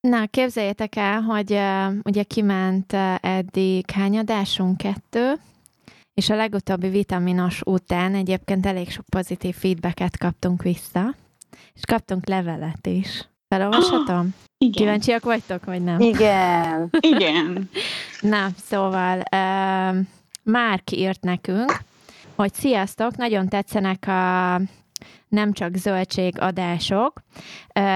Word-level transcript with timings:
Na, 0.00 0.26
képzeljétek 0.26 0.96
el, 0.96 1.20
hogy 1.20 1.52
uh, 1.52 1.94
ugye 2.04 2.22
kiment 2.22 2.92
uh, 2.92 3.14
eddig 3.20 3.90
hányadásunk 3.90 4.76
kettő, 4.76 5.32
és 6.14 6.30
a 6.30 6.36
legutóbbi 6.36 6.88
vitaminos 6.88 7.60
után 7.64 8.14
egyébként 8.14 8.66
elég 8.66 8.90
sok 8.90 9.04
pozitív 9.04 9.54
feedbacket 9.54 10.18
kaptunk 10.18 10.62
vissza, 10.62 11.14
és 11.74 11.80
kaptunk 11.86 12.28
levelet 12.28 12.86
is. 12.86 13.28
Felolvashatom? 13.48 14.20
Oh, 14.20 14.32
igen. 14.58 14.72
Kíváncsiak 14.72 15.24
vagytok, 15.24 15.64
vagy 15.64 15.82
nem? 15.82 16.00
Igen. 16.00 16.88
igen. 17.00 17.68
Na, 18.20 18.48
szóval 18.56 19.18
uh, 19.18 20.06
Márk 20.42 20.90
írt 20.90 21.22
nekünk, 21.22 21.80
hogy 22.34 22.54
sziasztok, 22.54 23.16
nagyon 23.16 23.48
tetszenek 23.48 24.06
a 24.06 24.60
nem 25.30 25.52
csak 25.52 25.76
zöldség 25.76 26.40
adások. 26.40 27.22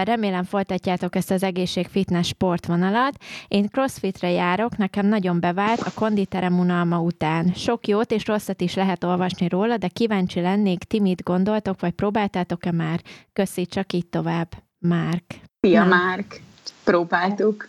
Remélem 0.04 0.44
folytatjátok 0.44 1.16
ezt 1.16 1.30
az 1.30 1.42
egészség 1.42 1.86
fitness 1.86 2.28
sportvonalat. 2.28 3.16
Én 3.48 3.68
crossfitre 3.68 4.30
járok, 4.30 4.76
nekem 4.76 5.06
nagyon 5.06 5.40
bevált 5.40 5.80
a 5.80 5.90
konditerem 5.94 6.58
unalma 6.58 7.00
után. 7.00 7.52
Sok 7.54 7.86
jót 7.86 8.10
és 8.10 8.26
rosszat 8.26 8.60
is 8.60 8.74
lehet 8.74 9.04
olvasni 9.04 9.48
róla, 9.48 9.76
de 9.76 9.88
kíváncsi 9.88 10.40
lennék, 10.40 10.84
ti 10.84 11.00
mit 11.00 11.22
gondoltok, 11.22 11.80
vagy 11.80 11.92
próbáltátok-e 11.92 12.72
már? 12.72 13.00
Köszi, 13.32 13.66
csak 13.66 13.92
így 13.92 14.06
tovább. 14.06 14.48
Márk. 14.78 15.24
Szia, 15.60 15.84
Márk. 15.84 16.40
Próbáltuk. 16.84 17.68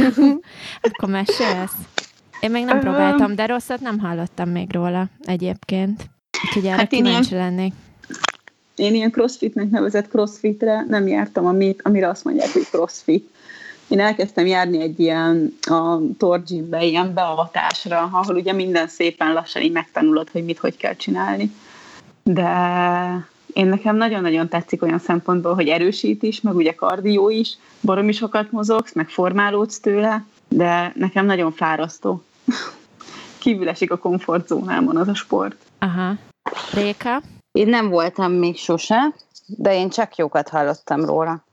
Akkor 0.82 1.08
mesélsz. 1.08 1.74
Én 2.40 2.50
még 2.50 2.64
nem 2.64 2.80
próbáltam, 2.80 3.34
de 3.34 3.46
rosszat 3.46 3.80
nem 3.80 3.98
hallottam 3.98 4.48
még 4.48 4.72
róla 4.72 5.08
egyébként. 5.20 6.10
Úgyhogy 6.46 6.66
erre 6.66 6.76
hát 6.76 6.88
kíváncsi 6.88 7.34
ilyen, 7.34 7.44
lennék. 7.44 7.72
Én 8.76 8.94
ilyen 8.94 9.10
crossfitnek 9.10 9.70
nevezett 9.70 10.08
crossfitre 10.08 10.84
nem 10.88 11.06
jártam, 11.06 11.46
amit, 11.46 11.80
amire 11.84 12.08
azt 12.08 12.24
mondják, 12.24 12.52
hogy 12.52 12.62
crossfit. 12.62 13.30
Én 13.88 14.00
elkezdtem 14.00 14.46
járni 14.46 14.80
egy 14.80 15.00
ilyen 15.00 15.56
a 15.60 15.98
torgymbe, 16.18 16.84
ilyen 16.84 17.14
beavatásra, 17.14 18.08
ahol 18.12 18.36
ugye 18.36 18.52
minden 18.52 18.88
szépen 18.88 19.32
lassan 19.32 19.62
így 19.62 19.72
megtanulod, 19.72 20.30
hogy 20.30 20.44
mit 20.44 20.58
hogy 20.58 20.76
kell 20.76 20.94
csinálni. 20.94 21.52
De 22.22 22.50
én 23.52 23.66
nekem 23.66 23.96
nagyon-nagyon 23.96 24.48
tetszik 24.48 24.82
olyan 24.82 24.98
szempontból, 24.98 25.54
hogy 25.54 25.68
erősít 25.68 26.22
is, 26.22 26.40
meg 26.40 26.54
ugye 26.54 26.74
kardió 26.74 27.30
is, 27.30 27.58
baromi 27.80 28.12
sokat 28.12 28.50
mozogsz, 28.50 28.92
meg 28.92 29.08
formálódsz 29.08 29.80
tőle, 29.80 30.24
de 30.48 30.92
nekem 30.94 31.26
nagyon 31.26 31.52
fárasztó. 31.52 32.22
Kívül 33.38 33.68
esik 33.68 33.90
a 33.90 33.98
komfortzónámon 33.98 34.96
az 34.96 35.08
a 35.08 35.14
sport. 35.14 35.56
Aha. 35.78 36.14
Réka? 36.72 37.22
Én 37.56 37.68
nem 37.68 37.88
voltam 37.88 38.32
még 38.32 38.56
sose, 38.56 39.14
de 39.46 39.74
én 39.74 39.88
csak 39.88 40.16
jókat 40.16 40.48
hallottam 40.48 41.04
róla. 41.04 41.44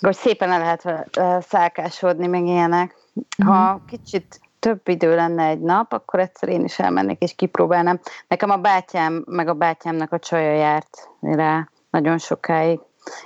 Hogy 0.00 0.16
szépen 0.16 0.50
el 0.50 0.58
lehet 0.58 1.10
szálkásodni, 1.48 2.26
meg 2.26 2.46
ilyenek. 2.46 2.96
Ha 3.44 3.50
uh-huh. 3.50 3.80
kicsit 3.88 4.40
több 4.58 4.88
idő 4.88 5.14
lenne 5.14 5.44
egy 5.44 5.60
nap, 5.60 5.92
akkor 5.92 6.20
egyszer 6.20 6.48
én 6.48 6.64
is 6.64 6.78
elmennék 6.78 7.22
és 7.22 7.34
kipróbálnám. 7.34 8.00
Nekem 8.28 8.50
a 8.50 8.56
bátyám, 8.56 9.24
meg 9.26 9.48
a 9.48 9.54
bátyámnak 9.54 10.12
a 10.12 10.18
csaja 10.18 10.52
járt 10.52 11.08
rá 11.20 11.68
nagyon 11.90 12.18
sokáig. 12.18 12.80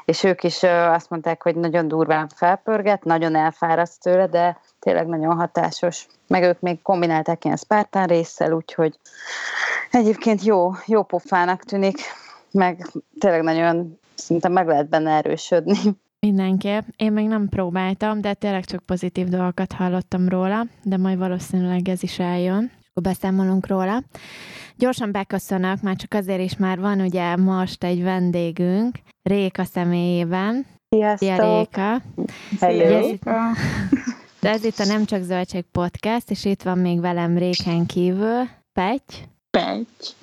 És 0.04 0.24
ők 0.24 0.42
is 0.42 0.62
azt 0.62 1.10
mondták, 1.10 1.42
hogy 1.42 1.56
nagyon 1.56 1.88
durván 1.88 2.28
felpörget, 2.34 3.04
nagyon 3.04 3.36
elfáraszt 3.36 4.02
tőle, 4.02 4.26
de 4.26 4.60
tényleg 4.78 5.06
nagyon 5.06 5.36
hatásos. 5.36 6.06
Meg 6.26 6.42
ők 6.42 6.60
még 6.60 6.82
kombinálták 6.82 7.44
ilyen 7.44 7.56
Spartan 7.56 8.06
résszel, 8.06 8.52
úgyhogy 8.52 8.98
egyébként 9.90 10.44
jó, 10.44 10.70
jó 10.86 11.02
pofának 11.02 11.64
tűnik, 11.64 11.98
meg 12.50 12.86
tényleg 13.18 13.42
nagyon 13.42 13.98
szinte 14.14 14.48
meg 14.48 14.66
lehet 14.66 14.88
benne 14.88 15.10
erősödni. 15.10 15.78
Mindenképp. 16.26 16.82
Én 16.96 17.12
még 17.12 17.26
nem 17.26 17.48
próbáltam, 17.48 18.20
de 18.20 18.34
tényleg 18.34 18.64
csak 18.64 18.82
pozitív 18.86 19.28
dolgokat 19.28 19.72
hallottam 19.72 20.28
róla, 20.28 20.66
de 20.82 20.96
majd 20.96 21.18
valószínűleg 21.18 21.88
ez 21.88 22.02
is 22.02 22.18
eljön, 22.18 22.70
akkor 22.88 23.02
beszámolunk 23.02 23.66
róla. 23.66 24.02
Gyorsan 24.76 25.12
beköszönök, 25.12 25.82
már 25.82 25.96
csak 25.96 26.14
azért 26.14 26.40
is 26.40 26.56
már 26.56 26.78
van 26.78 27.00
ugye 27.00 27.36
most 27.36 27.84
egy 27.84 28.02
vendégünk, 28.02 28.98
Réka 29.22 29.64
személyében. 29.64 30.66
Sziasztok! 30.88 31.28
Szia, 31.28 31.58
Réka! 31.58 32.02
Hello! 32.60 33.16
De 34.40 34.50
ez 34.50 34.64
itt 34.64 34.78
a 34.78 34.84
Nem 34.84 35.04
Csak 35.04 35.22
Zöldség 35.22 35.64
Podcast, 35.72 36.30
és 36.30 36.44
itt 36.44 36.62
van 36.62 36.78
még 36.78 37.00
velem 37.00 37.38
Réken 37.38 37.86
kívül 37.86 38.48
Pety. 38.72 39.14
Pety. 39.50 40.14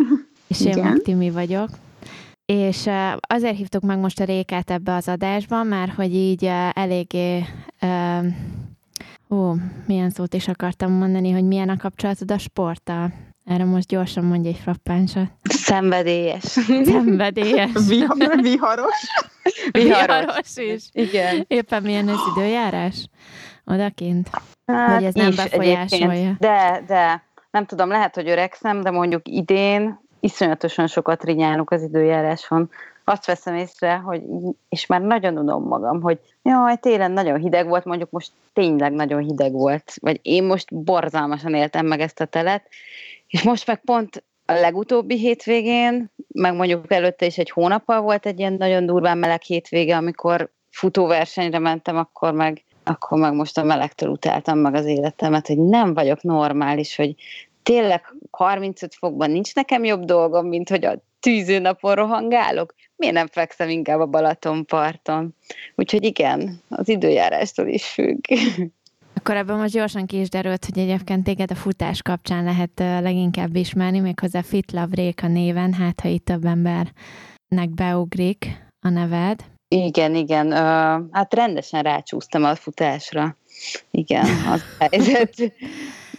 És 0.47 0.65
én 0.65 0.83
meg 0.83 1.01
Timi 1.01 1.29
vagyok. 1.29 1.69
És 2.45 2.89
azért 3.19 3.57
hívtuk 3.57 3.83
meg 3.83 3.99
most 3.99 4.19
a 4.19 4.23
Rékát 4.23 4.71
ebbe 4.71 4.95
az 4.95 5.07
adásban, 5.07 5.67
mert 5.67 5.93
hogy 5.93 6.15
így 6.15 6.45
eléggé 6.73 7.45
Ó, 9.29 9.53
milyen 9.85 10.09
szót 10.09 10.33
is 10.33 10.47
akartam 10.47 10.91
mondani, 10.91 11.31
hogy 11.31 11.43
milyen 11.43 11.69
a 11.69 11.77
kapcsolatod 11.77 12.31
a 12.31 12.37
sporttal? 12.37 13.13
Erre 13.45 13.65
most 13.65 13.87
gyorsan 13.87 14.23
mondj 14.23 14.47
egy 14.47 14.57
frappánsat. 14.57 15.31
Szenvedélyes. 15.43 16.43
Szenvedélyes. 16.83 17.71
Vihar, 17.87 18.41
viharos. 18.41 19.07
Viharos. 19.71 20.25
Viharos 20.25 20.55
is. 20.55 20.83
Igen. 20.91 21.45
Éppen 21.47 21.83
milyen 21.83 22.09
ez 22.09 22.17
időjárás? 22.35 23.07
Odakint? 23.65 24.29
Hát 24.65 24.93
Vagy 24.93 25.03
ez 25.03 25.13
nem 25.13 25.35
befolyásolja? 25.35 26.09
Egyébként. 26.11 26.39
De, 26.39 26.83
de. 26.87 27.26
Nem 27.57 27.65
tudom, 27.65 27.89
lehet, 27.89 28.15
hogy 28.15 28.29
öregszem, 28.29 28.81
de 28.81 28.91
mondjuk 28.91 29.21
idén 29.23 29.99
iszonyatosan 30.19 30.87
sokat 30.87 31.23
rinyálunk 31.23 31.71
az 31.71 31.81
időjáráson. 31.81 32.69
Azt 33.03 33.25
veszem 33.25 33.55
észre, 33.55 33.95
hogy 33.95 34.21
és 34.69 34.85
már 34.85 35.01
nagyon 35.01 35.37
unom 35.37 35.63
magam, 35.63 36.01
hogy 36.01 36.19
jaj, 36.43 36.75
télen 36.75 37.11
nagyon 37.11 37.39
hideg 37.39 37.67
volt, 37.67 37.85
mondjuk 37.85 38.09
most 38.09 38.31
tényleg 38.53 38.91
nagyon 38.91 39.21
hideg 39.21 39.51
volt, 39.51 39.93
vagy 40.01 40.19
én 40.21 40.43
most 40.43 40.75
borzalmasan 40.75 41.53
éltem 41.53 41.85
meg 41.85 41.99
ezt 41.99 42.19
a 42.19 42.25
telet, 42.25 42.63
és 43.27 43.43
most 43.43 43.67
meg 43.67 43.81
pont 43.85 44.23
a 44.45 44.53
legutóbbi 44.53 45.17
hétvégén, 45.17 46.11
meg 46.27 46.55
mondjuk 46.55 46.91
előtte 46.91 47.25
is 47.25 47.37
egy 47.37 47.49
hónappal 47.49 48.01
volt 48.01 48.25
egy 48.25 48.39
ilyen 48.39 48.53
nagyon 48.53 48.85
durván 48.85 49.17
meleg 49.17 49.41
hétvége, 49.41 49.95
amikor 49.95 50.49
futóversenyre 50.69 51.59
mentem, 51.59 51.97
akkor 51.97 52.33
meg, 52.33 52.63
akkor 52.83 53.17
meg 53.17 53.33
most 53.33 53.57
a 53.57 53.63
melegtől 53.63 54.09
utáltam 54.09 54.57
meg 54.57 54.73
az 54.73 54.85
életemet, 54.85 55.47
hogy 55.47 55.57
nem 55.57 55.93
vagyok 55.93 56.21
normális, 56.21 56.95
hogy 56.95 57.15
tényleg 57.67 58.01
35 58.31 58.95
fokban 58.95 59.31
nincs 59.31 59.55
nekem 59.55 59.83
jobb 59.83 60.03
dolgom, 60.03 60.47
mint 60.47 60.69
hogy 60.69 60.85
a 60.85 61.01
tűzőnapon 61.19 61.95
rohangálok? 61.95 62.73
Miért 62.95 63.15
nem 63.15 63.27
fekszem 63.27 63.69
inkább 63.69 63.99
a 63.99 64.05
Balatonparton? 64.05 65.35
Úgyhogy 65.75 66.03
igen, 66.03 66.61
az 66.69 66.89
időjárástól 66.89 67.67
is 67.67 67.85
függ. 67.85 68.23
Akkor 69.13 69.35
ebből 69.35 69.55
most 69.55 69.73
gyorsan 69.73 70.05
ki 70.05 70.19
is 70.19 70.29
derült, 70.29 70.65
hogy 70.65 70.77
egyébként 70.77 71.23
téged 71.23 71.51
a 71.51 71.55
futás 71.55 72.01
kapcsán 72.01 72.43
lehet 72.43 72.71
leginkább 72.79 73.55
ismerni, 73.55 73.99
méghozzá 73.99 74.41
Fit 74.41 74.71
Love 74.71 74.95
Réka 74.95 75.27
néven, 75.27 75.73
hát 75.73 75.99
ha 75.99 76.07
itt 76.07 76.25
több 76.25 76.45
embernek 76.45 77.69
beugrik 77.75 78.47
a 78.81 78.89
neved. 78.89 79.39
Igen, 79.67 80.15
igen. 80.15 80.51
Hát 81.11 81.33
rendesen 81.33 81.83
rácsúsztam 81.83 82.43
a 82.43 82.55
futásra. 82.55 83.37
Igen, 83.91 84.25
az 84.51 84.63
helyzet. 84.79 85.33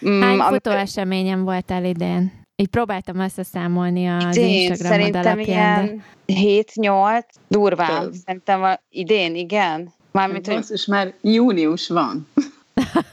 Mm, 0.06 0.20
Hány 0.20 0.38
amikor... 0.38 0.52
futóeseményen 0.52 1.44
voltál 1.44 1.84
idén? 1.84 2.32
Így 2.56 2.68
próbáltam 2.68 3.18
összeszámolni 3.18 4.08
az 4.08 4.36
idén, 4.36 4.70
Instagramod 4.70 5.16
alapján. 5.16 6.02
Ilyen 6.24 6.64
7-8, 6.74 7.22
durván. 7.48 8.00
Több. 8.00 8.12
Szerintem 8.26 8.62
a, 8.62 8.80
idén, 8.90 9.34
igen. 9.34 9.92
Mármint, 10.10 10.46
hogy... 10.46 10.54
Basszus, 10.54 10.86
már 10.86 11.14
június 11.20 11.88
van. 11.88 12.28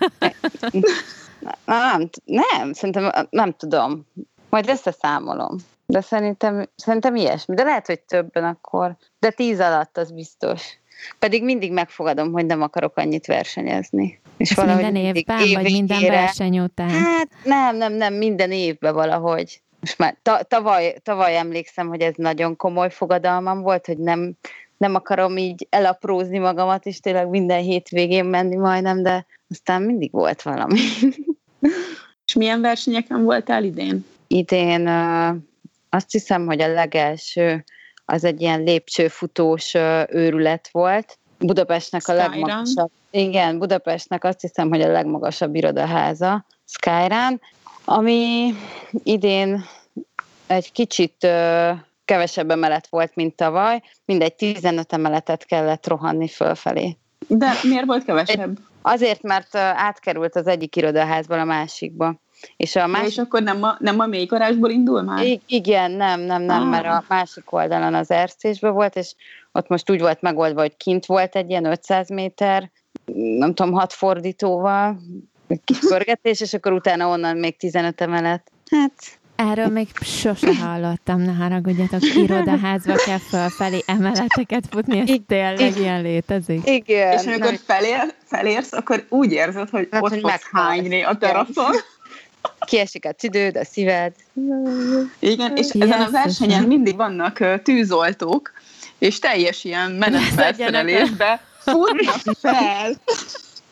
nem, 1.66 2.10
nem, 2.26 2.74
szerintem 2.74 3.28
nem 3.30 3.52
tudom. 3.52 4.06
Majd 4.50 4.70
összeszámolom. 4.70 5.58
De 5.86 6.02
szerintem, 6.02 6.66
szerintem 6.76 7.16
ilyesmi. 7.16 7.56
De 7.56 7.64
lehet, 7.64 7.86
hogy 7.86 8.00
többen 8.00 8.44
akkor. 8.44 8.96
De 9.20 9.30
tíz 9.30 9.60
alatt 9.60 9.98
az 9.98 10.12
biztos. 10.12 10.62
Pedig 11.20 11.44
mindig 11.44 11.72
megfogadom, 11.72 12.32
hogy 12.32 12.46
nem 12.46 12.62
akarok 12.62 12.98
annyit 12.98 13.26
versenyezni. 13.26 14.22
És 14.38 14.52
Ez 14.52 14.58
valahogy 14.58 14.84
minden 14.84 15.16
évben, 15.16 15.40
év 15.40 15.54
vagy 15.54 15.72
minden 15.72 16.02
verseny 16.02 16.60
után? 16.60 16.90
Hát 16.90 17.28
nem, 17.44 17.78
nem, 17.78 17.94
nem, 17.94 18.14
minden 18.14 18.52
évben 18.52 18.94
valahogy. 18.94 19.62
Most 19.80 19.98
már 19.98 20.18
ta, 20.22 20.44
tavaly, 20.44 20.96
tavaly 21.04 21.38
emlékszem, 21.38 21.88
hogy 21.88 22.02
ez 22.02 22.14
nagyon 22.16 22.56
komoly 22.56 22.92
fogadalmam 22.92 23.62
volt, 23.62 23.86
hogy 23.86 23.98
nem, 23.98 24.34
nem 24.78 24.96
akarom 24.96 25.38
így 25.38 25.68
elaprózni 25.70 26.38
magamat, 26.38 26.86
és 26.86 27.00
tényleg 27.00 27.28
minden 27.28 27.62
hétvégén 27.62 28.26
menni 28.26 28.56
majdnem, 28.56 29.04
de 29.04 29.26
aztán 29.50 29.82
mindig 29.82 30.12
volt 30.12 30.42
valami. 30.42 30.80
És 32.28 32.34
milyen 32.34 32.62
versenyeken 32.62 33.24
voltál 33.24 33.64
idén? 33.64 34.06
Idén 34.28 34.88
azt 35.90 36.12
hiszem, 36.12 36.46
hogy 36.46 36.62
a 36.62 36.74
legelső 36.74 37.64
az 38.06 38.24
egy 38.24 38.42
ilyen 38.42 38.64
lépcsőfutós 38.64 39.74
őrület 40.10 40.70
volt. 40.72 41.20
Budapestnek 41.40 42.08
a 42.08 42.14
legmagasabb, 42.14 42.92
igen, 43.16 43.58
Budapestnek 43.58 44.24
azt 44.24 44.42
hiszem, 44.42 44.70
hogy 44.70 44.82
a 44.82 44.92
legmagasabb 44.92 45.56
irodaháza, 45.56 46.46
Skyrán, 46.66 47.42
ami 47.86 48.54
idén 49.04 49.66
egy 50.48 50.72
kicsit 50.72 51.16
uh, 51.24 51.78
kevesebb 52.06 52.50
emelet 52.50 52.88
volt, 52.88 53.16
mint 53.16 53.36
tavaly, 53.36 53.82
mindegy 54.06 54.36
15 54.36 54.94
emeletet 54.94 55.46
kellett 55.46 55.88
rohanni 55.88 56.28
fölfelé. 56.28 56.98
De 57.28 57.52
miért 57.64 57.86
volt 57.86 58.04
kevesebb? 58.04 58.58
Azért, 58.82 59.22
mert 59.22 59.56
ö, 59.56 59.58
átkerült 59.60 60.36
az 60.36 60.48
egyik 60.48 60.76
irodaházból 60.76 61.40
a 61.40 61.44
másikba. 61.44 62.16
És 62.58 62.76
a 62.76 62.88
másik 62.88 63.08
és 63.08 63.18
akkor 63.18 63.42
nem 63.44 63.64
a, 63.64 63.76
nem 63.80 64.00
a 64.00 64.06
mély 64.06 64.26
garázsból 64.26 64.70
indul 64.70 65.02
már? 65.02 65.26
I- 65.26 65.42
igen, 65.48 65.92
nem, 65.92 66.20
nem, 66.20 66.42
nem, 66.42 66.62
Ah. 66.62 66.70
mert 66.70 66.86
a 66.86 67.04
másik 67.08 67.52
oldalon 67.52 67.94
az 67.94 68.12
ercésben 68.12 68.74
volt, 68.74 68.96
és 68.96 69.14
ott 69.52 69.68
most 69.68 69.90
úgy 69.90 70.00
volt 70.00 70.22
megoldva, 70.22 70.62
hogy 70.62 70.78
kint 70.78 71.06
volt 71.06 71.36
egy 71.36 71.50
ilyen 71.50 71.66
500 71.66 72.10
méter, 72.10 72.72
nem 73.14 73.54
tudom, 73.54 73.72
hat 73.74 73.94
fordítóval, 73.94 75.00
egy 75.48 75.62
kis 75.66 75.80
pörgetés, 75.80 76.42
és 76.42 76.54
akkor 76.54 76.72
utána 76.72 77.08
onnan 77.08 77.38
még 77.38 77.58
15 77.58 78.02
emelet. 78.02 78.52
Hát, 78.70 78.92
Erről 79.36 79.68
még 79.68 79.88
sose 80.02 80.56
hallottam, 80.56 81.22
ne 81.22 81.32
haragudjatok, 81.32 82.02
irodaházba 82.16 82.96
kell 82.96 83.18
fölfelé 83.18 83.80
emeleteket 83.86 84.64
futni, 84.70 85.00
ez 85.00 85.16
tényleg 85.28 85.78
ilyen 85.78 86.02
létezik. 86.02 86.70
igen. 86.70 87.18
És 87.20 87.26
amikor 87.26 87.52
na, 87.52 87.58
felér, 87.66 88.14
felérsz, 88.24 88.74
akkor 88.74 89.06
úgy 89.10 89.32
érzed, 89.32 89.70
hogy 89.70 89.88
Hát, 89.92 90.04
ott 90.04 90.10
hogy 90.10 90.20
fogsz 90.20 90.50
hányni 90.52 91.04
a 91.04 91.18
teraszon. 91.18 91.76
kiesik 92.60 93.06
a 93.06 93.12
tüdőd, 93.12 93.58
a 93.58 93.66
szíved. 93.66 94.14
Igen, 95.20 95.56
és 95.56 95.70
ezen 95.70 96.02
a 96.02 96.10
versenyen 96.10 96.64
mindig 96.64 96.96
vannak 96.96 97.62
tűzoltók, 97.64 98.52
és 98.98 99.20
teljes 99.20 99.64
ilyen 99.64 99.92
menetfelszerelésbe 99.92 101.42
futnak 101.66 102.36
fel 102.38 102.92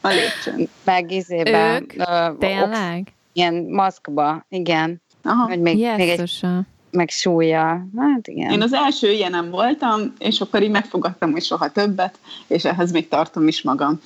a 0.02 0.08
lépcsőn. 0.08 0.70
Meg 0.84 1.12
izében, 1.12 1.82
Ők? 1.82 1.94
ö, 1.98 2.28
ox- 2.30 2.40
Tényleg? 2.40 3.14
ilyen 3.34 3.54
maszkba, 3.70 4.46
igen. 4.50 5.02
Aha. 5.24 5.48
Vagy 5.48 5.60
még, 5.60 5.78
még 5.98 6.10
egy, 6.10 6.46
meg 6.92 7.10
súlya. 7.10 7.86
Hát 7.98 8.28
igen. 8.28 8.52
Én 8.52 8.62
az 8.62 8.74
első 8.74 9.12
ilyenem 9.12 9.50
voltam, 9.50 10.14
és 10.18 10.42
akkor 10.42 10.64
így 10.64 10.70
megfogadtam, 10.70 11.32
hogy 11.32 11.44
soha 11.44 11.72
többet, 11.72 12.20
és 12.48 12.66
ehhez 12.66 12.92
még 12.92 13.08
tartom 13.08 13.48
is 13.48 13.62
magam. 13.62 14.00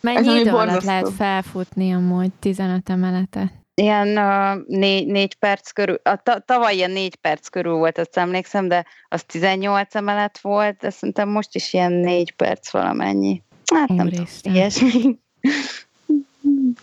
Mennyi 0.00 0.40
idő 0.40 0.50
alatt 0.50 0.82
lehet 0.82 1.08
felfutni 1.16 1.92
amúgy 1.94 2.30
15 2.40 2.90
emeletet? 2.90 3.52
Ilyen 3.80 4.08
uh, 4.18 4.62
négy, 4.66 5.06
négy 5.06 5.34
perc 5.34 5.70
körül, 5.70 6.00
a 6.02 6.16
ta, 6.22 6.38
tavaly 6.38 6.74
ilyen 6.74 6.90
négy 6.90 7.16
perc 7.16 7.48
körül 7.48 7.74
volt, 7.74 7.98
azt 7.98 8.16
emlékszem, 8.16 8.68
de 8.68 8.86
az 9.08 9.24
18 9.24 9.94
emelet 9.94 10.38
volt, 10.38 10.76
de 10.76 10.90
szerintem 10.90 11.28
most 11.28 11.54
is 11.54 11.72
ilyen 11.72 11.92
négy 11.92 12.32
perc 12.32 12.70
valamennyi. 12.70 13.42
Hát 13.74 13.88
nem 13.88 14.08
tudom, 14.08 14.26
ilyesmi. 14.42 15.18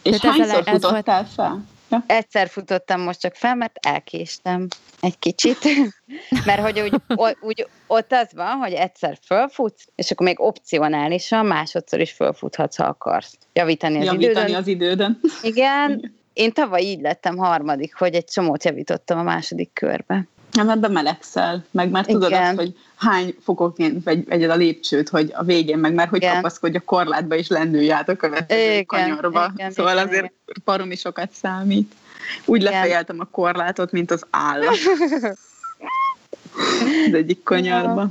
És 0.04 0.18
Tehát 0.20 0.38
hányszor 0.38 0.58
ez 0.58 0.66
volt- 0.66 0.86
futottál 0.86 1.26
fel? 1.26 1.64
Ja. 1.90 2.04
Egyszer 2.08 2.50
futottam 2.50 3.02
most 3.02 3.20
csak 3.20 3.36
fel, 3.36 3.56
mert 3.56 3.78
elkéstem 3.86 4.68
egy 5.00 5.20
kicsit, 5.20 5.58
mert 6.46 6.62
hogy 6.62 6.80
úgy, 6.80 6.94
o- 7.16 7.38
úgy 7.42 7.68
ott 7.88 8.12
az 8.12 8.28
van, 8.36 8.58
hogy 8.58 8.74
egyszer 8.74 9.18
fölfutsz, 9.26 9.86
és 9.96 10.12
akkor 10.12 10.26
még 10.26 10.40
opcionálisan 10.42 11.46
másodszor 11.46 12.00
is 12.00 12.12
fölfuthatsz, 12.12 12.76
ha 12.78 12.84
akarsz. 12.86 13.38
Javítani 13.54 13.98
az 13.98 14.04
Javítani 14.06 14.32
idődön. 14.32 14.56
az 14.56 14.68
idődön. 14.68 15.20
Igen, 15.42 16.22
én 16.34 16.52
tavaly 16.52 16.82
így 16.82 17.02
lettem 17.02 17.38
harmadik, 17.38 17.96
hogy 17.96 18.14
egy 18.14 18.26
csomót 18.26 18.64
javítottam 18.64 19.20
a 19.20 19.24
második 19.24 19.74
körbe. 19.74 20.28
Nem, 20.52 20.66
mert 20.66 20.80
bemelegszel, 20.80 21.66
meg 21.72 21.90
már 21.90 22.06
tudod 22.06 22.30
Igen. 22.30 22.44
azt, 22.44 22.56
hogy 22.56 22.78
hány 22.96 23.36
fokokként 23.44 24.04
vegy, 24.04 24.26
vegyed 24.26 24.50
a 24.50 24.56
lépcsőt, 24.56 25.10
hogy 25.10 25.32
a 25.34 25.44
végén, 25.44 25.78
meg 25.78 25.94
már 25.94 26.08
hogy 26.08 26.22
Igen. 26.22 26.36
kapaszkodj 26.36 26.78
a 26.78 26.80
korlátba, 26.80 27.36
és 27.36 27.48
lendülj 27.48 27.92
át 27.92 28.10
a 28.10 28.16
következő 28.16 28.62
Igen, 28.62 28.86
kanyarba. 28.86 29.52
igen, 29.54 29.72
szóval 29.72 29.94
igen, 29.94 30.08
azért 30.08 30.34
baromi 30.66 30.96
sokat 30.96 31.32
számít. 31.32 31.96
Úgy 32.46 32.62
Igen. 32.62 32.74
lefejeltem 32.74 33.20
a 33.20 33.26
korlátot, 33.26 33.92
mint 33.92 34.12
az 34.12 34.26
állat. 34.30 34.78
Az 37.08 37.14
egyik 37.14 37.44
kanyarba. 37.44 38.10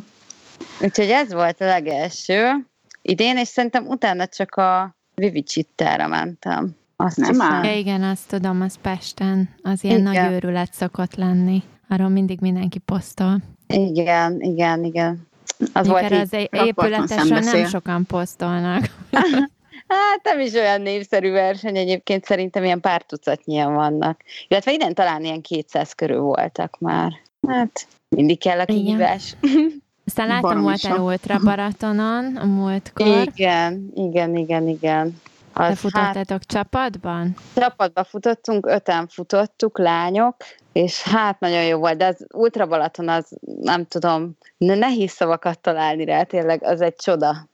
Úgyhogy 0.80 1.10
ez 1.10 1.32
volt 1.32 1.60
a 1.60 1.64
legelső 1.64 2.66
idén, 3.02 3.36
és 3.36 3.48
szerintem 3.48 3.86
utána 3.86 4.26
csak 4.26 4.54
a 4.54 4.96
Vivicittára 5.14 6.06
mentem. 6.06 6.76
Azt 7.04 7.16
Nem 7.16 7.30
hiszem. 7.30 7.52
áll. 7.52 7.64
Ja, 7.64 7.76
igen, 7.76 8.02
azt 8.02 8.28
tudom, 8.28 8.60
az 8.60 8.78
Pesten, 8.82 9.48
az 9.62 9.84
ilyen 9.84 10.00
Igen. 10.00 10.12
nagy 10.12 10.32
őrület 10.32 10.72
szokott 10.72 11.14
lenni. 11.14 11.62
Arról 11.88 12.08
mindig 12.08 12.38
mindenki 12.40 12.78
posztol. 12.78 13.36
Igen, 13.66 14.40
igen, 14.40 14.84
igen. 14.84 15.26
Az 15.72 15.86
volt 15.86 16.02
Mikor 16.02 16.16
így. 16.16 16.48
az 16.50 16.66
épületesről 16.66 17.38
nem 17.38 17.66
sokan 17.66 18.06
posztolnak. 18.06 18.84
Hát 19.86 20.20
nem 20.22 20.40
is 20.40 20.52
olyan 20.52 20.80
népszerű 20.80 21.30
verseny, 21.30 21.76
egyébként 21.76 22.24
szerintem 22.24 22.64
ilyen 22.64 22.80
pár 22.80 23.02
tucatnyian 23.02 23.74
vannak. 23.74 24.20
Illetve 24.48 24.72
idén 24.72 24.94
talán 24.94 25.24
ilyen 25.24 25.40
200 25.40 25.92
körül 25.92 26.20
voltak 26.20 26.76
már. 26.78 27.12
Hát 27.48 27.86
mindig 28.08 28.38
kell 28.38 28.58
a 28.58 28.62
Igen. 28.66 28.76
kihívás. 28.76 29.36
Aztán 30.06 30.26
láttam, 30.28 30.62
voltál. 30.62 30.98
Ultra 30.98 31.38
Baratonon 31.44 32.36
a 32.36 32.44
múltkor. 32.44 33.06
Igen, 33.06 33.90
igen, 33.94 34.36
igen, 34.36 34.68
igen. 34.68 35.20
Te 35.54 35.62
Az, 35.62 35.68
hát, 35.68 35.76
futottátok 35.78 36.44
csapatban? 36.44 37.36
csapatba 37.54 38.04
futottunk, 38.04 38.66
öten 38.66 39.08
futottuk, 39.08 39.78
lányok, 39.78 40.36
és 40.72 41.02
hát 41.02 41.40
nagyon 41.40 41.64
jó 41.64 41.78
volt, 41.78 41.96
de 41.96 42.06
az 42.06 42.26
Ultra 42.34 42.66
Balaton 42.66 43.08
az, 43.08 43.26
nem 43.60 43.86
tudom, 43.86 44.36
ne- 44.56 44.74
nehéz 44.74 45.10
szavakat 45.10 45.58
találni 45.58 46.04
rá, 46.04 46.22
tényleg, 46.22 46.62
az 46.64 46.80
egy 46.80 46.94
csoda. 46.96 47.48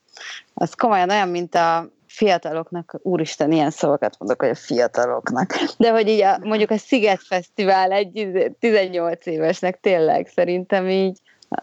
Az 0.54 0.74
komolyan 0.74 1.10
olyan, 1.10 1.28
mint 1.28 1.54
a 1.54 1.88
fiataloknak, 2.06 2.98
úristen, 3.02 3.52
ilyen 3.52 3.70
szavakat 3.70 4.16
mondok, 4.18 4.40
hogy 4.40 4.50
a 4.50 4.54
fiataloknak. 4.54 5.54
De 5.76 5.90
hogy 5.90 6.08
így 6.08 6.20
a, 6.22 6.38
mondjuk 6.42 6.70
a 6.70 6.76
Sziget 6.78 7.22
Fesztivál 7.22 7.92
egy 7.92 8.16
izé- 8.16 8.52
18 8.58 9.26
évesnek 9.26 9.80
tényleg 9.80 10.30
szerintem 10.34 10.88
így 10.88 11.18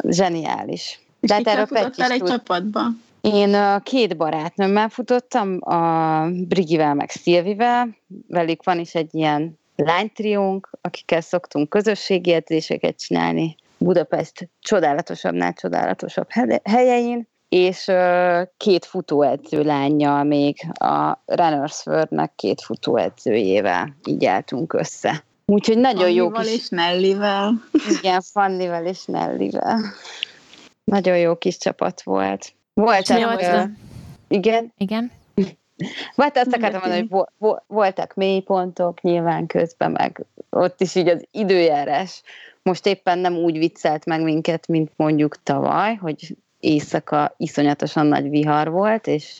zseniális. 0.07 0.99
És 1.19 1.29
De 1.29 1.35
hát 1.35 1.47
erről 1.47 1.65
futottál 1.65 2.11
egy 2.11 2.19
tud. 2.19 2.29
csapatba? 2.29 2.81
Én 3.33 3.81
két 3.83 4.17
barátnőmmel 4.17 4.89
futottam, 4.89 5.57
a 5.61 6.29
Brigivel 6.29 6.93
meg 6.93 7.09
Szilvivel, 7.09 7.97
velük 8.27 8.63
van 8.63 8.79
is 8.79 8.95
egy 8.95 9.15
ilyen 9.15 9.59
lánytriónk, 9.75 10.69
akikkel 10.81 11.21
szoktunk 11.21 11.69
közösségi 11.69 12.33
edzéseket 12.33 12.99
csinálni 12.99 13.55
Budapest 13.77 14.49
csodálatosabbnál 14.59 15.53
csodálatosabb 15.53 16.27
he- 16.29 16.61
helyein, 16.67 17.27
és 17.49 17.91
két 18.57 18.85
futóedző 18.85 19.63
lányjal 19.63 20.23
még 20.23 20.57
a 20.73 21.21
Runners 21.25 21.85
World-nek 21.85 22.31
két 22.35 22.61
futóedzőjével 22.61 23.95
így 24.07 24.25
álltunk 24.25 24.73
össze. 24.73 25.23
Úgyhogy 25.45 25.77
nagyon 25.77 26.09
jó 26.09 26.31
kis... 26.31 26.53
és 26.53 26.69
Nellivel. 26.69 27.53
Igen, 27.99 28.21
Fannivel 28.21 28.85
és 28.85 29.05
Nellivel. 29.05 29.79
Nagyon 30.83 31.17
jó 31.17 31.35
kis 31.35 31.57
csapat 31.57 32.01
volt. 32.01 32.53
Voltak, 32.75 33.23
volt 33.23 33.41
ö, 33.41 33.61
igen, 34.27 34.73
Igen. 34.77 35.11
vagy 36.15 36.31
azt 36.33 36.53
akartam 36.53 36.79
mondani, 36.79 37.07
hogy 37.09 37.55
voltak 37.67 38.13
mélypontok 38.13 39.01
nyilván 39.01 39.47
közben, 39.47 39.91
meg 39.91 40.25
ott 40.49 40.81
is 40.81 40.95
így 40.95 41.07
az 41.07 41.25
időjárás 41.31 42.21
most 42.69 42.85
éppen 42.85 43.19
nem 43.19 43.35
úgy 43.35 43.57
viccelt 43.57 44.05
meg 44.05 44.21
minket, 44.21 44.67
mint 44.67 44.91
mondjuk 44.95 45.43
tavaly, 45.43 45.95
hogy 45.95 46.35
éjszaka 46.59 47.33
iszonyatosan 47.37 48.05
nagy 48.05 48.29
vihar 48.29 48.69
volt, 48.69 49.07
és 49.07 49.39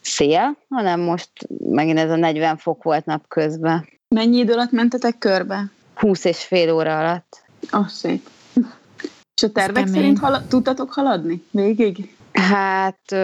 szél, 0.00 0.56
hanem 0.68 1.00
most 1.00 1.30
megint 1.70 1.98
ez 1.98 2.10
a 2.10 2.16
40 2.16 2.56
fok 2.56 2.82
volt 2.82 3.04
napközben. 3.04 3.88
Mennyi 4.08 4.38
idő 4.38 4.52
alatt 4.52 4.70
mentetek 4.70 5.18
körbe? 5.18 5.70
20 5.94 6.24
és 6.24 6.44
fél 6.44 6.72
óra 6.72 6.98
alatt. 6.98 7.44
Ah, 7.70 7.86
szép. 7.86 8.28
És 9.34 9.42
a 9.42 9.52
tervek 9.52 9.86
szerint 9.86 10.18
hala- 10.18 10.48
tudtatok 10.48 10.92
haladni 10.92 11.42
végig? 11.50 12.16
Hát 12.32 13.14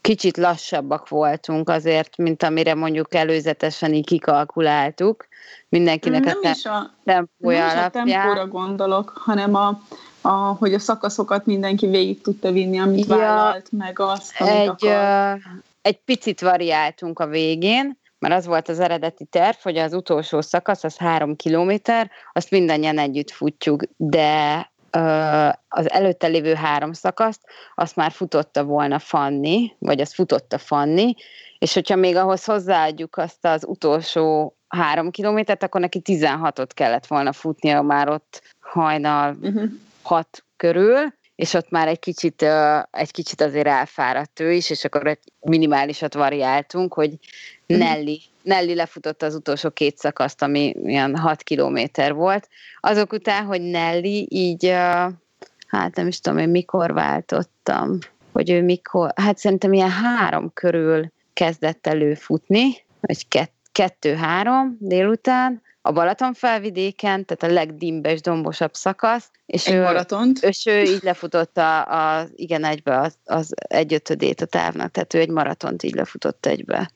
kicsit 0.00 0.36
lassabbak 0.36 1.08
voltunk 1.08 1.68
azért, 1.68 2.16
mint 2.16 2.42
amire 2.42 2.74
mondjuk 2.74 3.14
előzetesen 3.14 3.92
így 3.92 4.06
kikalkuláltuk. 4.06 5.26
Mindenkinek 5.68 6.24
nem 6.24 6.38
a 6.42 6.48
is 6.48 6.64
a, 6.64 6.90
tempója 7.04 7.66
nem 7.66 7.76
is 7.76 7.82
a 7.82 7.88
tempóra 7.88 8.46
gondolok, 8.46 9.12
hanem 9.24 9.54
a, 9.54 9.80
a, 10.20 10.30
hogy 10.30 10.74
a 10.74 10.78
szakaszokat 10.78 11.46
mindenki 11.46 11.86
végig 11.86 12.20
tudta 12.20 12.52
vinni, 12.52 12.78
amit 12.78 13.06
Ja. 13.06 13.16
vállalt, 13.16 13.72
meg 13.72 14.00
azt, 14.00 14.34
amit 14.40 14.52
Egy, 14.52 14.68
akar. 14.68 15.38
egy 15.82 15.98
picit 16.04 16.40
variáltunk 16.40 17.18
a 17.18 17.26
végén, 17.26 17.98
mert 18.18 18.34
az 18.34 18.46
volt 18.46 18.68
az 18.68 18.80
eredeti 18.80 19.24
terv, 19.24 19.56
hogy 19.62 19.76
az 19.76 19.92
utolsó 19.94 20.40
szakasz, 20.40 20.84
az 20.84 20.96
három 20.96 21.36
kilométer, 21.36 22.10
azt 22.32 22.50
mindannyian 22.50 22.98
együtt 22.98 23.30
futjuk, 23.30 23.82
de 23.96 24.70
az 25.68 25.90
előtte 25.90 26.26
lévő 26.26 26.54
három 26.54 26.92
szakaszt, 26.92 27.40
azt 27.74 27.96
már 27.96 28.10
futotta 28.10 28.64
volna 28.64 28.98
Fanni, 28.98 29.72
vagy 29.78 30.00
azt 30.00 30.14
futotta 30.14 30.58
Fanni, 30.58 31.14
és 31.58 31.74
hogyha 31.74 31.96
még 31.96 32.16
ahhoz 32.16 32.44
hozzáadjuk 32.44 33.16
azt 33.16 33.44
az 33.44 33.64
utolsó 33.66 34.56
három 34.68 35.10
kilométert, 35.10 35.62
akkor 35.62 35.80
neki 35.80 36.02
16-ot 36.04 36.70
kellett 36.74 37.06
volna 37.06 37.32
futnia 37.32 37.82
már 37.82 38.08
ott 38.08 38.42
hajnal 38.60 39.36
Uh-huh. 39.42 39.70
hat 40.02 40.44
körül, 40.56 41.14
és 41.38 41.54
ott 41.54 41.70
már 41.70 41.88
egy 41.88 41.98
kicsit, 41.98 42.42
egy 42.90 43.10
kicsit 43.10 43.40
azért 43.40 43.66
elfáradt 43.66 44.40
ő 44.40 44.52
is, 44.52 44.70
és 44.70 44.84
akkor 44.84 45.06
egy 45.06 45.18
minimálisat 45.40 46.14
variáltunk, 46.14 46.94
hogy 46.94 47.18
Mhm. 47.68 47.78
Nelly, 47.78 48.20
Nelly 48.42 48.74
lefutotta 48.74 49.26
az 49.26 49.34
utolsó 49.34 49.70
két 49.70 49.98
szakaszt, 49.98 50.42
ami 50.42 50.74
ilyen 50.84 51.16
6 51.16 51.42
kilométer 51.42 52.14
volt. 52.14 52.48
Azok 52.80 53.12
után, 53.12 53.44
hogy 53.44 53.60
Nelly 53.60 54.26
így, 54.28 54.68
hát 55.66 55.94
nem 55.94 56.06
is 56.06 56.20
tudom 56.20 56.38
én 56.38 56.48
mikor 56.48 56.92
váltottam, 56.92 57.98
hogy 58.32 58.50
ő 58.50 58.62
mikor, 58.62 59.12
hát 59.16 59.38
szerintem 59.38 59.72
ilyen 59.72 59.90
három 59.90 60.50
körül 60.54 61.12
kezdett 61.32 61.86
előfutni, 61.86 62.84
vagy 63.00 63.28
kettő-három 63.78 64.76
délután, 64.80 65.62
a 65.82 65.92
Balaton 65.92 66.34
felvidéken, 66.34 67.24
tehát 67.24 67.42
a 67.42 67.60
legdimbes, 67.60 68.20
dombosabb 68.20 68.74
szakasz. 68.74 69.30
És 69.46 69.66
Egy 69.66 69.74
ő, 69.74 69.82
maratont. 69.82 70.38
És 70.38 70.66
ő 70.66 70.82
így 70.82 71.02
lefutotta 71.02 71.82
a, 71.82 72.26
igen, 72.34 72.64
egybe 72.64 73.00
az, 73.00 73.14
az 73.24 73.54
egyötödét 73.56 74.40
a 74.40 74.46
távnak, 74.46 74.90
tehát 74.90 75.14
ő 75.14 75.18
egy 75.18 75.28
maratont 75.28 75.82
így 75.82 75.94
lefutott 75.94 76.46
egybe. 76.46 76.90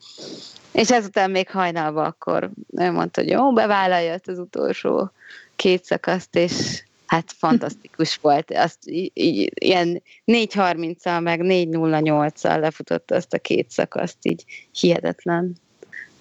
És 0.73 0.91
ezután 0.91 1.31
még 1.31 1.51
hajnalban 1.51 2.05
akkor 2.05 2.51
ő 2.77 2.91
mondta, 2.91 3.21
hogy 3.21 3.31
jó, 3.31 3.53
bevállalja 3.53 4.17
az 4.27 4.39
utolsó 4.39 5.11
két 5.57 5.85
szakaszt, 5.85 6.37
és 6.37 6.83
hát 7.07 7.33
fantasztikus 7.37 8.17
volt. 8.23 8.51
Azt 8.51 8.79
í- 8.85 9.13
í- 9.15 9.61
ilyen 9.61 10.03
4.30-al, 10.27 11.23
meg 11.23 11.41
4.08-al 11.43 12.61
lefutotta 12.61 13.15
azt 13.15 13.35
a 13.35 13.39
két 13.39 13.71
szakaszt, 13.71 14.19
így 14.23 14.45
hihetetlen. 14.73 15.57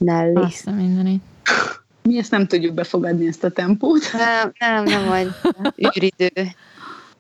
Nelly. 0.01 0.34
Azt 0.34 0.67
a 0.67 0.72
mindenit. 0.72 1.22
Mi 2.03 2.17
ezt 2.17 2.31
nem 2.31 2.48
tudjuk 2.48 2.74
befogadni, 2.74 3.27
ezt 3.27 3.43
a 3.43 3.50
tempót. 3.50 4.01
Nem, 4.13 4.51
nem, 4.60 4.84
nem 4.84 5.08
vagy 5.08 5.31
űridő. 5.88 6.48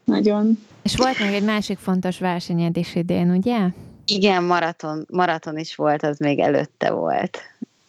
Nagyon. 0.03 0.57
És 0.81 0.95
volt 0.95 1.19
még 1.19 1.33
egy 1.33 1.43
másik 1.43 1.77
fontos 1.77 2.19
versenyed 2.19 2.77
is 2.77 2.95
idén, 2.95 3.31
ugye? 3.31 3.57
Igen, 4.05 4.43
maraton, 4.43 5.05
maraton 5.11 5.57
is 5.57 5.75
volt, 5.75 6.03
az 6.03 6.17
még 6.17 6.39
előtte 6.39 6.91
volt. 6.91 7.39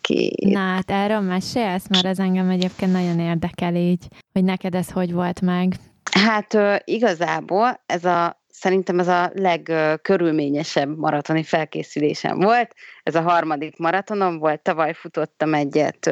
Két. 0.00 0.52
Na 0.52 0.58
hát 0.58 0.90
erről 0.90 1.20
mesélsz, 1.20 1.88
mert 1.88 2.04
ez 2.04 2.18
engem 2.18 2.50
egyébként 2.50 2.92
nagyon 2.92 3.18
érdekel 3.18 3.74
így, 3.74 4.06
hogy 4.32 4.44
neked 4.44 4.74
ez 4.74 4.90
hogy 4.90 5.12
volt 5.12 5.40
meg. 5.40 5.76
Hát 6.10 6.58
igazából 6.84 7.80
ez 7.86 8.04
a 8.04 8.40
szerintem 8.50 8.98
ez 8.98 9.08
a 9.08 9.30
legkörülményesebb 9.34 10.98
maratoni 10.98 11.42
felkészülésem 11.42 12.38
volt. 12.38 12.74
Ez 13.02 13.14
a 13.14 13.20
harmadik 13.20 13.76
maratonom 13.76 14.38
volt, 14.38 14.60
tavaly 14.60 14.94
futottam 14.94 15.54
egyet 15.54 16.10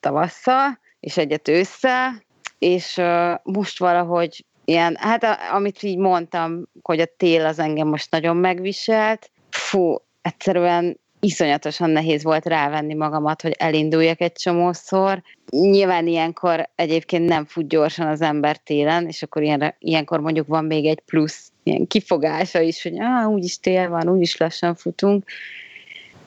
tavasszal, 0.00 0.78
és 1.00 1.16
egyet 1.16 1.48
ősszel, 1.48 2.22
és 2.58 3.00
most 3.42 3.78
valahogy 3.78 4.44
ilyen, 4.64 4.96
hát 4.98 5.22
a, 5.22 5.54
amit 5.54 5.82
így 5.82 5.98
mondtam, 5.98 6.68
hogy 6.82 7.00
a 7.00 7.14
tél 7.16 7.46
az 7.46 7.58
engem 7.58 7.88
most 7.88 8.10
nagyon 8.10 8.36
megviselt, 8.36 9.30
fú, 9.50 9.96
egyszerűen 10.22 10.98
iszonyatosan 11.20 11.90
nehéz 11.90 12.22
volt 12.22 12.46
rávenni 12.46 12.94
magamat, 12.94 13.42
hogy 13.42 13.54
elinduljak 13.58 14.20
egy 14.20 14.32
csomószor. 14.32 15.22
Nyilván 15.50 16.06
ilyenkor 16.06 16.68
egyébként 16.74 17.28
nem 17.28 17.44
fut 17.44 17.68
gyorsan 17.68 18.06
az 18.06 18.20
ember 18.20 18.56
télen, 18.56 19.06
és 19.06 19.22
akkor 19.22 19.42
ilyen, 19.42 19.74
ilyenkor 19.78 20.20
mondjuk 20.20 20.46
van 20.46 20.64
még 20.64 20.86
egy 20.86 21.00
plusz 21.00 21.52
ilyen 21.62 21.86
kifogása 21.86 22.60
is, 22.60 22.82
hogy 22.82 23.00
ah, 23.00 23.30
úgyis 23.30 23.58
tél 23.58 23.88
van, 23.88 24.08
úgyis 24.08 24.36
lassan 24.36 24.74
futunk. 24.74 25.24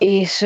És 0.04 0.42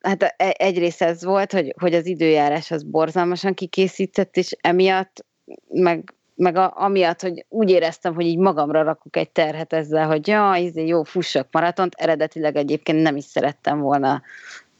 hát 0.00 0.22
e, 0.22 0.54
egyrészt 0.58 1.02
ez 1.02 1.24
volt, 1.24 1.52
hogy, 1.52 1.74
hogy 1.80 1.94
az 1.94 2.06
időjárás 2.06 2.70
az 2.70 2.82
borzalmasan 2.82 3.54
kikészített, 3.54 4.36
és 4.36 4.56
emiatt 4.60 5.26
meg 5.68 6.12
meg 6.34 6.56
a, 6.56 6.72
amiatt, 6.76 7.20
hogy 7.20 7.46
úgy 7.48 7.70
éreztem, 7.70 8.14
hogy 8.14 8.26
így 8.26 8.38
magamra 8.38 8.82
rakok 8.82 9.16
egy 9.16 9.30
terhet 9.30 9.72
ezzel, 9.72 10.06
hogy 10.06 10.28
ja, 10.28 10.54
izé, 10.56 10.86
jó, 10.86 11.02
fussak 11.02 11.48
maratont, 11.50 11.94
eredetileg 11.94 12.56
egyébként 12.56 13.02
nem 13.02 13.16
is 13.16 13.24
szerettem 13.24 13.80
volna, 13.80 14.22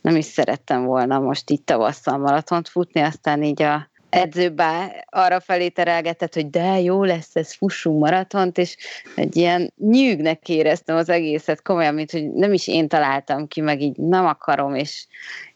nem 0.00 0.16
is 0.16 0.25
szerettem 0.25 0.84
volna 0.84 1.18
most 1.18 1.50
itt 1.50 1.66
tavasszal 1.66 2.18
maratont 2.18 2.68
futni, 2.68 3.00
aztán 3.00 3.42
így 3.42 3.62
a 3.62 3.88
edzőbá 4.10 4.90
arra 5.10 5.40
felé 5.40 5.68
terelgetett, 5.68 6.34
hogy 6.34 6.50
de 6.50 6.80
jó 6.80 7.04
lesz 7.04 7.36
ez, 7.36 7.54
fussunk 7.54 8.00
maratont, 8.00 8.58
és 8.58 8.76
egy 9.14 9.36
ilyen 9.36 9.72
nyűgnek 9.78 10.48
éreztem 10.48 10.96
az 10.96 11.08
egészet, 11.08 11.62
komolyan, 11.62 11.94
mint 11.94 12.10
hogy 12.10 12.32
nem 12.32 12.52
is 12.52 12.68
én 12.68 12.88
találtam 12.88 13.48
ki, 13.48 13.60
meg 13.60 13.80
így 13.80 13.96
nem 13.96 14.26
akarom, 14.26 14.74
és, 14.74 15.06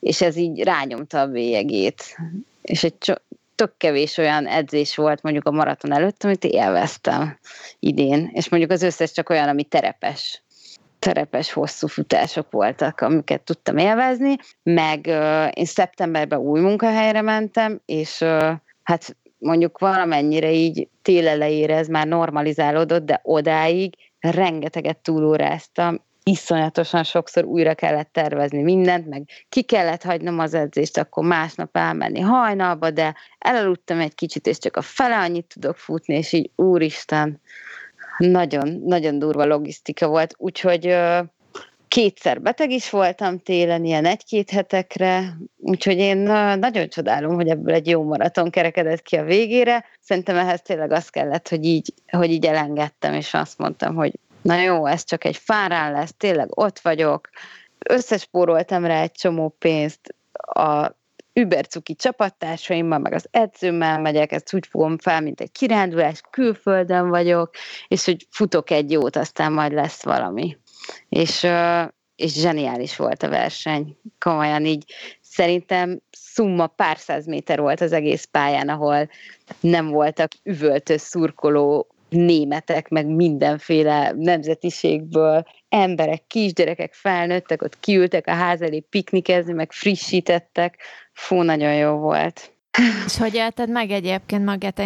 és 0.01 0.21
ez 0.21 0.37
így 0.37 0.63
rányomta 0.63 1.21
a 1.21 1.27
bélyegét. 1.27 2.17
És 2.63 2.85
egy 2.85 3.21
tök 3.55 3.77
kevés 3.77 4.17
olyan 4.17 4.47
edzés 4.47 4.97
volt 4.97 5.23
mondjuk 5.23 5.47
a 5.47 5.51
maraton 5.51 5.93
előtt, 5.93 6.25
amit 6.25 6.45
élveztem 6.45 7.39
idén, 7.79 8.31
és 8.33 8.49
mondjuk 8.49 8.73
az 8.73 8.83
összes 8.83 9.13
csak 9.13 9.31
olyan, 9.31 9.49
ami 9.49 9.63
terepes 9.63 10.43
terepes 11.03 11.53
hosszú 11.53 11.87
futások 11.87 12.51
voltak, 12.51 13.01
amiket 13.01 13.41
tudtam 13.41 13.77
élvezni, 13.77 14.37
meg 14.63 15.05
uh, 15.09 15.49
én 15.55 15.65
szeptemberben 15.65 16.39
új 16.39 16.61
munkahelyre 16.61 17.21
mentem, 17.21 17.81
és 17.87 18.21
uh, 18.21 18.53
hát 18.83 19.17
mondjuk 19.39 19.79
valamennyire 19.79 20.51
így 20.51 20.89
télelejére 21.03 21.77
ez 21.77 21.89
már 21.89 22.07
normalizálódott, 22.07 23.05
de 23.05 23.21
odáig 23.23 23.95
rengeteget 24.21 24.99
túlóráztam, 24.99 26.01
iszonyatosan 26.25 27.05
sokszor 27.05 27.45
újra 27.45 27.75
kellett 27.75 28.13
tervezni 28.13 28.63
mindent, 28.63 29.09
meg 29.09 29.29
ki 29.49 29.63
kellett 29.63 30.03
hagynom 30.03 30.39
az 30.39 30.55
edzést, 30.55 30.99
akkor 30.99 31.25
másnap 31.25 31.77
elmenni 31.77 32.21
hajnalba, 32.21 32.91
de 32.91 33.15
elaludtam 33.39 34.01
egy 34.01 34.15
kicsit, 34.15 34.47
és 34.47 34.59
csak 34.59 34.77
a 34.77 34.83
fele 34.83 35.19
annyit 35.19 35.47
tudok 35.47 35.77
futni, 35.77 36.15
és 36.15 36.33
így 36.33 36.51
úristen, 36.57 37.41
nagyon, 38.19 38.83
nagyon 38.85 39.19
durva 39.19 39.45
logisztika 39.45 40.09
volt, 40.09 40.35
úgyhogy 40.39 40.97
kétszer 41.89 42.41
beteg 42.41 42.71
is 42.71 42.91
voltam 42.91 43.39
télen, 43.39 43.85
ilyen 43.85 44.05
egy-két 44.05 44.51
hetekre, 44.51 45.37
úgyhogy 45.59 45.97
én 45.97 46.17
nagyon 46.59 46.89
csodálom, 46.89 47.35
hogy 47.35 47.49
ebből 47.49 47.75
egy 47.75 47.87
jó 47.87 48.03
maraton 48.03 48.51
kerekedett 48.51 49.03
ki 49.03 49.17
a 49.17 49.25
végére. 49.25 49.85
Szerintem 50.01 50.37
ehhez 50.37 50.63
tényleg 50.63 50.93
az 50.93 51.09
kellett, 51.09 51.49
hogy 51.49 51.65
így, 51.65 51.95
hogy 52.11 52.31
így 52.31 52.47
elengedtem, 52.47 53.15
és 53.15 53.35
azt 53.35 53.59
mondtam, 53.59 53.95
hogy 53.95 54.13
na 54.43 54.61
jó, 54.61 54.87
ez 54.87 55.05
csak 55.05 55.25
egy 55.25 55.37
fárán 55.37 55.93
lesz, 55.93 56.15
tényleg 56.17 56.59
ott 56.59 56.79
vagyok, 56.79 57.29
összespóroltam 57.89 58.85
rá 58.85 59.03
egy 59.03 59.13
csomó 59.13 59.49
pénzt, 59.59 60.15
a 60.33 61.01
übercuki 61.33 61.95
csapattársaimmal, 61.95 62.99
meg 62.99 63.13
az 63.13 63.27
edzőmmel 63.31 64.01
megyek, 64.01 64.33
ezt 64.33 64.55
úgy 64.55 64.67
fogom 64.67 64.99
fel, 64.99 65.21
mint 65.21 65.41
egy 65.41 65.53
kirándulás, 65.53 66.21
külföldön 66.31 67.09
vagyok, 67.09 67.51
és 67.89 68.05
hogy 68.05 68.27
futok 68.31 68.71
egy 68.71 68.91
jót, 68.91 69.17
aztán 69.17 69.53
majd 69.53 69.73
lesz 69.73 70.03
valami. 70.03 70.57
És, 71.09 71.47
és 72.17 72.33
zseniális 72.33 72.97
volt 72.97 73.23
a 73.23 73.29
verseny. 73.29 73.97
Komolyan 74.19 74.65
így 74.65 74.85
szerintem 75.21 76.01
szumma 76.11 76.67
pár 76.67 76.99
száz 76.99 77.27
méter 77.27 77.61
volt 77.61 77.81
az 77.81 77.93
egész 77.93 78.25
pályán, 78.25 78.69
ahol 78.69 79.09
nem 79.61 79.89
voltak 79.89 80.31
üvöltő, 80.43 80.97
szurkoló 80.97 81.92
németek, 82.13 82.89
meg 82.89 83.07
mindenféle 83.07 84.13
nemzetiségből, 84.17 85.45
emberek, 85.69 86.27
kisgyerekek, 86.27 86.95
felnőttek, 86.95 87.63
ott 87.63 87.81
kiültek 87.81 88.27
a 88.27 88.33
ház 88.33 88.63
elé 88.63 88.81
piknikezni, 88.81 89.53
meg 89.53 89.73
frissítettek. 89.73 90.79
Fú, 91.13 91.43
nagyon 91.43 91.75
jó 91.75 91.97
volt. 91.97 92.53
És 93.07 93.17
hogy 93.19 93.35
élted 93.35 93.71
meg 93.71 93.91
egyébként 93.91 94.45
magát? 94.45 94.79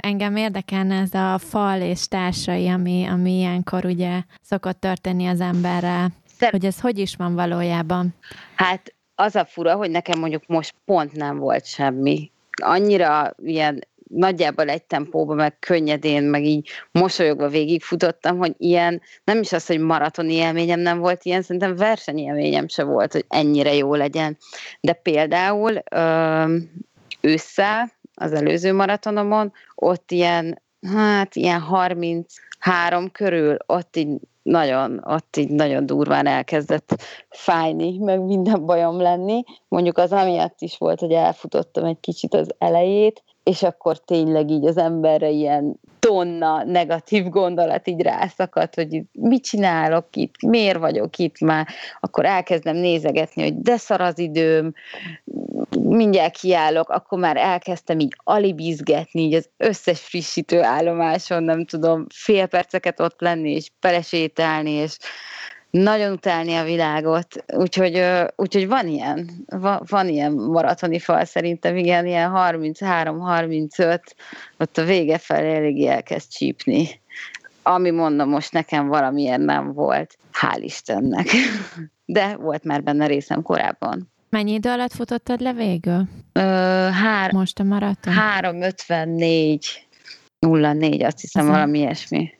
Engem 0.00 0.36
érdekelne 0.36 1.00
ez 1.00 1.14
a 1.14 1.38
fal 1.38 1.80
és 1.80 2.08
társai, 2.08 2.68
ami, 2.68 3.06
ami 3.10 3.38
ilyenkor 3.38 3.84
ugye 3.84 4.20
szokott 4.42 4.80
történni 4.80 5.26
az 5.26 5.40
emberrel. 5.40 6.08
Szer- 6.38 6.52
hogy 6.52 6.64
ez 6.64 6.80
hogy 6.80 6.98
is 6.98 7.16
van 7.16 7.34
valójában? 7.34 8.14
Hát 8.54 8.94
az 9.14 9.36
a 9.36 9.44
fura, 9.44 9.74
hogy 9.74 9.90
nekem 9.90 10.20
mondjuk 10.20 10.46
most 10.46 10.74
pont 10.84 11.12
nem 11.12 11.38
volt 11.38 11.66
semmi. 11.66 12.30
Annyira 12.62 13.34
ilyen 13.42 13.86
nagyjából 14.08 14.68
egy 14.68 14.84
tempóban, 14.84 15.36
meg 15.36 15.58
könnyedén, 15.58 16.22
meg 16.22 16.44
így 16.44 16.68
mosolyogva 16.92 17.48
végigfutottam, 17.48 18.38
hogy 18.38 18.54
ilyen, 18.58 19.02
nem 19.24 19.40
is 19.40 19.52
az, 19.52 19.66
hogy 19.66 19.78
maratoni 19.78 20.32
élményem 20.32 20.80
nem 20.80 20.98
volt 20.98 21.24
ilyen, 21.24 21.42
szerintem 21.42 21.76
versenyélményem 21.76 22.68
se 22.68 22.84
volt, 22.84 23.12
hogy 23.12 23.24
ennyire 23.28 23.74
jó 23.74 23.94
legyen. 23.94 24.36
De 24.80 24.92
például 24.92 25.82
ősszel, 27.20 27.92
az 28.14 28.32
előző 28.32 28.72
maratonomon, 28.72 29.52
ott 29.74 30.10
ilyen, 30.10 30.62
hát 30.94 31.36
ilyen 31.36 31.60
33 31.60 33.10
körül, 33.12 33.56
ott 33.66 33.96
így 33.96 34.08
nagyon, 34.42 35.02
ott 35.04 35.36
így 35.36 35.48
nagyon 35.48 35.86
durván 35.86 36.26
elkezdett 36.26 37.02
fájni, 37.30 37.98
meg 37.98 38.20
minden 38.20 38.66
bajom 38.66 39.00
lenni. 39.00 39.42
Mondjuk 39.68 39.98
az 39.98 40.12
amiatt 40.12 40.60
is 40.60 40.78
volt, 40.78 41.00
hogy 41.00 41.12
elfutottam 41.12 41.84
egy 41.84 42.00
kicsit 42.00 42.34
az 42.34 42.54
elejét, 42.58 43.22
és 43.44 43.62
akkor 43.62 43.98
tényleg 43.98 44.50
így 44.50 44.66
az 44.66 44.76
emberre 44.76 45.28
ilyen 45.28 45.80
tonna 45.98 46.64
negatív 46.64 47.28
gondolat 47.28 47.88
így 47.88 48.00
rászakadt, 48.00 48.74
hogy 48.74 49.02
mit 49.12 49.44
csinálok 49.44 50.06
itt, 50.12 50.42
miért 50.42 50.78
vagyok 50.78 51.18
itt 51.18 51.40
már, 51.40 51.68
akkor 52.00 52.24
elkezdem 52.24 52.76
nézegetni, 52.76 53.42
hogy 53.42 53.58
de 53.60 53.76
szar 53.76 54.00
az 54.00 54.18
időm, 54.18 54.74
mindjárt 55.80 56.36
kiállok, 56.36 56.88
akkor 56.88 57.18
már 57.18 57.36
elkezdtem 57.36 57.98
így 57.98 58.16
alibizgetni, 58.16 59.20
így 59.20 59.34
az 59.34 59.48
összes 59.56 60.00
frissítő 60.00 60.62
állomáson, 60.62 61.42
nem 61.42 61.64
tudom, 61.64 62.06
fél 62.14 62.46
perceket 62.46 63.00
ott 63.00 63.20
lenni, 63.20 63.50
és 63.50 63.70
belesétálni, 63.80 64.70
és 64.70 64.96
nagyon 65.82 66.12
utálni 66.12 66.54
a 66.54 66.64
világot, 66.64 67.44
úgyhogy, 67.46 68.02
úgyhogy 68.36 68.68
van 68.68 68.86
ilyen, 68.88 69.30
van, 69.46 69.82
van 69.88 70.08
ilyen 70.08 70.32
maratoni 70.32 70.98
fal 70.98 71.24
szerintem, 71.24 71.76
igen, 71.76 72.06
ilyen 72.06 72.30
33-35, 72.34 74.00
ott 74.58 74.78
a 74.78 74.84
vége 74.84 75.18
felé 75.18 75.54
elég 75.54 75.84
elkezd 75.86 76.30
csípni. 76.30 76.88
ami 77.62 77.90
mondom, 77.90 78.28
most 78.28 78.52
nekem 78.52 78.86
valamiért 78.86 79.40
nem 79.40 79.72
volt. 79.72 80.16
Hál' 80.40 80.58
Istennek. 80.60 81.26
De 82.04 82.36
volt 82.36 82.64
már 82.64 82.82
benne 82.82 83.06
részem 83.06 83.42
korábban. 83.42 84.12
Mennyi 84.30 84.52
idő 84.52 84.70
alatt 84.70 84.92
futottad 84.92 85.40
le 85.40 85.52
végül? 85.52 86.02
Ö, 86.32 86.40
hár, 86.92 87.32
Most 87.32 87.58
a 87.58 87.62
maraton? 87.62 88.12
354 88.12 89.86
04, 90.38 91.02
azt 91.02 91.20
hiszem 91.20 91.44
Az- 91.44 91.50
valami 91.50 91.78
ilyesmi. 91.78 92.30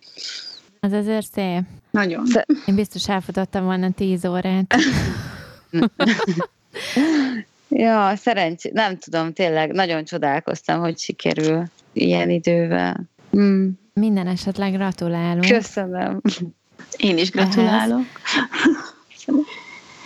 Az 0.80 0.92
azért 0.92 1.32
szép. 1.32 1.62
Nagyon. 1.94 2.24
Én 2.66 2.74
biztos 2.74 3.08
elfutottam 3.08 3.64
volna 3.64 3.90
10 3.90 4.24
órát. 4.24 4.74
Ja, 7.68 8.16
szerencsé, 8.16 8.70
nem 8.72 8.98
tudom, 8.98 9.32
tényleg 9.32 9.72
nagyon 9.72 10.04
csodálkoztam, 10.04 10.80
hogy 10.80 10.98
sikerül 10.98 11.62
ilyen 11.92 12.30
idővel. 12.30 13.10
Mm, 13.36 13.68
Minden 13.92 14.26
esetleg 14.26 14.72
gratulálunk. 14.72 15.46
köszönöm. 15.46 16.20
Én 16.96 17.18
is 17.18 17.30
gratulálok. 17.30 18.04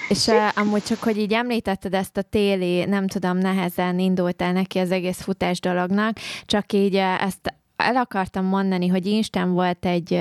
És 0.08 0.26
uh, 0.26 0.34
amúgy 0.54 0.82
csak, 0.82 1.02
hogy 1.02 1.18
így 1.18 1.32
említetted 1.32 1.94
ezt 1.94 2.16
a 2.16 2.22
téli, 2.22 2.84
nem 2.84 3.06
tudom, 3.06 3.38
nehezen 3.38 3.98
indult 3.98 4.42
el 4.42 4.52
neki 4.52 4.78
az 4.78 4.90
egész 4.90 5.20
futás 5.20 5.60
dolognak, 5.60 6.16
csak 6.46 6.72
így 6.72 6.94
uh, 6.94 7.22
ezt 7.22 7.54
el 7.78 7.96
akartam 7.96 8.44
mondani, 8.44 8.86
hogy 8.86 9.06
Instán 9.06 9.52
volt 9.52 9.86
egy, 9.86 10.20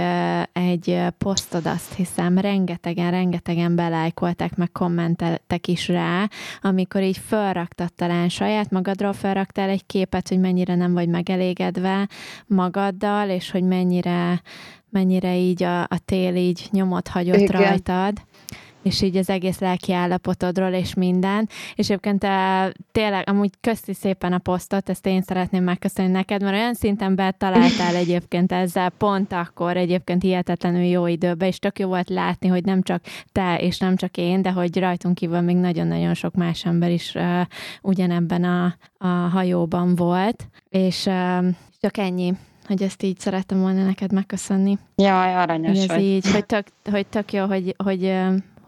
egy 0.54 1.00
posztod, 1.18 1.66
azt 1.66 1.94
hiszem, 1.94 2.38
rengetegen, 2.38 3.12
rengetegen 3.12 3.76
belájkolták, 3.76 4.56
meg 4.56 4.72
kommenteltek 4.72 5.68
is 5.68 5.88
rá, 5.88 6.30
amikor 6.62 7.02
így 7.02 7.18
felraktad 7.18 7.94
talán 7.94 8.30
saját 8.30 8.72
magadról 8.72 9.14
felraktál 9.14 9.70
egy 9.70 9.86
képet, 9.86 10.28
hogy 10.28 10.40
mennyire 10.40 10.76
nem 10.76 10.94
vagy 10.94 11.10
megelégedve 11.10 12.08
magaddal, 12.48 13.30
és 13.30 13.52
hogy 13.52 13.64
mennyire, 13.64 14.42
mennyire 14.90 15.38
így 15.38 15.64
a, 15.64 15.82
a 15.82 16.00
tél 16.06 16.36
így 16.36 16.68
nyomot 16.72 17.08
hagyott 17.08 17.40
Igen. 17.40 17.62
rajtad 17.62 18.22
és 18.88 19.02
így 19.02 19.18
az 19.18 19.30
egész 19.30 19.60
lelki 19.60 19.94
állapotodról 19.94 20.72
és 20.72 20.94
minden. 20.94 21.50
És 21.76 21.90
egyébként 21.90 22.20
te, 22.20 22.72
tényleg, 22.92 23.30
amúgy 23.30 23.50
köszi 23.62 23.94
szépen 23.94 24.34
a 24.34 24.38
posztot, 24.38 24.90
ezt 24.90 25.06
én 25.06 25.22
szeretném 25.22 25.64
megköszönni 25.64 26.12
neked, 26.12 26.42
mert 26.42 26.56
olyan 26.56 26.74
szinten 26.74 27.16
betaláltál 27.16 27.96
egyébként 28.04 28.52
ezzel 28.52 28.90
pont 28.90 29.34
akkor 29.34 29.78
egyébként 29.78 30.22
hihetetlenül 30.22 30.82
jó 30.84 31.08
időbe, 31.08 31.48
és 31.48 31.60
tök 31.60 31.80
jó 31.80 31.88
volt 31.88 32.10
látni, 32.10 32.48
hogy 32.48 32.64
nem 32.64 32.82
csak 32.82 33.04
te 33.32 33.58
és 33.60 33.78
nem 33.78 33.96
csak 33.96 34.18
én, 34.18 34.42
de 34.42 34.52
hogy 34.52 34.80
rajtunk 34.80 35.16
kívül 35.16 35.42
még 35.42 35.56
nagyon-nagyon 35.56 36.14
sok 36.14 36.34
más 36.34 36.66
ember 36.66 36.92
is 36.92 37.16
uh, 37.16 37.42
ugyanebben 37.82 38.44
a, 38.44 38.76
a 38.98 39.08
hajóban 39.08 39.96
volt, 39.96 40.48
és 40.70 41.06
uh, 41.06 41.46
csak 41.80 41.98
ennyi 41.98 42.34
hogy 42.68 42.84
ezt 42.84 43.04
így 43.04 43.20
szerettem 43.20 43.60
volna 43.60 43.84
neked 43.84 44.12
megköszönni. 44.12 44.78
Jaj, 44.96 45.34
Hogy 45.34 45.42
aranyos 45.42 45.78
ez 45.78 45.88
vagy. 45.88 46.02
így, 46.02 46.32
hogy 46.32 46.46
tök, 46.46 46.68
hogy 46.92 47.08
tök 47.08 47.34
jó, 47.34 47.46
hogy, 47.46 47.76
hogy, 47.84 48.14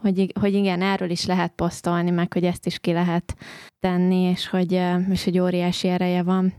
hogy, 0.00 0.32
hogy 0.40 0.54
igen, 0.54 0.82
erről 0.82 1.10
is 1.10 1.26
lehet 1.26 1.52
posztolni, 1.56 2.10
meg 2.10 2.32
hogy 2.32 2.44
ezt 2.44 2.66
is 2.66 2.78
ki 2.78 2.92
lehet 2.92 3.36
tenni, 3.80 4.22
és 4.22 4.48
hogy, 4.48 4.80
és 5.10 5.24
hogy 5.24 5.38
óriási 5.38 5.88
ereje 5.88 6.22
van 6.22 6.54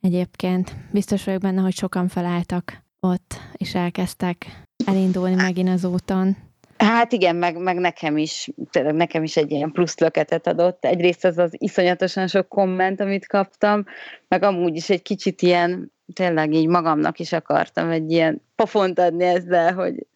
egyébként. 0.00 0.76
Biztos 0.92 1.24
vagyok 1.24 1.40
benne, 1.40 1.60
hogy 1.60 1.74
sokan 1.74 2.08
felálltak 2.08 2.84
ott, 3.00 3.34
és 3.52 3.74
elkezdtek 3.74 4.62
elindulni 4.84 5.34
megint 5.34 5.68
az 5.68 5.84
úton. 5.84 6.36
Hát 6.78 7.12
igen, 7.12 7.36
meg, 7.36 7.56
meg 7.56 7.76
nekem 7.76 8.16
is, 8.16 8.50
tényleg 8.70 8.94
nekem 8.94 9.22
is 9.22 9.36
egy 9.36 9.50
ilyen 9.50 9.72
plusz 9.72 9.98
löketet 9.98 10.46
adott. 10.46 10.84
Egyrészt 10.84 11.24
az 11.24 11.38
az 11.38 11.50
iszonyatosan 11.52 12.26
sok 12.26 12.48
komment, 12.48 13.00
amit 13.00 13.26
kaptam, 13.26 13.84
meg 14.28 14.42
amúgy 14.42 14.76
is 14.76 14.90
egy 14.90 15.02
kicsit 15.02 15.42
ilyen, 15.42 15.92
tényleg 16.12 16.52
így 16.52 16.66
magamnak 16.66 17.18
is 17.18 17.32
akartam 17.32 17.90
egy 17.90 18.10
ilyen 18.10 18.42
pofont 18.56 18.98
adni 18.98 19.24
ezzel, 19.24 19.74
hogy, 19.74 20.06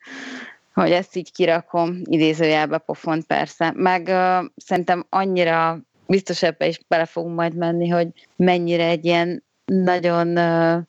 hogy 0.80 0.92
ezt 0.92 1.16
így 1.16 1.32
kirakom, 1.32 2.00
idézőjelbe 2.04 2.78
pofont 2.78 3.26
persze. 3.26 3.72
Meg 3.76 4.06
uh, 4.06 4.44
szerintem 4.56 5.06
annyira 5.08 5.78
biztos 6.06 6.42
ebbe 6.42 6.66
is 6.66 6.80
bele 6.88 7.04
fogunk 7.04 7.36
majd 7.36 7.56
menni, 7.56 7.88
hogy 7.88 8.08
mennyire 8.36 8.84
egy 8.86 9.04
ilyen 9.04 9.44
nagyon 9.64 10.38
uh, 10.38 10.82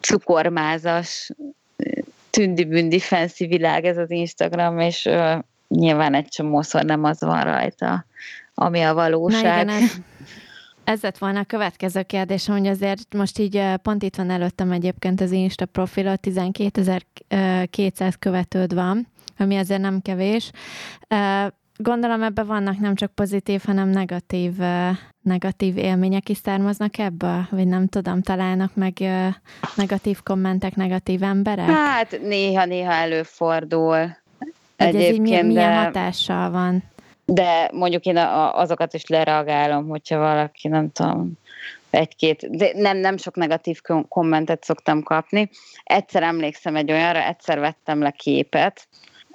cukormázas 0.00 1.30
tündi-bündi 2.30 2.98
fancy 2.98 3.46
világ 3.46 3.84
ez 3.84 3.96
az 3.96 4.10
Instagram, 4.10 4.78
és 4.78 5.04
uh, 5.04 5.38
nyilván 5.68 6.14
egy 6.14 6.28
csomószor 6.28 6.84
nem 6.84 7.04
az 7.04 7.20
van 7.20 7.42
rajta, 7.42 8.06
ami 8.54 8.80
a 8.80 8.86
Na 8.86 8.94
valóság. 8.94 9.62
igen, 9.62 9.68
ez, 10.84 11.02
lett 11.02 11.18
volna 11.18 11.40
a 11.40 11.44
következő 11.44 12.02
kérdésem, 12.02 12.56
hogy 12.56 12.66
azért 12.66 13.14
most 13.14 13.38
így 13.38 13.62
pont 13.82 14.02
itt 14.02 14.16
van 14.16 14.30
előttem 14.30 14.72
egyébként 14.72 15.20
az 15.20 15.30
Insta 15.30 15.66
profilod, 15.66 16.18
12.200 16.22 18.12
követőd 18.18 18.74
van, 18.74 19.08
ami 19.38 19.56
azért 19.56 19.80
nem 19.80 20.00
kevés. 20.00 20.50
Gondolom 21.76 22.22
ebben 22.22 22.46
vannak 22.46 22.78
nem 22.78 22.94
csak 22.94 23.14
pozitív, 23.14 23.62
hanem 23.66 23.88
negatív, 23.88 24.52
negatív 25.22 25.76
élmények 25.76 26.28
is 26.28 26.36
származnak 26.36 26.98
ebből? 26.98 27.46
Vagy 27.50 27.66
nem 27.66 27.86
tudom, 27.86 28.22
találnak 28.22 28.74
meg 28.74 28.92
negatív 29.74 30.22
kommentek, 30.22 30.76
negatív 30.76 31.22
emberek? 31.22 31.70
Hát 31.70 32.20
néha-néha 32.22 32.92
előfordul. 32.92 34.16
Hogy 34.76 34.96
ez 34.96 35.12
így 35.12 35.20
milyen, 35.20 35.46
milyen 35.46 35.84
hatással 35.84 36.50
van? 36.50 36.82
de 37.24 37.70
mondjuk 37.72 38.04
én 38.04 38.16
a, 38.16 38.58
azokat 38.58 38.94
is 38.94 39.06
lereagálom, 39.06 39.88
hogyha 39.88 40.18
valaki, 40.18 40.68
nem 40.68 40.90
tudom, 40.92 41.32
egy-két, 41.90 42.56
de 42.56 42.70
nem, 42.74 42.96
nem 42.96 43.16
sok 43.16 43.36
negatív 43.36 43.80
kom- 43.80 44.08
kommentet 44.08 44.64
szoktam 44.64 45.02
kapni. 45.02 45.50
Egyszer 45.84 46.22
emlékszem 46.22 46.76
egy 46.76 46.90
olyanra, 46.90 47.26
egyszer 47.26 47.58
vettem 47.58 48.00
le 48.00 48.10
képet, 48.10 48.88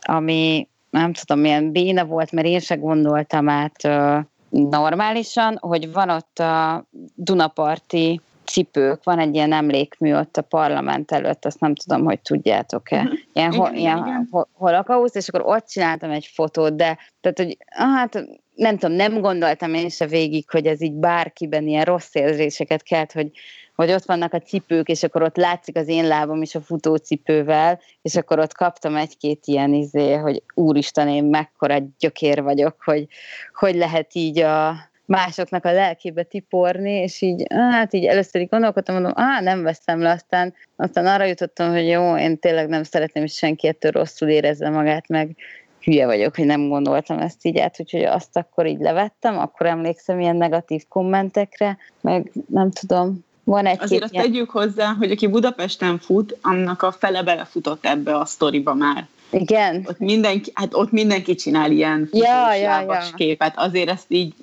ami 0.07 0.67
nem 0.89 1.13
tudom, 1.13 1.41
milyen 1.41 1.71
béna 1.71 2.05
volt, 2.05 2.31
mert 2.31 2.47
én 2.47 2.59
se 2.59 2.75
gondoltam 2.75 3.49
át 3.49 3.83
ö, 3.83 4.19
normálisan, 4.49 5.57
hogy 5.59 5.91
van 5.91 6.09
ott 6.09 6.39
a 6.39 6.85
Dunaparti 7.15 8.21
cipők, 8.45 9.03
van 9.03 9.19
egy 9.19 9.35
ilyen 9.35 9.51
emlékmű 9.51 10.13
ott 10.13 10.37
a 10.37 10.41
parlament 10.41 11.11
előtt, 11.11 11.45
azt 11.45 11.59
nem 11.59 11.75
tudom, 11.75 12.03
hogy 12.03 12.19
tudjátok-e. 12.19 13.03
Mhm. 13.03 13.13
Ilyen, 13.33 13.53
ho, 13.53 13.67
ilyen 13.73 14.29
holokauszt, 14.53 15.15
és 15.15 15.27
akkor 15.27 15.55
ott 15.55 15.67
csináltam 15.67 16.11
egy 16.11 16.29
fotót, 16.33 16.75
de 16.75 16.97
tehát, 17.21 17.37
hogy 17.37 17.57
hát 17.67 18.25
nem 18.55 18.77
tudom, 18.77 18.95
nem 18.95 19.21
gondoltam 19.21 19.73
én 19.73 19.89
se 19.89 20.05
végig, 20.05 20.49
hogy 20.49 20.65
ez 20.65 20.81
így 20.81 20.93
bárkiben 20.93 21.67
ilyen 21.67 21.85
rossz 21.85 22.15
érzéseket 22.15 22.83
kelt, 22.83 23.11
hogy, 23.11 23.31
hogy 23.79 23.91
ott 23.91 24.05
vannak 24.05 24.33
a 24.33 24.39
cipők, 24.39 24.87
és 24.87 25.03
akkor 25.03 25.21
ott 25.21 25.35
látszik 25.35 25.77
az 25.77 25.87
én 25.87 26.07
lábam 26.07 26.41
is 26.41 26.55
a 26.55 26.61
futócipővel, 26.61 27.79
és 28.01 28.15
akkor 28.15 28.39
ott 28.39 28.53
kaptam 28.53 28.95
egy-két 28.95 29.45
ilyen 29.45 29.73
izé, 29.73 30.13
hogy 30.13 30.43
úristen, 30.53 31.07
én 31.07 31.23
mekkora 31.23 31.77
gyökér 31.99 32.43
vagyok, 32.43 32.75
hogy 32.83 33.07
hogy 33.53 33.75
lehet 33.75 34.15
így 34.15 34.39
a 34.39 34.75
másoknak 35.05 35.65
a 35.65 35.71
lelkébe 35.71 36.23
tiporni, 36.23 36.91
és 36.91 37.21
így, 37.21 37.45
hát 37.49 37.93
így 37.93 38.05
először 38.05 38.41
így 38.41 38.49
gondolkodtam, 38.49 38.95
mondom, 38.95 39.13
á, 39.15 39.41
nem 39.41 39.63
veszem 39.63 40.01
le, 40.01 40.11
aztán, 40.11 40.53
aztán 40.75 41.05
arra 41.05 41.25
jutottam, 41.25 41.71
hogy 41.71 41.87
jó, 41.87 42.17
én 42.17 42.39
tényleg 42.39 42.67
nem 42.67 42.83
szeretném, 42.83 43.23
hogy 43.23 43.31
senki 43.31 43.67
ettől 43.67 43.91
rosszul 43.91 44.29
érezze 44.29 44.69
magát, 44.69 45.07
meg 45.07 45.35
hülye 45.81 46.05
vagyok, 46.05 46.35
hogy 46.35 46.45
nem 46.45 46.67
gondoltam 46.67 47.19
ezt 47.19 47.45
így 47.45 47.57
át, 47.57 47.79
úgyhogy 47.79 48.03
azt 48.03 48.37
akkor 48.37 48.65
így 48.65 48.79
levettem, 48.79 49.37
akkor 49.37 49.65
emlékszem 49.65 50.19
ilyen 50.19 50.35
negatív 50.35 50.83
kommentekre, 50.87 51.77
meg 52.01 52.31
nem 52.47 52.71
tudom, 52.71 53.27
van 53.49 53.65
egy 53.65 53.77
Azért 53.81 54.03
azt 54.03 54.13
tegyük 54.13 54.49
hozzá, 54.49 54.93
hogy 54.93 55.11
aki 55.11 55.27
Budapesten 55.27 55.99
fut, 55.99 56.37
annak 56.41 56.81
a 56.81 56.91
fele 56.91 57.23
belefutott 57.23 57.85
ebbe 57.85 58.15
a 58.15 58.25
sztoriba 58.25 58.73
már. 58.73 59.07
Igen, 59.31 59.85
Ott 59.87 59.99
mindenki, 59.99 60.51
hát 60.53 60.73
ott 60.73 60.91
mindenki 60.91 61.35
csinál 61.35 61.71
ilyen 61.71 62.09
Ja, 62.11 62.53
ja, 62.53 62.81
ja. 62.81 63.01
képet. 63.15 63.53
Azért 63.55 63.89
ezt 63.89 64.05
így, 64.07 64.33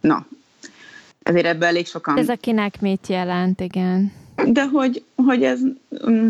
na, 0.00 0.26
azért 1.22 1.46
ebbe 1.46 1.66
elég 1.66 1.86
sokan. 1.86 2.18
Ez 2.18 2.28
akinek 2.28 2.80
mit 2.80 3.06
jelent, 3.06 3.60
igen. 3.60 4.12
De 4.46 4.64
hogy, 4.64 5.04
hogy 5.26 5.42
ez, 5.42 5.60
mm, 6.08 6.28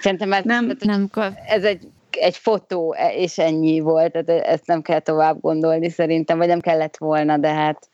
szerintem 0.00 0.32
ez, 0.32 0.44
Nem, 0.44 0.72
Nem, 0.78 1.10
ez 1.46 1.64
egy, 1.64 1.88
egy 2.10 2.36
fotó, 2.36 2.94
e- 2.94 3.14
és 3.14 3.38
ennyi 3.38 3.80
volt, 3.80 4.12
tehát 4.12 4.28
ezt 4.28 4.66
nem 4.66 4.82
kell 4.82 5.00
tovább 5.00 5.40
gondolni 5.40 5.90
szerintem, 5.90 6.38
vagy 6.38 6.48
nem 6.48 6.60
kellett 6.60 6.96
volna, 6.96 7.36
de 7.36 7.48
hát, 7.48 7.88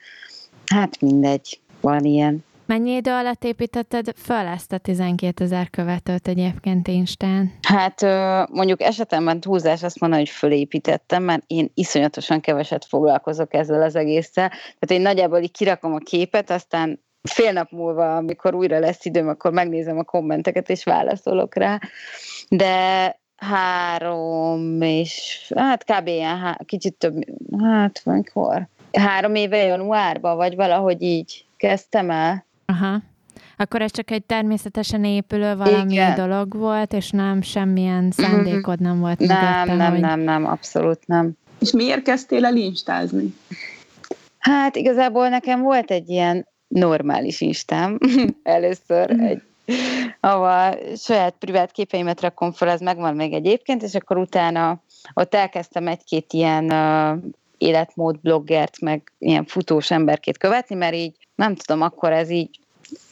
hát 0.67 1.01
mindegy, 1.01 1.61
van 1.81 2.05
ilyen. 2.05 2.47
Mennyi 2.69 2.91
idő 2.91 3.11
alatt 3.11 3.45
építetted 3.45 4.13
föl 4.17 4.47
ezt 4.47 4.73
a 4.73 4.79
12 4.79 5.45
ezer 5.45 5.71
követőt 5.71 6.29
egyébként 6.29 6.89
Instán? 6.89 7.53
Hát 7.63 8.03
mondjuk 8.51 8.83
esetemben 8.83 9.41
túlzás 9.41 9.83
azt 9.83 10.01
mondani, 10.01 10.23
hogy 10.23 10.31
fölépítettem, 10.31 11.23
mert 11.23 11.43
én 11.47 11.71
iszonyatosan 11.75 12.41
keveset 12.41 12.85
foglalkozok 12.85 13.55
ezzel 13.55 13.83
az 13.83 13.97
egésszel. 13.97 14.49
Tehát 14.49 14.89
én 14.89 15.01
nagyjából 15.01 15.39
így 15.39 15.51
kirakom 15.51 15.95
a 15.95 15.99
képet, 15.99 16.51
aztán 16.51 17.05
fél 17.23 17.53
nap 17.53 17.71
múlva, 17.71 18.17
amikor 18.17 18.55
újra 18.55 18.79
lesz 18.79 19.05
időm, 19.05 19.29
akkor 19.29 19.53
megnézem 19.53 19.99
a 19.99 20.05
kommenteket, 20.05 20.69
és 20.69 20.85
válaszolok 20.85 21.55
rá. 21.55 21.79
De 22.49 23.17
három 23.37 24.83
és 24.83 25.47
hát 25.57 25.85
kb. 25.85 26.07
ilyen, 26.07 26.39
há- 26.39 26.65
kicsit 26.67 26.95
több, 26.95 27.15
hát 27.59 28.01
valamikor, 28.05 28.69
három 28.93 29.35
éve 29.35 29.57
januárban, 29.57 30.37
vagy 30.37 30.57
valahogy 30.57 31.03
így 31.03 31.47
kezdtem 31.57 32.11
el. 32.11 32.47
Aha. 32.73 32.99
Akkor 33.57 33.83
ez 33.83 33.91
csak 33.91 34.11
egy 34.11 34.25
természetesen 34.25 35.05
épülő 35.05 35.57
valami 35.57 35.93
Igen. 35.93 36.15
dolog 36.15 36.57
volt, 36.57 36.93
és 36.93 37.11
nem 37.11 37.43
semmilyen 37.43 38.11
szándékod 38.11 38.81
nem 38.81 39.01
volt 39.01 39.19
Nem, 39.19 39.77
nem, 39.77 39.91
hogy... 39.91 40.01
nem, 40.01 40.21
nem, 40.21 40.47
abszolút 40.47 41.07
nem. 41.07 41.33
És 41.59 41.71
miért 41.71 42.03
kezdtél 42.03 42.45
el 42.45 42.57
instázni? 42.57 43.35
Hát 44.39 44.77
igazából 44.77 45.29
nekem 45.29 45.61
volt 45.61 45.91
egy 45.91 46.09
ilyen 46.09 46.47
normális 46.69 47.41
instám 47.41 47.99
először, 48.43 49.11
egy, 49.11 49.43
ahol 50.21 50.79
saját 50.97 51.35
privát 51.39 51.73
képeimet 51.73 52.21
rakom 52.21 52.53
fel, 52.53 52.69
ez 52.69 52.81
megvan 52.81 53.15
még 53.15 53.33
egyébként, 53.33 53.83
és 53.83 53.95
akkor 53.95 54.17
utána 54.17 54.83
ott 55.15 55.35
elkezdtem 55.35 55.87
egy-két 55.87 56.33
ilyen 56.33 56.65
uh, 56.65 57.19
életmód 57.59 58.21
bloggert, 58.21 58.81
meg 58.81 59.13
ilyen 59.19 59.45
futós 59.45 59.91
emberkét 59.91 60.39
követni, 60.39 60.75
mert 60.75 60.95
így 60.95 61.28
nem 61.39 61.55
tudom, 61.55 61.83
akkor 61.83 62.13
ez 62.13 62.31
így 62.31 62.59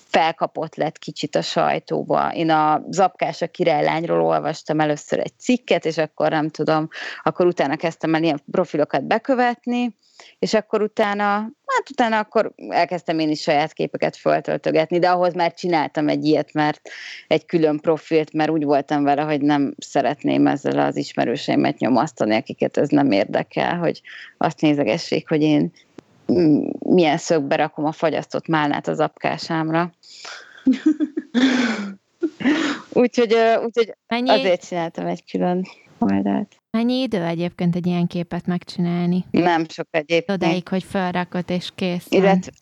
felkapott 0.08 0.74
lett 0.74 0.98
kicsit 0.98 1.34
a 1.34 1.42
sajtóba. 1.42 2.34
Én 2.34 2.50
a 2.50 2.82
Zapkás 2.90 3.42
a 3.42 3.46
királylányról 3.46 4.22
olvastam 4.22 4.80
először 4.80 5.18
egy 5.18 5.38
cikket, 5.38 5.84
és 5.84 5.98
akkor 5.98 6.30
nem 6.30 6.48
tudom, 6.48 6.88
akkor 7.22 7.46
utána 7.46 7.76
kezdtem 7.76 8.14
el 8.14 8.22
ilyen 8.22 8.42
profilokat 8.50 9.04
bekövetni, 9.04 9.94
és 10.38 10.54
akkor 10.54 10.82
utána, 10.82 11.24
hát 11.66 11.90
utána 11.90 12.18
akkor 12.18 12.52
elkezdtem 12.68 13.18
én 13.18 13.30
is 13.30 13.40
saját 13.40 13.72
képeket 13.72 14.16
föltöltögetni, 14.16 14.98
de 14.98 15.10
ahhoz 15.10 15.34
már 15.34 15.54
csináltam 15.54 16.08
egy 16.08 16.24
ilyet, 16.24 16.52
mert 16.52 16.80
egy 17.28 17.46
külön 17.46 17.80
profilt, 17.80 18.32
mert 18.32 18.50
úgy 18.50 18.64
voltam 18.64 19.02
vele, 19.02 19.22
hogy 19.22 19.40
nem 19.40 19.74
szeretném 19.78 20.46
ezzel 20.46 20.78
az 20.78 20.96
ismerőseimet 20.96 21.78
nyomasztani, 21.78 22.34
akiket 22.34 22.76
ez 22.76 22.88
nem 22.88 23.10
érdekel, 23.10 23.76
hogy 23.78 24.02
azt 24.36 24.60
nézegessék, 24.60 25.28
hogy 25.28 25.42
én 25.42 25.72
mm, 26.32 26.68
milyen 26.96 27.16
szögbe 27.16 27.56
rakom 27.56 27.84
a 27.84 27.92
fagyasztott 27.92 28.46
málnát 28.46 28.88
az 28.88 29.00
apkásámra. 29.00 29.90
úgyhogy, 32.92 33.34
úgyhogy 33.64 33.94
Mennyi, 34.08 34.30
azért 34.30 34.66
csináltam 34.66 35.06
egy 35.06 35.24
külön 35.30 35.66
oldalt. 35.98 36.56
Mennyi 36.76 37.00
idő 37.00 37.22
egyébként 37.22 37.76
egy 37.76 37.86
ilyen 37.86 38.06
képet 38.06 38.46
megcsinálni? 38.46 39.24
Nem 39.30 39.64
sok 39.68 39.86
egyébként. 39.90 40.42
Odáig, 40.42 40.68
hogy 40.68 40.84
felrakod 40.84 41.44
és 41.50 41.70
kész. 41.74 42.06
Illetve, 42.08 42.52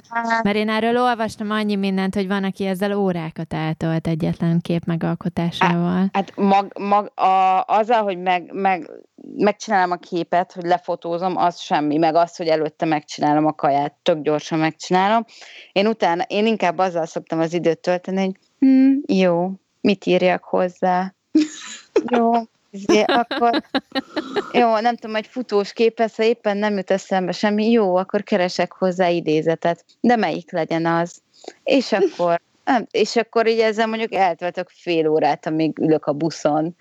Mert 0.42 0.57
én 0.57 0.68
erről 0.68 0.96
olvastam 0.96 1.50
annyi 1.50 1.77
mindent, 1.77 2.14
hogy 2.14 2.27
van, 2.27 2.44
aki 2.44 2.66
ezzel 2.66 2.96
órákat 2.96 3.53
eltölt 3.55 4.07
egyetlen 4.07 4.61
kép 4.61 4.85
megalkotásával. 4.85 6.09
Hát 6.12 6.37
mag, 6.37 6.79
mag, 6.79 7.12
a, 7.14 7.64
azzal, 7.66 8.03
hogy 8.03 8.18
meg, 8.18 8.53
meg, 8.53 8.90
megcsinálom 9.37 9.90
a 9.90 9.96
képet, 9.96 10.53
hogy 10.53 10.64
lefotózom, 10.64 11.37
az 11.37 11.61
semmi, 11.61 11.96
meg 11.96 12.14
az, 12.14 12.37
hogy 12.37 12.46
előtte 12.46 12.85
megcsinálom 12.85 13.46
a 13.46 13.53
kaját, 13.53 13.94
tök 14.03 14.22
gyorsan 14.22 14.59
megcsinálom. 14.59 15.24
Én 15.72 15.87
utána, 15.87 16.22
én 16.22 16.46
inkább 16.46 16.79
azzal 16.79 17.07
szoktam 17.07 17.40
az 17.40 17.53
időt 17.53 17.79
tölteni, 17.79 18.24
hogy 18.24 18.37
hm, 18.59 18.92
jó, 19.07 19.50
mit 19.81 20.07
írjak 20.07 20.44
hozzá? 20.44 21.14
Jó, 22.16 22.33
izé, 22.75 23.03
akkor 23.03 23.63
jó, 24.61 24.79
nem 24.79 24.97
tudom, 24.97 25.17
egy 25.17 25.27
futós 25.27 25.73
ha 26.17 26.23
éppen 26.23 26.57
nem 26.57 26.77
jut 26.77 26.91
eszembe 26.91 27.33
semmi, 27.33 27.71
jó, 27.71 27.97
akkor 27.97 28.23
keresek 28.23 28.73
hozzá 28.73 29.09
idézetet, 29.09 29.85
de 30.01 30.17
melyik 30.17 30.53
legyen 30.53 30.87
az? 30.87 31.23
És 31.65 31.93
akkor 31.93 32.41
nem, 32.64 32.87
és 32.90 33.16
akkor 33.16 33.46
így 33.46 33.59
ezzel 33.59 33.87
mondjuk 33.87 34.14
eltöltök 34.14 34.68
fél 34.68 35.09
órát, 35.09 35.46
amíg 35.46 35.79
ülök 35.79 36.05
a 36.05 36.12
buszon, 36.12 36.77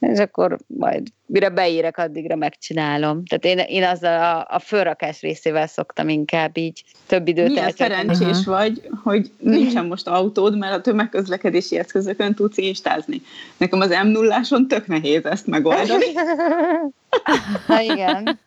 és 0.00 0.18
akkor 0.18 0.58
majd 0.66 1.06
mire 1.26 1.48
beérek, 1.48 1.98
addigra 1.98 2.36
megcsinálom. 2.36 3.24
Tehát 3.24 3.44
én, 3.44 3.58
én 3.58 3.84
azzal 3.88 4.22
a, 4.22 4.54
a 4.54 4.58
fölrakás 4.58 5.20
részével 5.20 5.66
szoktam 5.66 6.08
inkább 6.08 6.56
így 6.56 6.84
több 7.06 7.28
időt 7.28 7.48
Milyen 7.48 7.64
eltölteni. 7.64 8.14
szerencsés 8.14 8.44
vagy, 8.44 8.88
hogy 9.02 9.30
nincsen 9.38 9.86
most 9.86 10.06
autód, 10.08 10.58
mert 10.58 10.74
a 10.74 10.80
tömegközlekedési 10.80 11.78
eszközökön 11.78 12.34
tudsz 12.34 12.56
instázni. 12.56 13.22
Nekem 13.56 13.80
az 13.80 13.88
m 14.04 14.06
0 14.06 14.40
tök 14.68 14.86
nehéz 14.86 15.24
ezt 15.24 15.46
megoldani, 15.46 16.06
Na 17.68 17.80
igen. 17.80 18.38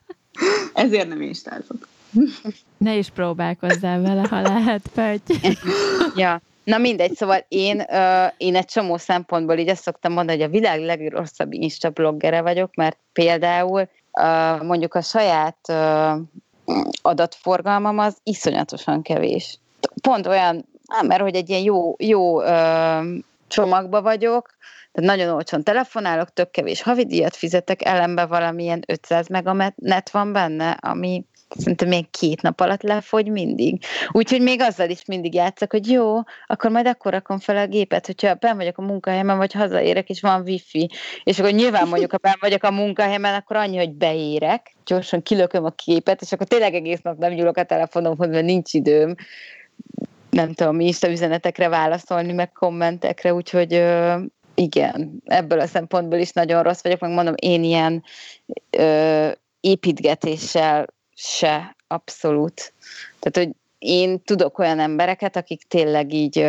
ezért 0.73 1.07
nem 1.07 1.21
instázok. 1.21 1.87
Ne 2.77 2.97
is 2.97 3.09
próbálkozzál 3.09 4.01
vele, 4.01 4.27
ha 4.29 4.41
lehet, 4.41 4.81
Pötty. 4.93 5.33
Ja. 6.15 6.41
Na 6.69 6.77
mindegy, 6.77 7.15
szóval 7.15 7.45
én, 7.47 7.85
ö, 7.91 8.25
én 8.37 8.55
egy 8.55 8.65
csomó 8.65 8.97
szempontból 8.97 9.57
így 9.57 9.69
azt 9.69 9.81
szoktam 9.81 10.13
mondani, 10.13 10.37
hogy 10.37 10.47
a 10.47 10.51
világ 10.51 10.81
legrosszabb 10.81 11.53
Insta 11.53 11.89
bloggere 11.89 12.41
vagyok, 12.41 12.75
mert 12.75 12.97
például 13.13 13.89
ö, 14.21 14.55
mondjuk 14.63 14.93
a 14.93 15.01
saját 15.01 15.57
ö, 15.69 16.11
adatforgalmam 17.01 17.97
az 17.99 18.17
iszonyatosan 18.23 19.01
kevés. 19.01 19.59
Pont 20.01 20.27
olyan, 20.27 20.65
á, 20.87 21.01
mert 21.01 21.21
hogy 21.21 21.35
egy 21.35 21.49
ilyen 21.49 21.61
jó, 21.61 21.95
jó 21.97 22.41
ö, 22.41 22.99
csomagba 23.47 24.01
vagyok, 24.01 24.57
tehát 24.91 25.09
nagyon 25.17 25.35
olcsón 25.35 25.63
telefonálok, 25.63 26.33
tök 26.33 26.51
kevés 26.51 26.81
havidíjat 26.81 27.35
fizetek, 27.35 27.85
ellenben 27.85 28.27
valamilyen 28.27 28.83
500 28.87 29.27
meganet 29.27 30.09
van 30.11 30.33
benne, 30.33 30.69
ami 30.69 31.25
szerintem 31.57 31.87
még 31.87 32.09
két 32.09 32.41
nap 32.41 32.59
alatt 32.59 32.81
lefogy 32.81 33.27
mindig. 33.27 33.83
Úgyhogy 34.11 34.41
még 34.41 34.61
azzal 34.61 34.89
is 34.89 35.05
mindig 35.05 35.33
játszok, 35.33 35.71
hogy 35.71 35.91
jó, 35.91 36.15
akkor 36.47 36.71
majd 36.71 36.87
akkor 36.87 37.11
rakom 37.11 37.39
fel 37.39 37.57
a 37.57 37.67
gépet, 37.67 38.05
hogyha 38.05 38.33
ben 38.33 38.57
vagyok 38.57 38.77
a 38.77 38.81
munkahelyemen, 38.81 39.37
vagy 39.37 39.53
hazaérek, 39.53 40.09
és 40.09 40.21
van 40.21 40.41
wifi. 40.41 40.89
És 41.23 41.39
akkor 41.39 41.51
nyilván 41.51 41.87
mondjuk, 41.87 42.11
ha 42.11 42.17
ben 42.17 42.37
vagyok 42.39 42.63
a 42.63 42.71
munkahelyemen, 42.71 43.33
akkor 43.33 43.55
annyi, 43.55 43.77
hogy 43.77 43.91
beérek, 43.91 44.75
gyorsan 44.85 45.21
kilököm 45.21 45.65
a 45.65 45.69
képet, 45.69 46.21
és 46.21 46.31
akkor 46.31 46.47
tényleg 46.47 46.73
egész 46.73 47.01
nap 47.01 47.17
nem 47.17 47.31
nyúlok 47.31 47.57
a 47.57 47.63
telefonomhoz, 47.63 48.29
mert 48.29 48.45
nincs 48.45 48.73
időm 48.73 49.15
nem 50.29 50.53
tudom, 50.53 50.79
Insta 50.79 51.09
üzenetekre 51.09 51.67
válaszolni, 51.67 52.33
meg 52.33 52.51
kommentekre, 52.51 53.33
úgyhogy 53.33 53.83
igen, 54.55 55.21
ebből 55.25 55.59
a 55.59 55.65
szempontból 55.65 56.19
is 56.19 56.31
nagyon 56.31 56.63
rossz 56.63 56.83
vagyok, 56.83 56.99
meg 56.99 57.11
mondom, 57.11 57.33
én 57.37 57.63
ilyen 57.63 58.03
ö, 58.69 59.29
építgetéssel 59.59 60.85
se 61.21 61.75
abszolút. 61.87 62.73
Tehát, 63.19 63.47
hogy 63.47 63.55
én 63.77 64.23
tudok 64.23 64.57
olyan 64.57 64.79
embereket, 64.79 65.35
akik 65.35 65.63
tényleg 65.67 66.13
így 66.13 66.47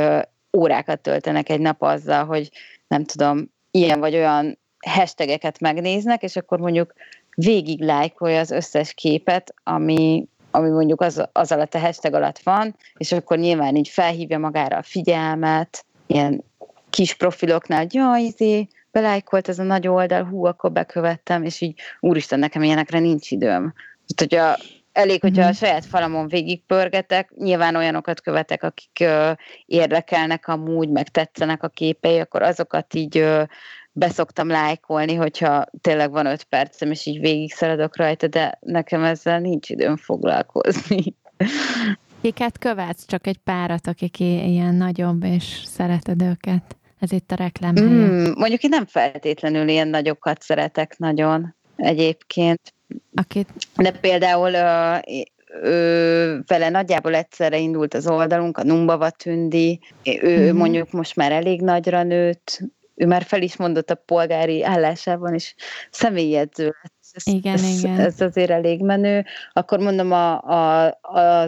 órákat 0.57 1.01
töltenek 1.01 1.49
egy 1.49 1.61
nap 1.61 1.83
azzal, 1.83 2.25
hogy 2.25 2.51
nem 2.89 3.05
tudom, 3.05 3.51
ilyen 3.71 4.01
vagy 4.01 4.15
olyan 4.15 4.59
hashtageket 4.87 5.61
megnéznek, 5.61 6.23
és 6.23 6.37
akkor 6.37 6.59
mondjuk 6.59 6.93
végig 7.35 7.81
lájkolja 7.81 8.39
az 8.39 8.51
összes 8.51 8.93
képet, 8.95 9.55
ami, 9.65 10.27
ami 10.51 10.69
mondjuk 10.69 11.01
az, 11.01 11.29
az 11.33 11.53
alatt 11.53 11.75
a 11.75 11.79
hashtag 11.79 12.15
alatt 12.15 12.39
van, 12.39 12.77
és 12.97 13.13
akkor 13.13 13.39
nyilván 13.39 13.77
így 13.77 13.89
felhívja 13.89 14.39
magára 14.39 14.77
a 14.77 14.83
figyelmet, 14.83 15.85
ilyen 16.07 16.45
kis 16.91 17.15
profiloknál, 17.15 17.79
hogy 17.79 17.95
jaj, 17.95 18.23
izé, 18.23 18.69
belájkolt 18.93 19.49
ez 19.49 19.59
a 19.59 19.63
nagy 19.63 19.89
oldal, 19.89 20.25
hú, 20.25 20.45
akkor 20.45 20.73
bekövettem, 20.73 21.45
és 21.45 21.61
így 21.61 21.81
úristen, 22.01 22.39
nekem 22.39 22.63
ilyenekre 22.63 22.99
nincs 22.99 23.31
időm. 23.31 23.75
Tehát, 24.15 24.57
hogyha 24.57 24.79
elég, 24.93 25.21
hogyha 25.21 25.47
a 25.47 25.53
saját 25.53 25.85
falamon 25.85 26.29
végigpörgetek, 26.29 27.31
nyilván 27.37 27.77
olyanokat 27.77 28.21
követek, 28.21 28.63
akik 28.63 28.99
ö, 29.01 29.31
érdekelnek 29.67 30.49
amúgy, 30.49 30.89
meg 30.89 31.09
tetszenek 31.09 31.63
a 31.63 31.69
képei, 31.69 32.19
akkor 32.19 32.43
azokat 32.43 32.95
így 32.95 33.19
ö, 33.19 33.43
beszoktam 33.93 34.49
lájkolni, 34.49 35.15
hogyha 35.15 35.65
tényleg 35.81 36.11
van 36.11 36.27
öt 36.27 36.45
percem, 36.45 36.91
és 36.91 37.07
így 37.07 37.21
végig 37.21 37.53
szaladok 37.53 37.97
rajta, 37.97 38.27
de 38.27 38.59
nekem 38.61 39.05
ezzel 39.05 39.41
nincs 39.41 39.71
időm 39.71 39.97
foglalkozni. 39.97 41.15
Kiket 42.21 42.59
követsz? 42.59 43.07
Csak 43.07 43.27
egy 43.27 43.39
párat, 43.39 43.87
akik 43.87 44.21
ilyen 44.21 44.75
nagyobb, 44.75 45.25
és 45.25 45.63
szereted 45.65 46.23
őket. 46.23 46.77
Ez 46.99 47.13
itt 47.13 47.31
a 47.31 47.35
reklám. 47.35 47.75
Mm, 47.81 48.31
mondjuk 48.35 48.63
én 48.63 48.71
nem 48.71 48.87
feltétlenül 48.87 49.69
ilyen 49.69 49.89
nagyokat 49.89 50.43
szeretek 50.43 50.99
nagyon 50.99 51.55
egyébként. 51.77 52.75
Akit, 53.15 53.49
De 53.77 53.91
például 53.91 54.53
ö, 55.63 56.37
vele 56.47 56.69
nagyjából 56.69 57.15
egyszerre 57.15 57.59
indult 57.59 57.95
az 57.95 58.07
oldalunk, 58.07 58.59
a 58.59 58.65
Numbava 58.65 59.11
Tündi, 59.11 59.81
ő 60.23 60.47
Mhm. 60.49 60.57
mondjuk 60.57 60.91
most 60.93 61.17
már 61.17 61.33
elég 61.33 61.61
nagyra 61.61 62.03
nőtt, 62.03 62.61
ő 62.95 63.07
már 63.07 63.23
fel 63.23 63.43
is 63.43 63.57
mondott 63.57 63.91
a 63.91 63.95
polgári 63.95 64.65
állásában, 64.65 65.35
és 65.35 65.55
személyedző 65.91 66.65
lett. 66.65 66.93
Ez, 67.13 67.27
Igen, 67.27 67.55
ez, 67.55 67.79
igen. 67.79 68.01
ez 68.01 68.21
azért 68.21 68.51
elég 68.51 68.81
menő. 68.81 69.25
Akkor 69.53 69.79
mondom, 69.79 70.13
a, 70.13 70.43
a, 70.43 70.87
a, 71.01 71.43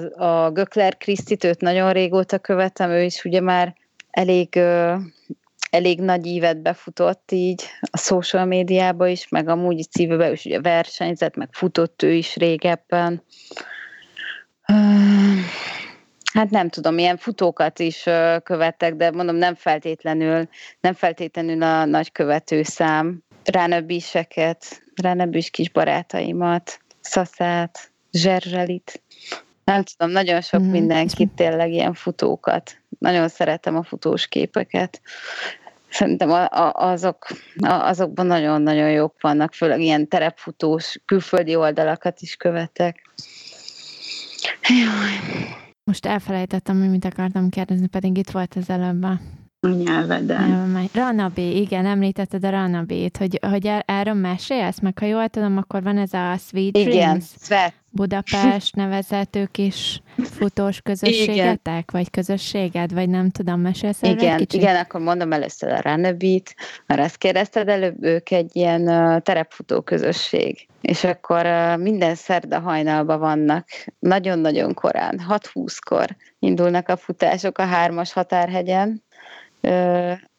a 0.45 0.51
Gökler 0.51 0.97
Krisztit, 0.97 1.45
őt 1.45 1.61
nagyon 1.61 1.93
régóta 1.93 2.39
követem, 2.39 2.91
ő 2.91 3.03
is 3.03 3.25
ugye 3.25 3.41
már 3.41 3.75
elég, 4.11 4.61
elég 5.73 6.01
nagy 6.01 6.27
ívet 6.27 6.63
befutott 6.63 7.31
így 7.33 7.63
a 7.91 7.99
social 7.99 8.45
médiába 8.45 9.07
is, 9.07 9.29
meg 9.29 9.49
amúgy 9.49 9.79
is 9.79 9.87
szívebe 9.91 10.31
is 10.33 10.45
ugye 10.45 10.61
versenyzett, 10.61 11.37
meg 11.37 11.49
futott 11.53 12.03
ő 12.03 12.13
is 12.13 12.37
régebben. 12.37 13.23
Hát 16.33 16.51
nem 16.51 16.69
tudom, 16.69 16.99
ilyen 16.99 17.17
futókat 17.17 17.79
is 17.79 18.07
ö, 18.07 18.37
követek, 18.43 18.95
de 18.95 19.11
mondom, 19.11 19.37
nem 19.37 19.55
feltétlenül, 19.55 20.49
nem 20.81 20.93
feltétlenül 20.95 21.63
a 21.63 21.85
nagy 21.85 22.13
követőszám. 22.13 23.23
Ránöbbiseket, 23.45 24.83
ránöbbis 25.03 25.51
kis 25.51 25.71
barátaimat, 25.71 26.79
Szaszát, 27.01 27.91
Zserzselit. 28.11 29.03
Nem 29.65 29.83
tudom, 29.83 30.13
nagyon 30.13 30.41
sok 30.41 30.61
Mhm. 30.61 30.71
mindenkit 30.71 31.31
tényleg 31.31 31.71
ilyen 31.73 31.95
futókat. 31.95 32.77
nagyon 32.99 33.29
szeretem 33.29 33.77
a 33.77 33.83
futós 33.83 34.27
képeket. 34.27 35.01
Szerintem 35.93 36.31
a, 36.31 36.49
a, 36.49 36.73
azok, 36.75 37.27
a, 37.61 37.73
azokban 37.73 38.27
nagyon-nagyon 38.27 38.91
jók 38.91 39.15
vannak, 39.21 39.55
főleg 39.55 39.81
ilyen 39.81 40.09
terepfutós, 40.09 41.01
külföldi 41.05 41.57
oldalakat 41.57 42.21
is 42.21 42.37
követek. 42.37 43.03
Jaj. 44.69 45.49
Most 45.85 46.07
elfelejtettem, 46.07 46.79
hogy 46.81 46.91
mit 46.91 47.05
akartam 47.05 47.49
kérdezni, 47.49 47.87
pedig 47.87 48.19
itt 48.19 48.31
volt 48.31 48.55
az 48.55 48.71
előbb 48.71 49.03
a 49.03 49.19
nyelveden. 49.69 50.89
Ranabi, 50.93 51.61
igen, 51.61 51.87
említetted 51.87 52.45
a 52.45 52.51
Ranabit, 52.51 53.17
hogy, 53.17 53.39
hogy 53.43 53.67
er, 53.67 53.83
erről 53.87 54.15
mesélsz, 54.15 54.81
meg 54.81 54.99
ha 54.99 55.07
jól 55.07 55.29
tudom, 55.29 55.57
akkor 55.57 55.83
van 55.83 55.99
ez 55.99 56.13
a 56.13 56.37
Sweet 56.37 56.77
igen, 56.77 56.91
Dreams 56.91 57.25
Svet. 57.41 57.75
Budapest 57.93 58.75
nevezető 58.75 59.49
kis 59.51 60.01
futós 60.23 60.81
közösségetek, 60.81 61.91
vagy 61.91 62.11
közösséged, 62.11 62.93
vagy 62.93 63.09
nem 63.09 63.31
tudom, 63.31 63.61
mesélsz 63.61 64.03
Igen, 64.03 64.37
kicsit? 64.37 64.61
igen, 64.61 64.77
akkor 64.77 65.01
mondom 65.01 65.33
először 65.33 65.73
a 65.73 65.81
Ranabit, 65.81 66.55
mert 66.87 67.01
ezt 67.01 67.17
kérdezted 67.17 67.69
előbb, 67.69 68.05
ők 68.05 68.31
egy 68.31 68.51
ilyen 68.53 68.85
terepfutó 69.23 69.81
közösség, 69.81 70.67
és 70.81 71.05
akkor 71.05 71.47
minden 71.79 72.15
szerda 72.15 72.61
hajnalban 72.61 73.19
vannak, 73.19 73.69
nagyon-nagyon 73.99 74.75
korán, 74.75 75.21
6-20-kor 75.29 76.17
indulnak 76.39 76.89
a 76.89 76.97
futások 76.97 77.59
a 77.59 77.65
hármas 77.65 78.13
határhegyen, 78.13 79.03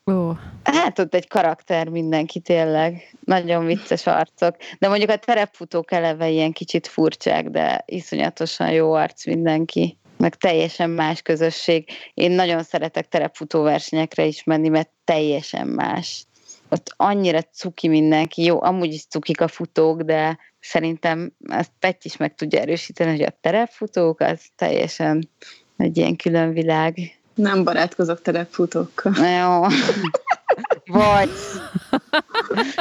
Oh. 0.05 0.37
Hát 0.63 0.99
ott 0.99 1.13
egy 1.13 1.27
karakter 1.27 1.87
mindenki 1.87 2.39
tényleg, 2.39 3.15
nagyon 3.25 3.65
vicces 3.65 4.07
arcok, 4.07 4.55
de 4.79 4.87
mondjuk 4.87 5.09
a 5.09 5.15
terepfutók 5.15 5.91
eleve 5.91 6.29
ilyen 6.29 6.51
kicsit 6.51 6.87
furcsák, 6.87 7.49
de 7.49 7.83
iszonyatosan 7.85 8.71
jó 8.71 8.93
arc 8.93 9.25
mindenki, 9.25 9.97
meg 10.17 10.35
teljesen 10.35 10.89
más 10.89 11.21
közösség. 11.21 11.89
Én 12.13 12.31
nagyon 12.31 12.63
szeretek 12.63 13.07
terepfutó 13.07 13.61
versenyekre 13.61 14.25
is 14.25 14.43
menni, 14.43 14.69
mert 14.69 14.89
teljesen 15.03 15.67
más. 15.67 16.25
Ott 16.69 16.93
annyira 16.97 17.41
cuki 17.41 17.87
mindenki, 17.87 18.43
jó, 18.43 18.61
amúgy 18.61 18.93
is 18.93 19.05
cukik 19.05 19.41
a 19.41 19.47
futók, 19.47 20.01
de 20.01 20.37
szerintem 20.59 21.33
ezt 21.49 21.71
Petty 21.79 22.05
is 22.05 22.17
meg 22.17 22.35
tudja 22.35 22.59
erősíteni, 22.59 23.11
hogy 23.11 23.21
a 23.23 23.37
terepfutók 23.41 24.19
az 24.19 24.41
teljesen 24.55 25.29
egy 25.77 25.97
ilyen 25.97 26.15
külön 26.15 26.53
világ. 26.53 27.22
Nem 27.35 27.63
barátkozok 27.63 28.21
terepfutókkal. 28.21 29.13
Jó. 29.15 29.65
Vagy. 30.85 31.29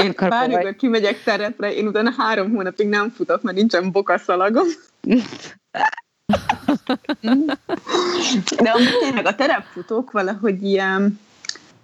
Én 0.03 0.15
bármikor 0.19 0.77
kimegyek 0.77 1.23
terepre, 1.23 1.75
én 1.75 1.87
utána 1.87 2.13
három 2.17 2.51
hónapig 2.51 2.89
nem 2.89 3.11
futok, 3.11 3.43
mert 3.43 3.57
nincsen 3.57 3.91
bokaszalagom. 3.91 4.67
De 8.57 8.71
amúgy 8.71 8.99
tényleg 9.01 9.27
a 9.27 9.35
terepfutók 9.35 10.11
valahogy 10.11 10.63
ilyen, 10.63 11.21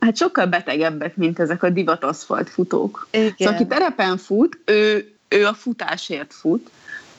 hát 0.01 0.17
sokkal 0.17 0.47
betegebbek, 0.47 1.17
mint 1.17 1.39
ezek 1.39 1.63
a 1.63 1.71
divat 1.71 2.05
aszfalt 2.05 2.51
futók. 2.51 3.09
Igen. 3.11 3.35
Szóval 3.39 3.55
aki 3.55 3.67
terepen 3.67 4.17
fut, 4.17 4.59
ő, 4.65 5.13
ő 5.29 5.47
a 5.47 5.55
futásért 5.55 6.35
fut, 6.35 6.71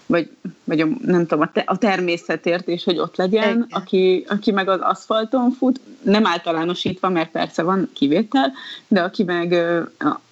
vagy, 0.09 0.29
vagy 0.63 0.79
a, 0.79 0.87
nem 1.01 1.25
tudom, 1.25 1.41
a, 1.41 1.51
te, 1.51 1.63
a 1.65 1.77
természetért, 1.77 2.67
és 2.67 2.83
hogy 2.83 2.97
ott 2.97 3.15
legyen, 3.15 3.67
aki, 3.69 4.25
aki 4.27 4.51
meg 4.51 4.69
az 4.69 4.79
aszfalton 4.81 5.51
fut, 5.51 5.79
nem 6.01 6.25
általánosítva, 6.25 7.09
mert 7.09 7.31
persze 7.31 7.63
van 7.63 7.89
kivétel, 7.93 8.51
de 8.87 9.01
aki 9.01 9.23
meg 9.23 9.53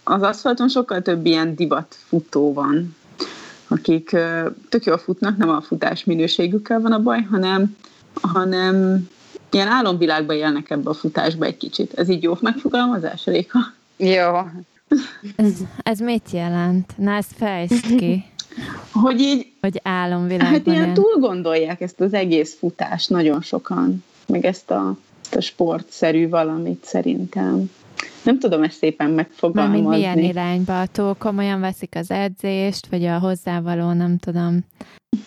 az 0.03 0.21
aszfalton 0.21 0.69
sokkal 0.69 1.01
több 1.01 1.25
ilyen 1.25 1.55
divat 1.55 1.95
futó 2.07 2.53
van, 2.53 2.95
akik 3.67 4.15
tök 4.69 4.85
jól 4.85 4.97
futnak, 4.97 5.37
nem 5.37 5.49
a 5.49 5.61
futás 5.61 6.03
minőségükkel 6.03 6.81
van 6.81 6.91
a 6.91 7.01
baj, 7.01 7.21
hanem, 7.21 7.77
hanem 8.21 9.07
ilyen 9.51 9.67
álomvilágban 9.67 10.35
élnek 10.35 10.69
ebbe 10.69 10.89
a 10.89 10.93
futásba 10.93 11.45
egy 11.45 11.57
kicsit. 11.57 11.93
Ez 11.93 12.09
így 12.09 12.23
jó 12.23 12.37
megfogalmazás, 12.41 13.25
Réka? 13.25 13.59
Jó. 13.97 14.37
Ez, 15.35 15.53
ez 15.83 15.99
mit 15.99 16.31
jelent? 16.31 16.93
Na, 16.97 17.11
ezt 17.11 17.31
fejtsd 17.35 17.95
ki. 17.95 18.23
Hogy 18.91 19.19
így... 19.19 19.51
Hogy 19.61 19.79
álomvilágban 19.83 20.53
Hát 20.53 20.67
ilyen 20.67 20.93
túl 20.93 21.19
gondolják 21.19 21.81
ezt 21.81 22.01
az 22.01 22.13
egész 22.13 22.57
futást 22.57 23.09
nagyon 23.09 23.41
sokan, 23.41 24.03
meg 24.27 24.45
ezt 24.45 24.71
a, 24.71 24.97
ezt 25.23 25.35
a 25.35 25.41
sportszerű 25.41 26.29
valamit 26.29 26.85
szerintem. 26.85 27.69
Nem 28.23 28.39
tudom 28.39 28.63
ezt 28.63 28.77
szépen 28.77 29.09
megfogalmazni. 29.09 29.81
Mármint 29.81 30.15
milyen 30.15 30.29
irányba? 30.29 30.85
Túl 30.85 31.15
komolyan 31.17 31.59
veszik 31.59 31.95
az 31.95 32.11
edzést, 32.11 32.87
vagy 32.87 33.05
a 33.05 33.19
hozzávaló, 33.19 33.91
nem 33.91 34.17
tudom, 34.17 34.59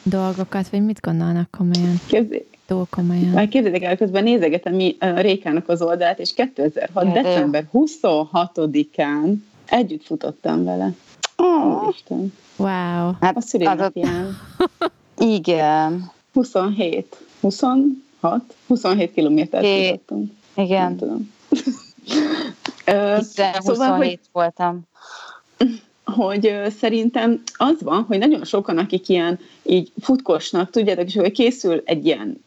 dolgokat, 0.02 0.68
vagy 0.68 0.84
mit 0.84 1.00
gondolnak 1.00 1.50
komolyan? 1.50 2.00
Képzé... 2.06 2.44
Túl 2.66 2.86
komolyan. 2.90 3.24
Már 3.24 3.48
képzeljék 3.48 3.82
el, 3.82 3.96
közben 3.96 4.22
nézegetem 4.22 4.74
mi, 4.74 4.96
uh, 5.00 5.20
Rékának 5.20 5.68
az 5.68 5.82
oldalát, 5.82 6.18
és 6.18 6.34
2006. 6.34 7.04
Ja, 7.04 7.22
december 7.22 7.68
26-án 7.72 9.34
együtt 9.66 10.04
futottam 10.04 10.64
vele. 10.64 10.92
Oh. 11.40 11.88
Isten. 11.94 12.32
Wow. 12.56 13.12
Hát 13.20 13.36
a 13.36 13.40
szülinapján. 13.40 14.38
Igen. 15.18 16.10
27. 16.32 17.16
26? 17.40 18.54
27 18.66 19.12
kilométert 19.12 19.66
futottam. 19.66 20.38
Igen. 20.54 20.82
Nem 20.82 20.96
tudom. 20.96 21.32
Hiszen 23.18 23.52
szóval, 23.52 23.88
27 23.88 24.08
hogy, 24.08 24.18
voltam. 24.32 24.80
Hogy 26.04 26.56
szerintem 26.78 27.42
az 27.56 27.82
van, 27.82 28.02
hogy 28.02 28.18
nagyon 28.18 28.44
sokan, 28.44 28.78
akik 28.78 29.08
ilyen 29.08 29.38
így 29.62 29.92
futkosnak, 30.00 30.70
tudjátok, 30.70 31.06
és 31.06 31.14
hogy 31.14 31.32
készül 31.32 31.82
egy 31.84 32.06
ilyen 32.06 32.44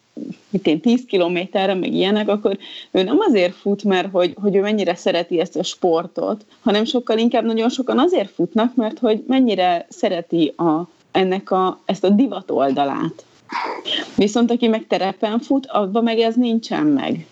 mint 0.50 0.68
én 0.68 0.80
10 0.80 1.06
kilométerre, 1.06 1.74
meg 1.74 1.94
ilyenek, 1.94 2.28
akkor 2.28 2.58
ő 2.92 3.04
nem 3.04 3.20
azért 3.20 3.56
fut, 3.56 3.84
mert 3.84 4.12
hogy, 4.12 4.34
hogy 4.42 4.56
ő 4.56 4.62
mennyire 4.62 4.96
szereti 4.96 5.40
ezt 5.40 5.56
a 5.56 5.64
sportot, 5.64 6.46
hanem 6.62 6.86
sokkal 6.86 7.18
inkább 7.18 7.44
nagyon 7.44 7.70
sokan 7.70 8.00
azért 8.00 8.30
futnak, 8.30 8.76
mert 8.76 9.00
hogy 9.00 9.24
mennyire 9.28 9.86
szereti 9.90 10.54
a, 10.58 10.88
ennek 11.12 11.52
a, 11.52 11.80
ezt 11.86 12.04
a 12.04 12.10
divat 12.10 12.52
oldalát. 12.52 13.26
Viszont 14.16 14.52
aki 14.52 14.68
meg 14.68 14.88
terepen 14.88 15.40
fut, 15.40 15.66
abban 15.66 16.04
meg 16.04 16.20
ez 16.20 16.36
nincsen 16.36 16.86
meg. 16.86 17.28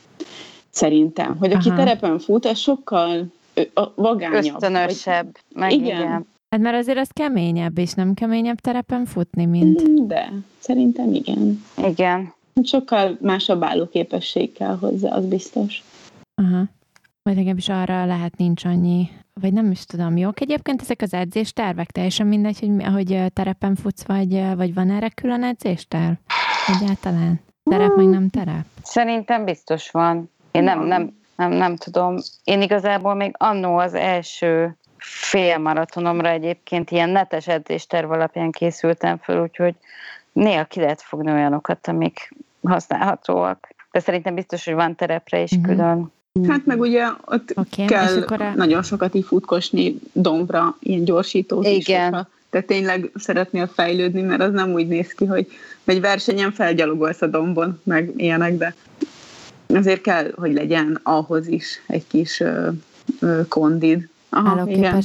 Szerintem. 0.69 1.37
Hogy 1.39 1.51
aki 1.51 1.69
Aha. 1.69 1.77
terepen 1.77 2.19
fut, 2.19 2.45
az 2.45 2.57
sokkal 2.57 3.25
vagányabb. 3.95 4.55
Ösztönösebb. 4.55 5.37
Meg 5.53 5.71
igen. 5.71 5.85
igen. 5.85 6.27
Hát 6.49 6.59
mert 6.59 6.77
azért 6.77 6.97
az 6.97 7.09
keményebb, 7.13 7.77
és 7.77 7.93
nem 7.93 8.13
keményebb 8.13 8.59
terepen 8.59 9.05
futni, 9.05 9.45
mint... 9.45 10.07
De, 10.07 10.31
szerintem 10.59 11.13
igen. 11.13 11.63
Igen. 11.87 12.33
Sokkal 12.63 13.17
másabb 13.21 13.63
állóképesség 13.63 14.53
kell 14.53 14.77
hozzá, 14.77 15.09
az 15.09 15.25
biztos. 15.25 15.83
Aha. 16.35 16.63
Vagy 17.23 17.35
legalábbis 17.35 17.69
arra 17.69 18.05
lehet 18.05 18.37
nincs 18.37 18.65
annyi, 18.65 19.09
vagy 19.33 19.53
nem 19.53 19.71
is 19.71 19.85
tudom, 19.85 20.17
jók 20.17 20.41
egyébként 20.41 20.81
ezek 20.81 21.01
az 21.01 21.13
edzéstervek? 21.13 21.91
Teljesen 21.91 22.27
mindegy, 22.27 22.59
hogy, 22.59 22.83
hogy 22.93 23.31
terepen 23.33 23.75
futsz, 23.75 24.05
vagy, 24.05 24.55
vagy 24.55 24.73
van 24.73 24.89
erre 24.89 25.09
külön 25.09 25.43
edzésterv? 25.43 26.13
Egyáltalán? 26.67 27.39
Terep, 27.63 27.95
meg 27.95 28.05
nem 28.05 28.29
terep? 28.29 28.65
Szerintem 28.83 29.45
biztos 29.45 29.91
van. 29.91 30.29
Én 30.51 30.63
nem, 30.63 30.83
nem, 30.83 31.17
nem, 31.35 31.51
nem 31.51 31.75
tudom. 31.75 32.15
Én 32.43 32.61
igazából 32.61 33.13
még 33.13 33.35
annó 33.37 33.77
az 33.77 33.93
első 33.93 34.77
fél 34.97 35.57
maratonomra 35.57 36.29
egyébként 36.29 36.91
ilyen 36.91 37.09
netes 37.09 37.47
edzésterv 37.47 38.11
alapján 38.11 38.51
készültem 38.51 39.17
föl, 39.17 39.41
úgyhogy 39.41 39.75
néha 40.33 40.65
ki 40.65 40.79
lehet 40.79 41.01
fogni 41.01 41.31
olyanokat, 41.31 41.87
amik 41.87 42.33
használhatóak. 42.63 43.67
De 43.91 43.99
szerintem 43.99 44.35
biztos, 44.35 44.65
hogy 44.65 44.73
van 44.73 44.95
terepre 44.95 45.41
is 45.41 45.51
uh-huh. 45.51 45.67
külön. 45.67 46.11
Hát 46.47 46.65
meg 46.65 46.79
ugye 46.79 47.05
ott 47.25 47.53
okay, 47.55 47.85
kell 47.85 48.21
a... 48.21 48.53
nagyon 48.55 48.83
sokat 48.83 49.15
így 49.15 49.25
futkosni 49.25 49.99
dombra, 50.13 50.77
ilyen 50.79 51.03
gyorsítós 51.03 51.67
Igen. 51.67 52.13
Is, 52.13 52.19
te 52.49 52.61
tényleg 52.61 53.11
szeretnél 53.15 53.67
fejlődni, 53.67 54.21
mert 54.21 54.41
az 54.41 54.51
nem 54.51 54.71
úgy 54.71 54.87
néz 54.87 55.11
ki, 55.11 55.25
hogy 55.25 55.47
egy 55.85 56.01
versenyen 56.01 56.51
felgyalogolsz 56.51 57.21
a 57.21 57.27
dombon, 57.27 57.81
meg 57.83 58.11
ilyenek, 58.15 58.57
de 58.57 58.75
azért 59.67 60.01
kell, 60.01 60.31
hogy 60.35 60.53
legyen 60.53 60.99
ahhoz 61.03 61.47
is 61.47 61.81
egy 61.87 62.07
kis 62.07 62.39
ö, 62.39 62.69
ö, 63.19 63.41
kondid. 63.47 64.09
Aha, 64.29 64.69
igen. 64.69 65.03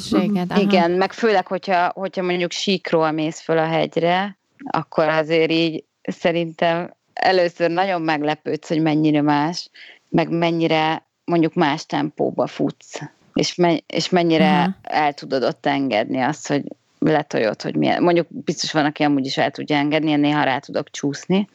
Aha. 0.48 0.60
igen, 0.60 0.90
meg 0.90 1.12
főleg, 1.12 1.46
hogyha, 1.46 1.90
hogyha 1.94 2.22
mondjuk 2.22 2.50
síkról 2.50 3.10
mész 3.10 3.40
föl 3.40 3.58
a 3.58 3.66
hegyre, 3.66 4.36
akkor 4.70 5.08
azért 5.08 5.50
így 5.50 5.84
szerintem 6.02 6.94
először 7.12 7.70
nagyon 7.70 8.02
meglepődsz, 8.02 8.68
hogy 8.68 8.82
mennyire 8.82 9.22
más, 9.22 9.70
meg 10.10 10.30
mennyire 10.30 11.06
mondjuk 11.24 11.54
más 11.54 11.86
tempóba 11.86 12.46
futsz, 12.46 13.00
és, 13.34 13.54
me- 13.54 13.84
és 13.86 14.08
mennyire 14.08 14.58
uh-huh. 14.58 14.74
el 14.82 15.12
tudod 15.12 15.42
ott 15.42 15.66
engedni 15.66 16.20
azt, 16.20 16.48
hogy 16.48 16.62
letoljod, 16.98 17.62
hogy 17.62 17.76
milyen. 17.76 18.02
Mondjuk 18.02 18.26
biztos 18.30 18.72
van, 18.72 18.84
aki 18.84 19.02
amúgy 19.02 19.26
is 19.26 19.36
el 19.36 19.50
tudja 19.50 19.76
engedni, 19.76 20.10
én 20.10 20.20
néha 20.20 20.42
rá 20.42 20.58
tudok 20.58 20.90
csúszni. 20.90 21.48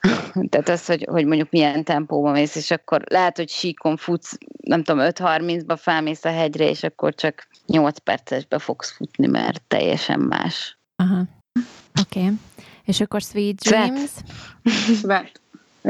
Tehát 0.50 0.68
az, 0.68 0.86
hogy, 0.86 1.06
hogy 1.10 1.26
mondjuk 1.26 1.50
milyen 1.50 1.84
tempóban 1.84 2.32
mész, 2.32 2.56
és 2.56 2.70
akkor 2.70 3.02
lehet, 3.08 3.36
hogy 3.36 3.48
síkon 3.48 3.96
futsz, 3.96 4.38
nem 4.62 4.82
tudom, 4.82 5.06
5-30-ba 5.10 5.76
felmész 5.78 6.24
a 6.24 6.30
hegyre, 6.30 6.68
és 6.68 6.82
akkor 6.82 7.14
csak 7.14 7.48
8 7.66 7.98
percesbe 7.98 8.58
fogsz 8.58 8.90
futni, 8.90 9.26
mert 9.26 9.62
teljesen 9.68 10.20
más. 10.20 10.78
Aha. 10.96 11.22
Oké. 12.16 12.24
Okay. 12.24 12.34
És 12.84 13.00
akkor 13.00 13.20
Sweet 13.20 13.54
Dreams? 13.54 14.10
Sweat. 15.00 15.40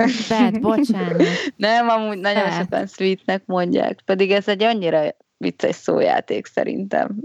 Svet, 0.09 0.61
bocsánat. 0.61 1.23
Nem, 1.57 1.89
amúgy 1.89 2.19
nagyon 2.19 2.51
Svet. 2.51 2.63
sokan 2.63 2.87
sweetnek 2.87 3.43
mondják, 3.47 4.03
pedig 4.05 4.31
ez 4.31 4.49
egy 4.49 4.63
annyira 4.63 5.03
vicces 5.37 5.77
szójáték 5.77 6.47
szerintem. 6.47 7.09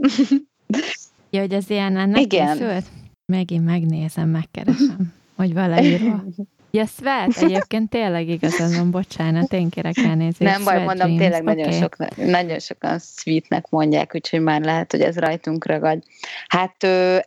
Ja, 1.29 1.39
hogy 1.39 1.53
ez 1.53 1.69
ilyen 1.69 1.97
ennek 1.97 2.21
Igen. 2.21 2.57
készült? 2.57 2.86
Megint 3.25 3.65
megnézem, 3.65 4.29
megkeresem, 4.29 5.13
hogy 5.36 5.53
valaírva. 5.53 6.23
Ja, 6.71 6.86
Svet, 6.86 7.38
egyébként 7.38 7.89
tényleg 7.89 8.27
igazad 8.27 8.75
van, 8.75 8.91
bocsánat, 8.91 9.53
én 9.53 9.69
kérek 9.69 9.97
elnézést. 9.97 10.39
Nem 10.39 10.63
baj, 10.63 10.84
mondom, 10.84 11.15
Dreams, 11.15 11.17
tényleg 11.17 11.43
nagyon, 11.43 11.67
oké. 11.67 11.77
sok, 11.77 12.15
nagyon 12.15 12.60
sokan 12.60 12.99
sweetnek 12.99 13.69
mondják, 13.69 14.15
úgyhogy 14.15 14.41
már 14.41 14.62
lehet, 14.62 14.91
hogy 14.91 15.01
ez 15.01 15.17
rajtunk 15.17 15.65
ragad. 15.65 16.03
Hát 16.47 16.84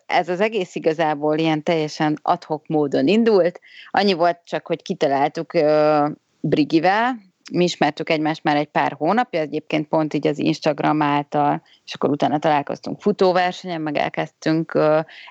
ez 0.06 0.28
az 0.28 0.40
egész 0.40 0.74
igazából 0.74 1.38
ilyen 1.38 1.62
teljesen 1.62 2.18
adhok 2.22 2.66
módon 2.66 3.06
indult. 3.06 3.60
Annyi 3.90 4.12
volt 4.12 4.38
csak, 4.44 4.66
hogy 4.66 4.82
kitaláltuk 4.82 5.52
Brigivel, 6.40 7.18
mi 7.52 7.64
ismertük 7.64 8.10
egymást 8.10 8.42
már 8.42 8.56
egy 8.56 8.68
pár 8.68 8.92
hónapja, 8.98 9.40
egyébként 9.40 9.88
pont 9.88 10.14
így 10.14 10.26
az 10.26 10.38
Instagram 10.38 11.02
által, 11.02 11.62
és 11.84 11.94
akkor 11.94 12.10
utána 12.10 12.38
találkoztunk 12.38 13.00
futóversenyen, 13.00 13.80
meg 13.80 13.96
elkezdtünk 13.96 14.78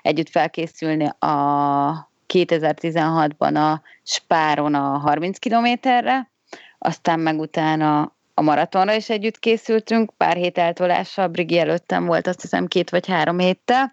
együtt 0.02 0.28
felkészülni 0.28 1.04
a 1.18 2.09
2016-ban 2.32 3.72
a 3.72 3.82
Spáron 4.02 4.74
a 4.74 4.98
30 4.98 5.38
kilométerre, 5.38 6.30
aztán 6.78 7.20
meg 7.20 7.38
utána 7.38 8.16
a 8.34 8.42
maratonra 8.42 8.94
is 8.94 9.08
együtt 9.10 9.38
készültünk, 9.38 10.12
pár 10.16 10.36
hét 10.36 10.58
eltolással, 10.58 11.28
Brigi 11.28 11.58
előttem 11.58 12.06
volt 12.06 12.26
azt 12.26 12.40
hiszem 12.40 12.66
két 12.66 12.90
vagy 12.90 13.06
három 13.06 13.38
héttel, 13.38 13.92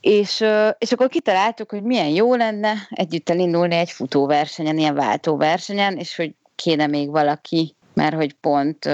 és, 0.00 0.44
és 0.78 0.92
akkor 0.92 1.08
kitaláltuk, 1.08 1.70
hogy 1.70 1.82
milyen 1.82 2.08
jó 2.08 2.34
lenne 2.34 2.74
együtt 2.90 3.28
elindulni 3.28 3.74
egy 3.74 3.90
futóversenyen, 3.90 4.78
ilyen 4.78 4.94
váltóversenyen, 4.94 5.96
és 5.96 6.16
hogy 6.16 6.34
kéne 6.54 6.86
még 6.86 7.10
valaki, 7.10 7.74
mert 7.94 8.14
hogy 8.14 8.32
pont 8.32 8.84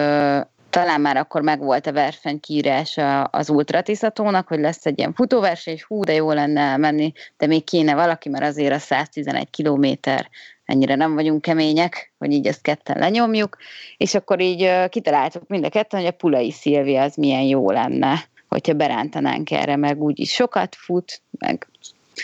talán 0.77 1.01
már 1.01 1.17
akkor 1.17 1.43
megvolt 1.43 1.87
a 1.87 1.93
versenykírás 1.93 2.97
az 3.31 3.51
ultratiszatónak, 3.51 4.49
hogy 4.49 4.59
lesz 4.59 4.87
egy 4.87 4.99
ilyen 4.99 5.13
futóverseny, 5.13 5.75
és 5.75 5.85
hú, 5.85 6.05
de 6.05 6.13
jó 6.13 6.33
lenne 6.33 6.61
elmenni, 6.61 7.13
de 7.37 7.47
még 7.47 7.65
kéne 7.65 7.95
valaki, 7.95 8.29
mert 8.29 8.45
azért 8.45 8.75
a 8.75 8.79
111 8.79 9.51
kilométer, 9.51 10.29
ennyire 10.65 10.95
nem 10.95 11.15
vagyunk 11.15 11.43
kemények, 11.43 12.13
hogy 12.19 12.33
így 12.33 12.47
ezt 12.47 12.63
ketten 12.63 12.99
lenyomjuk, 12.99 13.57
és 13.97 14.15
akkor 14.15 14.41
így 14.41 14.89
kitaláltuk 14.89 15.47
mind 15.47 15.65
a 15.65 15.69
ketten, 15.69 16.01
hogy 16.01 16.09
a 16.09 16.17
Pulai 16.17 16.51
Szilvia 16.51 17.03
az 17.03 17.15
milyen 17.15 17.43
jó 17.43 17.71
lenne, 17.71 18.25
hogyha 18.49 18.73
berántanánk 18.73 19.51
erre, 19.51 19.77
meg 19.77 20.03
úgyis 20.03 20.31
sokat 20.31 20.75
fut, 20.75 21.23
meg 21.39 21.67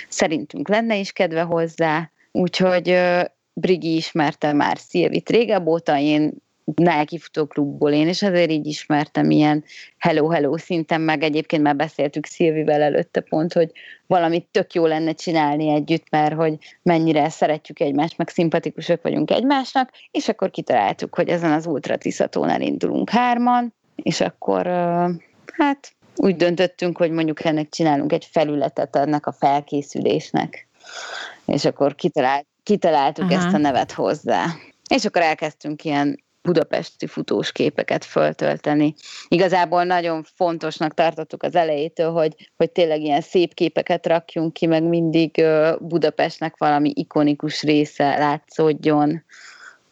szerintünk 0.09 0.69
lenne 0.69 0.97
is 0.97 1.13
kedve 1.13 1.43
hozzá, 1.43 2.11
úgyhogy 2.33 2.99
Brigi 3.53 3.97
ismerte 3.97 4.53
már 4.53 4.79
Szilvit 4.79 5.31
régebb 5.31 5.67
óta, 5.67 5.99
én 5.99 6.33
Nike 6.65 7.19
futóklubból 7.19 7.93
én 7.93 8.09
is 8.09 8.23
azért 8.23 8.51
így 8.51 8.67
ismertem 8.67 9.31
ilyen 9.31 9.65
hello-hello 9.99 10.59
szinten, 10.59 11.01
meg 11.01 11.23
egyébként 11.23 11.63
már 11.63 11.77
beszéltük 11.77 12.27
Szilvivel 12.27 12.83
előtte 12.83 13.21
pont, 13.21 13.53
hogy 13.53 13.71
valamit 14.07 14.49
tök 14.51 14.75
jó 14.75 14.87
lenne 14.87 15.13
csinálni 15.13 15.69
együtt, 15.69 16.07
mert 16.11 16.35
hogy 16.35 16.57
mennyire 16.83 17.29
szeretjük 17.29 17.81
egymást, 17.81 18.19
meg 18.19 18.29
szimpatikusak 18.29 19.03
vagyunk 19.03 19.31
egymásnak, 19.31 19.91
és 20.11 20.29
akkor 20.29 20.51
kitaláltuk, 20.51 21.15
hogy 21.15 21.29
ezen 21.29 21.53
az 21.53 21.67
ultratiszaton 21.67 22.49
elindulunk 22.49 23.11
hárman, 23.11 23.75
és 23.97 24.21
akkor 24.21 24.67
hát 25.53 25.95
úgy 26.17 26.37
döntöttünk, 26.37 26.97
hogy 26.97 27.11
mondjuk 27.11 27.45
ennek 27.45 27.69
csinálunk 27.69 28.13
egy 28.13 28.29
felületet 28.33 28.97
ennek 28.97 29.27
a 29.27 29.33
felkészülésnek, 29.33 30.69
és 31.47 31.65
akkor 31.65 31.95
kitalált, 31.95 32.47
kitaláltuk 32.63 33.31
Aha. 33.31 33.35
ezt 33.35 33.55
a 33.55 33.59
nevet 33.59 33.93
hozzá. 33.93 34.45
És 34.89 35.05
akkor 35.05 35.23
elkezdtünk 35.23 35.85
ilyen 35.85 36.25
budapesti 36.43 37.07
futós 37.07 37.53
képeket 37.53 38.05
föltölteni. 38.05 38.95
Igazából 39.29 39.85
nagyon 39.85 40.23
fontosnak 40.35 40.95
tartottuk 40.95 41.43
az 41.43 41.55
elejétől, 41.55 42.11
hogy, 42.11 42.51
hogy 42.57 42.71
tényleg 42.71 43.01
ilyen 43.01 43.21
szép 43.21 43.55
képeket 43.55 44.07
rakjunk 44.07 44.53
ki, 44.53 44.67
meg 44.67 44.83
mindig 44.83 45.45
Budapestnek 45.81 46.57
valami 46.57 46.93
ikonikus 46.95 47.63
része 47.63 48.19
látszódjon, 48.19 49.25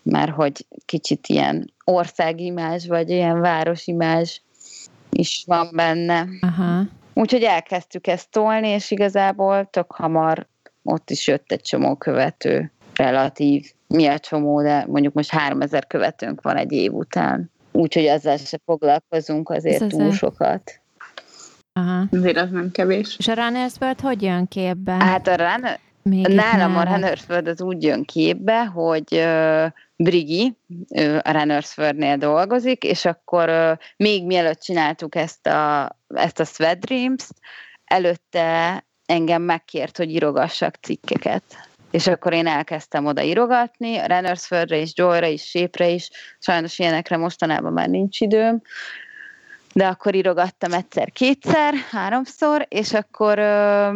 mert 0.02 0.32
hogy 0.32 0.66
kicsit 0.84 1.26
ilyen 1.26 1.72
országimázs, 1.84 2.86
vagy 2.86 3.10
ilyen 3.10 3.40
városimázs 3.40 4.40
is 5.10 5.44
van 5.46 5.68
benne. 5.72 6.26
Aha. 6.40 6.82
Úgyhogy 7.14 7.42
elkezdtük 7.42 8.06
ezt 8.06 8.30
tolni, 8.30 8.68
és 8.68 8.90
igazából 8.90 9.68
tök 9.70 9.92
hamar 9.92 10.48
ott 10.82 11.10
is 11.10 11.26
jött 11.26 11.52
egy 11.52 11.60
csomó 11.60 11.96
követő, 11.96 12.72
relatív, 13.00 13.72
mi 13.86 14.06
a 14.06 14.18
csomó, 14.18 14.62
de 14.62 14.84
mondjuk 14.88 15.14
most 15.14 15.30
3000 15.30 15.86
követőnk 15.86 16.42
van 16.42 16.56
egy 16.56 16.72
év 16.72 16.92
után. 16.92 17.50
Úgyhogy 17.72 18.04
ezzel 18.04 18.36
se 18.36 18.58
foglalkozunk 18.64 19.48
azért 19.50 19.82
Ez 19.82 19.88
túl 19.88 20.00
azért- 20.00 20.16
sokat. 20.16 20.80
Aha. 21.72 22.04
Azért 22.12 22.36
az 22.36 22.50
nem 22.50 22.70
kevés. 22.70 23.16
És 23.18 23.28
a 23.28 23.34
Runners 23.34 23.74
World 23.80 24.00
hogy 24.00 24.22
jön 24.22 24.48
képbe? 24.48 24.92
Hát 24.92 25.26
a 25.28 25.34
run, 25.36 25.66
Még 26.02 26.26
nálam 26.26 26.70
a 26.70 26.74
nálad? 26.74 26.92
Runnersford 26.92 27.46
az 27.46 27.60
úgy 27.62 27.82
jön 27.82 28.04
képbe, 28.04 28.64
hogy 28.64 29.04
uh, 29.10 29.64
Brigi 29.96 30.56
ő 30.94 31.20
a 31.22 31.30
Runnersfordnél 31.30 32.16
dolgozik, 32.16 32.84
és 32.84 33.04
akkor 33.04 33.48
uh, 33.48 33.78
még 33.96 34.26
mielőtt 34.26 34.60
csináltuk 34.60 35.14
ezt 35.14 35.46
a, 35.46 35.96
ezt 36.14 36.40
a 36.40 36.44
Sweat 36.44 36.78
Dreams-t, 36.78 37.34
előtte 37.84 38.84
engem 39.06 39.42
megkért, 39.42 39.96
hogy 39.96 40.10
írogassak 40.10 40.74
cikkeket. 40.74 41.42
És 41.90 42.06
akkor 42.06 42.32
én 42.32 42.46
elkezdtem 42.46 43.06
oda 43.06 43.22
írogatni, 43.22 43.96
a 43.96 44.06
Runnersfordra 44.06 44.76
is, 44.76 44.92
Joyra 44.94 45.26
is, 45.26 45.42
Shape-re 45.42 45.88
is, 45.88 46.10
sajnos 46.38 46.78
ilyenekre 46.78 47.16
mostanában 47.16 47.72
már 47.72 47.88
nincs 47.88 48.20
időm, 48.20 48.62
de 49.72 49.86
akkor 49.86 50.14
írogattam 50.14 50.72
egyszer-kétszer, 50.72 51.74
háromszor, 51.90 52.66
és 52.68 52.92
akkor 52.92 53.38
ö, 53.38 53.90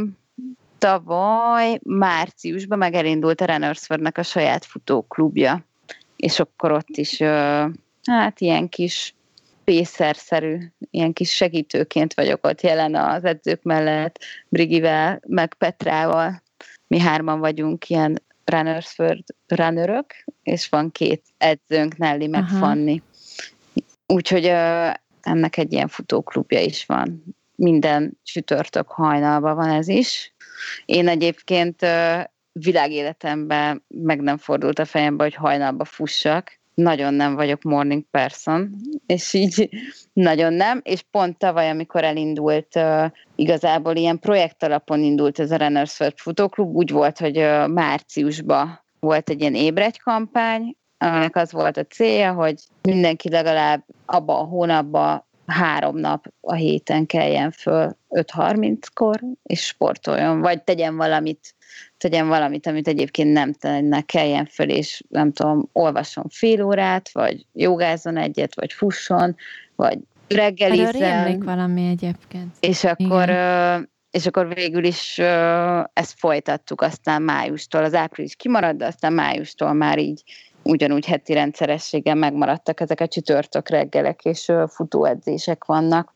tavaly 0.79 1.79
márciusban 1.83 2.79
meg 2.79 2.95
elindult 2.95 3.41
a 3.41 3.45
Runnersfordnak 3.45 4.19
a 4.19 4.23
saját 4.23 4.65
futóklubja, 4.65 5.65
és 6.17 6.41
akkor 6.41 6.73
ott 6.73 6.97
is 6.97 7.21
ö, 7.21 7.67
hát 8.05 8.41
ilyen 8.41 8.69
kis 8.69 9.15
pészerszerű, 9.65 10.59
ilyen 10.91 11.13
kis 11.13 11.35
segítőként 11.35 12.15
vagyok 12.15 12.47
ott 12.47 12.61
jelen 12.61 12.95
az 12.95 13.25
edzők 13.25 13.63
mellett, 13.63 14.19
Brigivel, 14.49 15.21
meg 15.27 15.55
Petrával. 15.55 16.43
Mi 16.87 16.99
hárman 16.99 17.41
vagyunk 17.41 17.89
ilyen 17.89 18.23
Runnersford 18.45 19.25
runnerök, 19.47 20.25
és 20.43 20.69
van 20.69 20.91
két 20.91 21.23
edzőnk, 21.39 21.97
Nelly 21.97 22.27
meg 22.27 22.43
Aha. 22.43 22.59
Fanni. 22.59 23.03
Úgyhogy 24.07 24.47
ö, 24.47 24.89
ennek 25.23 25.57
egy 25.57 25.73
ilyen 25.73 25.89
futóklubja 25.89 26.61
is 26.61 26.87
van. 26.87 27.25
Minden 27.55 28.19
csütörtök 28.23 28.89
hajnalban 28.89 29.57
van 29.57 29.69
ez 29.69 29.89
is. 29.89 30.35
Én 30.85 31.09
egyébként 31.09 31.83
ö, 31.83 32.21
világéletemben 32.53 33.85
meg 33.89 34.21
nem 34.21 34.37
fordult 34.37 34.79
a 34.79 34.85
fejembe, 34.85 35.23
hogy 35.23 35.35
hajnalba 35.35 35.85
fussak. 35.85 36.61
Nagyon 36.75 37.15
nem 37.15 37.35
vagyok 37.35 37.63
morning 37.63 38.05
person, 38.11 38.77
és 39.07 39.33
így 39.33 39.69
nagyon 40.13 40.53
nem, 40.53 40.81
és 40.83 41.03
pont 41.11 41.39
tavaly, 41.39 41.71
amikor 41.71 42.05
elindult, 42.05 42.81
igazából 43.35 43.97
ilyen 43.97 44.19
projekt 44.19 44.63
alapon 44.63 45.03
indult 45.03 45.39
ez 45.39 45.51
a 45.51 45.57
Runners 45.57 46.01
World 46.01 46.19
futóklub, 46.19 46.75
úgy 46.75 46.91
volt, 46.91 47.19
hogy 47.19 47.39
uh, 47.39 47.69
márciusban 47.69 48.85
volt 49.01 49.31
egy 49.31 49.41
ilyen 49.41 49.55
ébredj 49.55 49.99
kampány, 49.99 50.77
aminek 50.99 51.37
az 51.37 51.53
volt 51.53 51.77
a 51.77 51.85
célja, 51.85 52.33
hogy 52.33 52.55
mindenki 52.83 53.31
legalább 53.31 53.85
abban 54.07 54.41
a 54.41 54.45
hónapban 54.45 55.25
három 55.47 55.97
nap 55.97 56.33
a 56.41 56.55
héten 56.55 57.07
keljen 57.07 57.51
föl 57.51 57.97
5.30-kor, 58.11 59.21
és 59.43 59.65
sportoljon, 59.65 60.41
vagy 60.41 60.63
tegyen 60.63 60.97
valamit, 60.97 61.55
tegyen 62.05 62.29
valamit, 62.29 62.67
amit 62.67 62.89
egyébként 62.89 63.33
nem 63.33 63.53
tenne, 63.53 64.01
keljen 64.01 64.47
föl, 64.47 64.69
és 64.71 65.03
nem 65.09 65.33
tudom, 65.33 65.69
olvasson 65.73 66.27
fél 66.31 66.63
órát, 66.63 67.13
vagy 67.13 67.47
jogázzon 67.53 68.17
egyet, 68.17 68.55
vagy 68.55 68.73
fusson, 68.73 69.37
vagy 69.77 69.99
reggelizzen. 70.29 71.41
valami 71.41 71.89
egyébként. 71.89 72.55
És 72.61 72.85
akkor, 72.85 73.23
Igen. 73.29 73.91
és 74.11 74.27
akkor 74.27 74.55
végül 74.55 74.85
is 74.85 75.19
ezt 75.93 76.15
folytattuk 76.17 76.81
aztán 76.81 77.23
májustól. 77.23 77.85
Az 77.85 77.95
április 77.95 78.37
kimaradt, 78.37 78.77
de 78.77 78.87
aztán 78.87 79.13
májustól 79.13 79.73
már 79.73 79.99
így 79.99 80.23
ugyanúgy 80.63 81.07
heti 81.07 81.33
rendszerességgel 81.33 82.15
megmaradtak 82.15 82.81
ezek 82.81 83.01
a 83.01 83.09
csütörtök 83.09 83.69
reggelek, 83.69 84.25
és 84.25 84.53
futóedzések 84.69 85.65
vannak. 85.65 86.15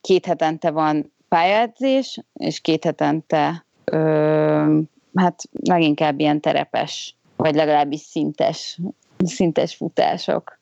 Két 0.00 0.26
hetente 0.26 0.70
van 0.70 1.12
pályaedzés, 1.28 2.20
és 2.34 2.60
két 2.60 2.84
hetente 2.84 3.63
ö, 3.84 4.78
hát 5.14 5.42
leginkább 5.62 6.20
ilyen 6.20 6.40
terepes, 6.40 7.16
vagy 7.36 7.54
legalábbis 7.54 8.00
szintes, 8.00 8.78
szintes 9.24 9.74
futások. 9.74 10.58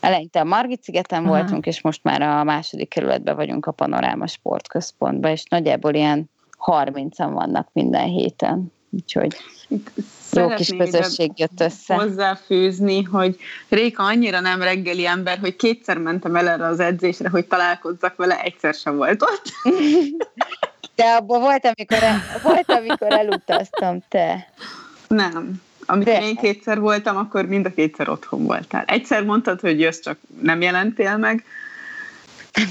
Eleinte 0.00 0.40
a 0.40 0.44
Margit 0.44 0.82
szigeten 0.82 1.24
Aha. 1.24 1.36
voltunk, 1.36 1.66
és 1.66 1.80
most 1.80 2.02
már 2.02 2.22
a 2.22 2.44
második 2.44 2.88
kerületben 2.88 3.36
vagyunk 3.36 3.66
a 3.66 3.72
Panoráma 3.72 4.26
Sportközpontban, 4.26 5.30
és 5.30 5.44
nagyjából 5.48 5.94
ilyen 5.94 6.30
30-an 6.66 7.30
vannak 7.32 7.68
minden 7.72 8.08
héten. 8.08 8.72
Úgyhogy 8.90 9.36
Itt 9.68 9.90
Jó 10.32 10.48
kis 10.48 10.68
közösség 10.78 11.30
jött 11.34 11.60
össze. 11.60 11.94
Hozzáfűzni, 11.94 13.02
hogy 13.02 13.36
Réka 13.68 14.02
annyira 14.02 14.40
nem 14.40 14.62
reggeli 14.62 15.06
ember, 15.06 15.38
hogy 15.38 15.56
kétszer 15.56 15.98
mentem 15.98 16.36
el 16.36 16.48
erre 16.48 16.66
az 16.66 16.80
edzésre, 16.80 17.28
hogy 17.28 17.46
találkozzak 17.46 18.16
vele, 18.16 18.40
egyszer 18.40 18.74
sem 18.74 18.96
volt 18.96 19.22
ott. 19.22 19.42
De 20.94 21.04
abban 21.04 21.40
volt, 21.40 21.64
amikor, 21.64 22.02
el, 22.02 22.22
volt, 22.42 22.70
amikor 22.70 23.12
elutaztam, 23.12 24.02
te. 24.08 24.52
Nem. 25.08 25.62
Amikor 25.86 26.12
De. 26.12 26.22
én 26.22 26.36
kétszer 26.36 26.80
voltam, 26.80 27.16
akkor 27.16 27.46
mind 27.46 27.66
a 27.66 27.72
kétszer 27.74 28.08
otthon 28.08 28.44
voltál. 28.44 28.84
Egyszer 28.86 29.24
mondtad, 29.24 29.60
hogy 29.60 29.80
jössz, 29.80 30.00
csak 30.00 30.18
nem 30.40 30.60
jelentél 30.60 31.16
meg. 31.16 31.44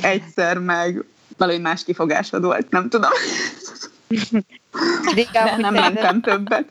Egyszer 0.02 0.58
meg 0.58 1.04
valahogy 1.38 1.62
más 1.62 1.84
kifogásod 1.84 2.44
volt, 2.44 2.70
nem 2.70 2.90
tudom. 2.90 3.12
De 5.16 5.56
nem 5.58 5.74
mentem 5.74 6.22
többet. 6.22 6.66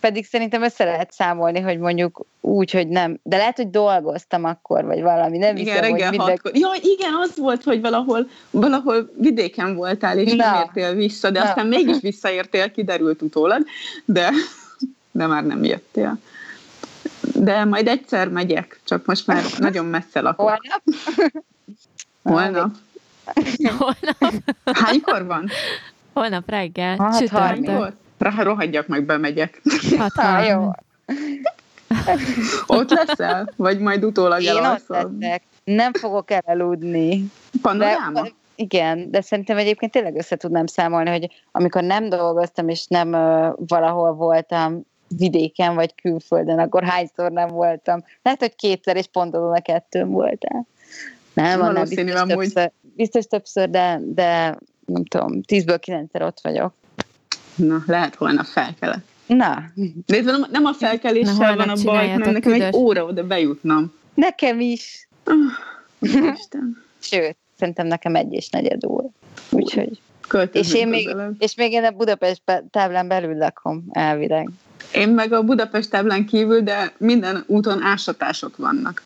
Pedig 0.00 0.24
szerintem 0.26 0.62
össze 0.62 0.84
lehet 0.84 1.12
számolni, 1.12 1.60
hogy 1.60 1.78
mondjuk 1.78 2.26
úgy, 2.40 2.70
hogy 2.70 2.88
nem. 2.88 3.18
De 3.22 3.36
lehet, 3.36 3.56
hogy 3.56 3.70
dolgoztam 3.70 4.44
akkor, 4.44 4.84
vagy 4.84 5.02
valami. 5.02 5.38
Nem 5.38 5.56
igen, 5.56 5.74
hiszem, 5.74 5.90
reggel 5.90 6.08
hogy 6.08 6.18
minden... 6.18 6.40
Ja, 6.52 6.68
igen, 6.82 7.12
az 7.22 7.36
volt, 7.36 7.62
hogy 7.62 7.80
valahol, 7.80 8.28
valahol 8.50 9.10
vidéken 9.18 9.74
voltál, 9.74 10.18
és 10.18 10.32
Na. 10.32 10.44
nem 10.44 10.54
értél 10.54 10.94
vissza, 10.94 11.30
de 11.30 11.38
Na. 11.38 11.44
aztán 11.44 11.66
mégis 11.66 12.00
visszaértél, 12.00 12.70
kiderült 12.70 13.22
utólag, 13.22 13.66
de, 14.04 14.30
de 15.10 15.26
már 15.26 15.44
nem 15.46 15.64
jöttél. 15.64 16.18
De 17.34 17.64
majd 17.64 17.88
egyszer 17.88 18.28
megyek, 18.28 18.80
csak 18.84 19.06
most 19.06 19.26
már 19.26 19.44
nagyon 19.58 19.84
messze 19.84 20.20
lakok. 20.20 20.46
Holnap? 20.46 20.82
Holnap. 22.22 22.74
Holnap. 23.78 24.34
Hánykor 24.64 25.26
van? 25.26 25.48
Holnap 26.12 26.50
reggel. 26.50 26.96
Hát, 26.98 27.18
Csütörtök. 27.18 28.04
Rohadjak 28.18 28.86
meg, 28.86 29.04
bemegyek. 29.04 29.62
Hát, 29.98 30.12
ha, 30.12 30.42
jó. 30.42 30.70
ott 32.66 32.90
leszel? 32.90 33.52
Vagy 33.56 33.78
majd 33.78 34.04
utólag 34.04 34.42
Én 34.42 34.48
elalszol? 34.48 35.12
Nem 35.64 35.92
fogok 35.92 36.30
elaludni. 36.30 37.24
Panoráma? 37.62 38.22
De, 38.22 38.30
igen, 38.54 39.10
de 39.10 39.20
szerintem 39.20 39.56
egyébként 39.56 39.92
tényleg 39.92 40.16
össze 40.16 40.36
tudnám 40.36 40.66
számolni, 40.66 41.10
hogy 41.10 41.30
amikor 41.52 41.82
nem 41.82 42.08
dolgoztam, 42.08 42.68
és 42.68 42.86
nem 42.86 43.08
uh, 43.08 43.54
valahol 43.66 44.12
voltam 44.12 44.82
vidéken 45.08 45.74
vagy 45.74 45.94
külföldön, 45.94 46.58
akkor 46.58 46.84
hányszor 46.84 47.30
nem 47.30 47.48
voltam. 47.48 48.04
Lehet, 48.22 48.40
hogy 48.40 48.54
kétszer, 48.56 48.96
és 48.96 49.06
pont 49.06 49.34
azon 49.34 49.52
a 49.52 49.62
kettőn 49.62 50.08
voltál. 50.08 50.66
Nem, 51.32 51.58
van, 51.58 51.72
nem, 51.72 51.82
biztos, 51.82 52.12
többször, 52.26 52.72
biztos 52.82 53.26
többször, 53.26 53.70
de, 53.70 54.00
de 54.02 54.58
nem 54.86 55.04
tudom, 55.04 55.42
tízből 55.42 55.78
kilencszer 55.78 56.22
ott 56.22 56.40
vagyok. 56.42 56.72
Na, 57.56 57.82
lehet 57.86 58.14
holnap 58.14 58.44
felkelek. 58.44 59.04
Na. 59.26 59.64
De 60.06 60.16
ez 60.16 60.24
nem 60.50 60.64
a 60.64 60.72
felkeléssel 60.72 61.56
van 61.56 61.68
a 61.68 61.74
baj, 61.84 62.08
hanem 62.08 62.32
nekem 62.32 62.52
egy 62.52 62.74
óra 62.74 63.04
oda 63.04 63.26
bejutnom. 63.26 63.92
Nekem 64.14 64.60
is. 64.60 65.08
Oh, 66.00 66.34
Isten. 66.34 66.84
Sőt, 66.98 67.36
szerintem 67.58 67.86
nekem 67.86 68.14
egy 68.14 68.32
és 68.32 68.48
negyed 68.48 68.84
óra. 68.84 69.08
Úgyhogy. 69.50 70.00
És 70.52 70.74
én, 70.74 70.88
még, 70.88 71.16
és 71.38 71.54
még 71.54 71.72
én 71.72 71.84
a 71.84 71.90
Budapest 71.90 72.42
táblán 72.70 73.08
belül 73.08 73.36
lakom 73.36 73.84
elvileg. 73.90 74.50
Én 74.92 75.08
meg 75.08 75.32
a 75.32 75.42
Budapest 75.42 75.90
táblán 75.90 76.26
kívül, 76.26 76.60
de 76.60 76.92
minden 76.98 77.44
úton 77.46 77.82
ásatások 77.82 78.56
vannak. 78.56 79.02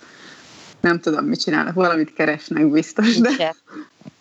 Nem 0.80 1.00
tudom, 1.00 1.24
mit 1.24 1.40
csinálnak, 1.40 1.74
valamit 1.74 2.12
keresnek 2.12 2.70
biztos, 2.70 3.18
de 3.18 3.54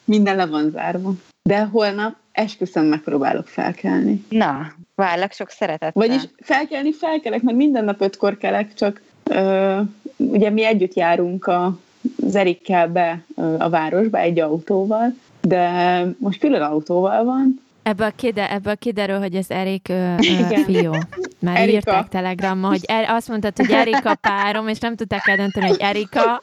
minden 0.03 0.35
le 0.35 0.45
van 0.45 0.69
zárva. 0.69 1.13
De 1.41 1.63
holnap 1.63 2.15
esküszöm 2.39 2.85
megpróbálok 2.85 3.47
felkelni. 3.47 4.25
Na, 4.29 4.73
várlak 4.95 5.31
sok 5.31 5.49
szeretettel. 5.49 6.07
Vagyis 6.07 6.21
felkelni 6.41 6.93
felkelek, 6.93 7.41
mert 7.41 7.57
minden 7.57 7.85
nap 7.85 8.01
ötkor 8.01 8.37
kelek, 8.37 8.73
csak 8.73 9.01
ö, 9.23 9.79
ugye 10.17 10.49
mi 10.49 10.65
együtt 10.65 10.93
járunk 10.93 11.47
a, 11.47 11.79
az 12.25 12.35
Erikkel 12.35 12.87
be 12.87 13.23
ö, 13.35 13.55
a 13.59 13.69
városba 13.69 14.17
egy 14.17 14.39
autóval, 14.39 15.15
de 15.41 15.71
most 16.17 16.39
külön 16.39 16.61
autóval 16.61 17.23
van, 17.23 17.67
Ebből, 17.83 18.11
kide, 18.15 18.51
ebből 18.51 18.75
kiderül, 18.75 19.19
hogy 19.19 19.35
az 19.35 19.51
Erik 19.51 19.87
ö, 19.89 20.13
ö, 20.17 20.55
fiú. 20.65 20.91
Már 21.39 21.55
Erika. 21.55 21.71
írták 21.71 22.07
telegramma, 22.07 22.67
hogy 22.67 22.83
er, 22.85 23.09
azt 23.09 23.27
mondtad, 23.27 23.57
hogy 23.57 23.71
Erika 23.71 24.15
párom, 24.15 24.67
és 24.67 24.79
nem 24.79 24.95
tudták 24.95 25.27
eldönteni, 25.27 25.67
hogy 25.67 25.79
Erika. 25.79 26.41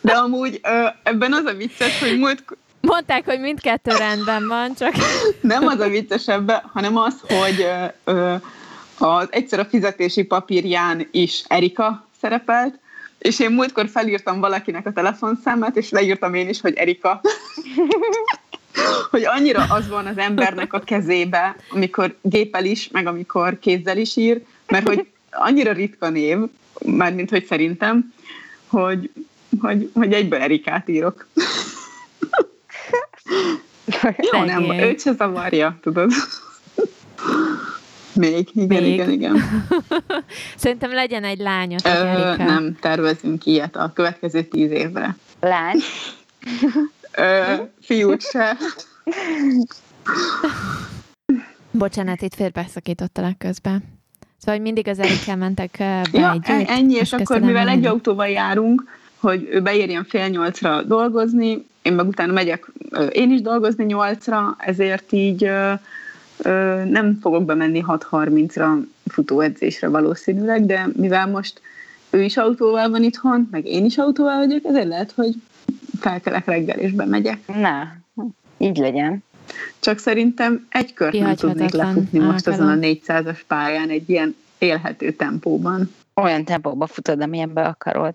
De 0.00 0.12
amúgy 0.12 0.60
ö, 0.62 0.86
ebben 1.02 1.32
az 1.32 1.44
a 1.44 1.54
vicces, 1.54 2.00
hogy 2.00 2.18
múlt, 2.18 2.44
Mondták, 2.82 3.24
hogy 3.24 3.40
mindkettő 3.40 3.96
rendben 3.96 4.46
van, 4.48 4.74
csak... 4.74 4.92
Nem 5.40 5.66
az 5.66 5.80
a 5.80 5.88
viccesebb, 5.88 6.50
hanem 6.72 6.96
az, 6.96 7.14
hogy 7.20 7.60
ö, 7.60 8.12
ö, 8.12 8.34
az 8.98 9.28
egyszer 9.30 9.58
a 9.58 9.64
fizetési 9.64 10.22
papírján 10.22 11.08
is 11.10 11.42
Erika 11.46 12.06
szerepelt, 12.20 12.78
és 13.18 13.40
én 13.40 13.50
múltkor 13.50 13.88
felírtam 13.88 14.40
valakinek 14.40 14.86
a 14.86 14.92
telefonszámát, 14.92 15.76
és 15.76 15.90
leírtam 15.90 16.34
én 16.34 16.48
is, 16.48 16.60
hogy 16.60 16.74
Erika. 16.74 17.20
hogy 19.10 19.24
annyira 19.24 19.64
az 19.68 19.88
van 19.88 20.06
az 20.06 20.18
embernek 20.18 20.72
a 20.72 20.78
kezébe, 20.78 21.56
amikor 21.70 22.16
gépel 22.22 22.64
is, 22.64 22.88
meg 22.88 23.06
amikor 23.06 23.58
kézzel 23.58 23.96
is 23.96 24.16
ír, 24.16 24.42
mert 24.66 24.88
hogy 24.88 25.06
annyira 25.30 25.72
ritka 25.72 26.08
név, 26.08 26.38
mármint 26.84 27.30
hogy 27.30 27.44
szerintem, 27.44 28.14
hogy, 28.66 29.10
hogy, 29.60 29.90
hogy 29.94 30.12
egyből 30.12 30.40
Erikát 30.40 30.88
írok. 30.88 31.26
Jó, 34.32 34.42
nem, 34.44 34.70
őt 34.70 35.00
se 35.00 35.12
zavarja, 35.12 35.78
tudod. 35.82 36.10
Még, 38.14 38.48
igen, 38.52 38.82
Még. 38.82 38.92
igen, 38.92 39.10
igen. 39.10 39.36
Szerintem 40.56 40.92
legyen 40.92 41.24
egy 41.24 41.38
lánya. 41.38 41.76
Ö, 41.84 42.36
nem, 42.36 42.76
tervezünk 42.80 43.46
ilyet 43.46 43.76
a 43.76 43.90
következő 43.94 44.42
tíz 44.42 44.70
évre. 44.70 45.16
Lány? 45.40 45.78
Ö, 47.16 47.42
fiút 47.80 48.22
se. 48.22 48.56
Bocsánat, 51.70 52.22
itt 52.22 52.34
félbeszakítottalak 52.34 53.38
közben. 53.38 54.00
Szóval, 54.38 54.54
hogy 54.54 54.60
mindig 54.60 54.88
az 54.88 54.98
Erikkel 54.98 55.36
mentek 55.36 55.74
be 55.78 56.08
ja, 56.12 56.30
együtt. 56.30 56.68
ennyi, 56.68 56.94
és 56.94 57.12
akkor 57.12 57.40
mivel 57.40 57.68
egy 57.68 57.86
autóval 57.86 58.28
járunk, 58.28 58.84
hogy 59.16 59.48
ő 59.50 59.60
beérjen 59.60 60.04
fél 60.04 60.28
nyolcra 60.28 60.82
dolgozni, 60.82 61.66
én 61.82 61.92
meg 61.92 62.06
utána 62.06 62.32
megyek 62.32 62.70
én 63.12 63.30
is 63.30 63.40
dolgozni 63.40 63.84
nyolcra, 63.84 64.56
ezért 64.58 65.12
így 65.12 65.50
nem 66.84 67.18
fogok 67.20 67.44
bemenni 67.44 67.84
6.30-ra 67.86 68.72
futóedzésre 69.06 69.88
valószínűleg, 69.88 70.66
de 70.66 70.88
mivel 70.96 71.26
most 71.26 71.60
ő 72.10 72.22
is 72.22 72.36
autóval 72.36 72.90
van 72.90 73.02
itthon, 73.02 73.48
meg 73.50 73.66
én 73.66 73.84
is 73.84 73.98
autóval 73.98 74.36
vagyok, 74.36 74.64
ezért 74.64 74.88
lehet, 74.88 75.12
hogy 75.12 75.34
felkelek 76.00 76.44
reggel 76.44 76.78
és 76.78 76.92
bemegyek. 76.92 77.38
Na, 77.46 77.96
így 78.58 78.76
legyen. 78.76 79.22
Csak 79.78 79.98
szerintem 79.98 80.66
egy 80.68 80.92
kört 80.92 81.18
nem 81.18 81.34
tudnék 81.34 81.70
lefutni 81.70 82.18
most 82.18 82.46
azon 82.46 82.68
a 82.68 82.74
400-as 82.74 83.40
pályán 83.46 83.88
egy 83.88 84.10
ilyen 84.10 84.36
élhető 84.58 85.12
tempóban. 85.12 85.94
Olyan 86.14 86.44
tempóban 86.44 86.88
futod, 86.88 87.20
amilyenbe 87.20 87.62
akarod. 87.62 88.14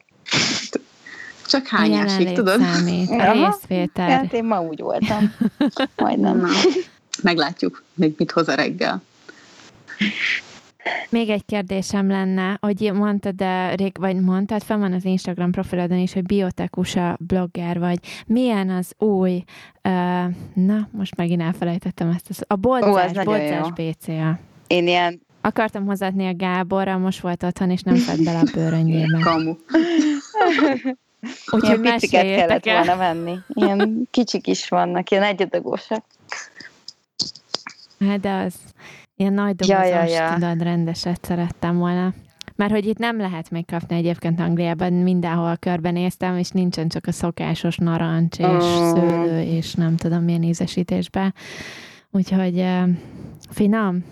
Csak 1.47 1.67
hányásig, 1.67 2.31
tudod? 2.31 2.61
Számít, 2.61 3.09
a 3.09 3.31
részvétel. 3.31 4.09
Hát 4.09 4.33
én 4.33 4.43
ma 4.43 4.61
úgy 4.61 4.81
voltam. 4.81 5.33
Majdnem. 5.95 6.39
Na, 6.39 6.47
meglátjuk, 7.23 7.83
még 7.93 8.13
mit 8.17 8.31
hoz 8.31 8.47
a 8.47 8.55
reggel. 8.55 9.01
Még 11.09 11.29
egy 11.29 11.45
kérdésem 11.45 12.07
lenne, 12.07 12.57
hogy 12.61 12.91
mondtad, 12.93 13.35
de 13.35 13.75
rég, 13.75 13.97
vagy 13.99 14.21
mondtad, 14.21 14.63
fel 14.63 14.77
van 14.77 14.93
az 14.93 15.05
Instagram 15.05 15.51
profilodon 15.51 15.97
is, 15.97 16.13
hogy 16.13 16.23
biotekusa 16.23 17.17
blogger 17.19 17.79
vagy. 17.79 17.99
Milyen 18.25 18.69
az 18.69 18.93
új, 18.97 19.43
uh, 19.83 19.91
na, 20.53 20.87
most 20.91 21.15
megint 21.15 21.41
elfelejtettem 21.41 22.09
ezt, 22.09 22.29
az, 22.29 22.43
a 22.47 22.55
bolcás, 22.55 23.17
Ó, 23.17 23.23
bolcás 23.23 23.71
BCA. 23.71 24.39
Én 24.67 24.87
ilyen 24.87 25.25
Akartam 25.41 25.85
hozatni 25.85 26.27
a 26.27 26.35
Gáborra, 26.35 26.97
most 26.97 27.19
volt 27.19 27.43
otthon, 27.43 27.69
és 27.69 27.81
nem 27.81 27.95
fed 27.95 28.23
bele 28.23 28.39
a 28.39 28.49
bőröngyébe. 28.53 29.19
Kamu. 29.19 29.55
Úgyhogy 31.51 31.79
piciket 31.79 32.21
kellett 32.21 32.65
el. 32.65 32.75
volna 32.75 32.97
venni. 32.97 33.37
Ilyen 33.47 34.01
kicsik 34.11 34.47
is 34.47 34.69
vannak, 34.69 35.09
ilyen 35.11 35.23
egyedagósak. 35.23 36.03
Hát 37.99 38.19
de 38.19 38.33
az 38.33 38.53
ilyen 39.15 39.33
nagy 39.33 39.55
dobozos, 39.55 39.89
ja, 39.89 40.03
ja, 40.03 40.03
ja. 40.03 40.33
tudod, 40.33 40.61
rendeset 40.61 41.25
szerettem 41.25 41.77
volna. 41.77 42.13
Mert 42.55 42.71
hogy 42.71 42.85
itt 42.85 42.97
nem 42.97 43.17
lehet 43.17 43.49
még 43.49 43.65
kapni 43.65 43.95
egyébként 43.95 44.39
Angliában, 44.39 44.93
mindenhol 44.93 45.57
körbenéztem, 45.57 46.37
és 46.37 46.49
nincsen 46.49 46.87
csak 46.87 47.05
a 47.05 47.11
szokásos 47.11 47.77
narancs 47.77 48.37
és 48.37 48.45
mm. 48.45 48.93
szőlő, 48.93 49.41
és 49.41 49.73
nem 49.73 49.95
tudom 49.95 50.23
milyen 50.23 50.43
ízesítésben. 50.43 51.33
Úgyhogy 52.11 52.59
uh, 52.59 52.89
finom. 53.49 54.05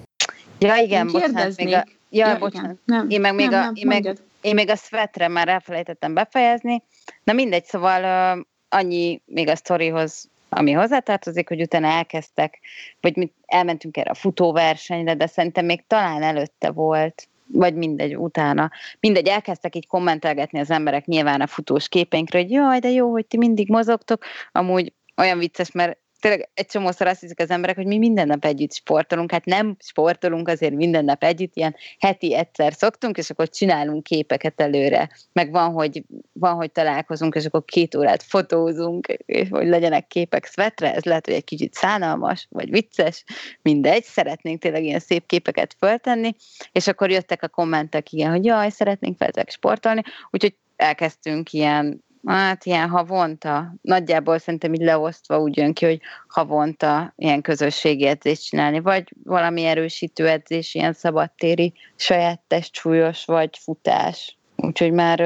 Ja, 0.59 0.76
igen, 0.76 1.07
bocsánat, 1.11 1.57
még 1.57 1.74
a, 1.74 1.84
ja, 2.09 2.28
ja 2.28 2.38
bocsánat. 2.38 2.78
Nem, 2.86 3.09
én 3.09 3.22
meg 3.22 3.36
még 3.36 3.49
nem, 3.49 3.59
a, 3.59 3.63
nem, 3.63 3.74
én 3.76 3.88
meg, 3.88 4.18
én 4.46 4.54
még 4.54 4.70
a 4.70 4.76
szvetre 4.76 5.28
már 5.28 5.48
elfelejtettem 5.48 6.14
befejezni. 6.14 6.84
Na 7.24 7.34
mindegy, 7.34 7.66
szóval 7.66 8.46
annyi 8.70 9.22
még 9.26 9.48
a 9.48 9.56
sztorihoz, 9.56 10.30
ami 10.50 10.72
hozzátartozik, 10.72 11.48
hogy 11.48 11.62
utána 11.62 11.88
elkezdtek, 11.88 12.60
vagy 13.02 13.16
mi 13.16 13.32
elmentünk 13.46 13.98
erre 13.98 14.10
a 14.10 14.14
futóversenyre, 14.14 15.16
de 15.16 15.28
szerintem 15.28 15.66
még 15.66 15.88
talán 15.88 16.24
előtte 16.24 16.72
volt, 16.72 17.28
vagy 17.48 17.76
mindegy, 17.76 18.18
utána. 18.18 18.72
Mindegy, 19.00 19.28
elkezdtek 19.28 19.76
így 19.76 19.88
kommentelgetni 19.88 20.60
az 20.60 20.72
emberek 20.72 21.06
nyilván 21.06 21.41
a 21.41 21.48
futós 21.48 21.88
képeinkre, 21.88 22.39
hogy 22.39 22.52
jaj, 22.52 22.80
de 22.80 22.89
jó, 22.89 23.12
hogy 23.12 23.26
ti 23.26 23.38
mindig 23.38 23.70
mozogtok. 23.70 24.24
Amúgy 24.52 24.93
olyan 25.18 25.38
vicces, 25.38 25.72
mert 25.72 25.98
tényleg 26.26 26.49
egy 26.53 26.65
csomószor 26.65 27.07
azt 27.07 27.21
hiszik 27.21 27.39
az 27.39 27.49
emberek, 27.49 27.76
hogy 27.76 27.86
mi 27.86 27.97
minden 27.97 28.28
nap 28.28 28.45
együtt 28.45 28.73
sportolunk, 28.73 29.32
hát 29.32 29.45
nem 29.45 29.76
sportolunk 29.80 30.47
azért 30.47 30.73
minden 30.73 31.05
nap 31.05 31.23
együtt, 31.23 31.55
ilyen 31.55 31.76
heti 31.99 32.36
egyszer 32.36 32.73
szoktunk, 32.73 33.17
és 33.17 33.30
akkor 33.30 33.49
csinálunk 33.49 34.03
képeket 34.03 34.61
előre, 34.61 35.09
meg 35.34 35.51
van, 35.51 35.71
hogy, 35.71 36.03
van, 36.34 36.55
hogy 36.55 36.71
találkozunk, 36.71 37.36
és 37.36 37.45
akkor 37.45 37.65
két 37.65 37.95
órát 37.95 38.23
fotózunk, 38.23 39.07
és 39.26 39.47
hogy 39.49 39.67
legyenek 39.67 40.07
képek 40.07 40.45
szvetre, 40.45 40.93
ez 40.93 41.03
lehet, 41.03 41.26
hogy 41.26 41.36
egy 41.36 41.43
kicsit 41.43 41.73
szánalmas, 41.73 42.47
vagy 42.49 42.69
vicces, 42.69 43.23
mindegy, 43.61 44.03
szeretnénk 44.03 44.61
tényleg 44.61 44.84
ilyen 44.84 44.99
szép 44.99 45.26
képeket 45.26 45.76
föltenni, 45.80 46.36
és 46.71 46.88
akkor 46.88 47.11
jöttek 47.11 47.43
a 47.43 47.47
kommentek, 47.47 48.11
igen, 48.11 48.32
hogy 48.32 48.45
jaj, 48.45 48.69
szeretnénk 48.69 49.17
veletek 49.17 49.49
sportolni, 49.49 50.01
úgyhogy 50.32 50.55
elkezdtünk 50.76 51.53
ilyen 51.53 52.03
Hát 52.26 52.65
ilyen 52.65 52.89
havonta, 52.89 53.73
nagyjából 53.82 54.38
szerintem 54.38 54.73
így 54.73 54.82
leosztva 54.82 55.39
úgy 55.39 55.57
jön 55.57 55.73
ki, 55.73 55.86
hogy 55.86 55.99
havonta 56.28 57.13
ilyen 57.15 57.41
közösségi 57.41 58.07
edzést 58.07 58.43
csinálni, 58.43 58.80
vagy 58.80 59.13
valami 59.23 59.63
erősítő 59.65 60.28
edzés, 60.28 60.76
ilyen 60.76 60.93
szabadtéri, 60.93 61.73
saját 61.95 62.41
testsúlyos, 62.47 63.26
vagy 63.26 63.57
futás. 63.61 64.38
Úgyhogy 64.55 64.91
már 64.91 65.19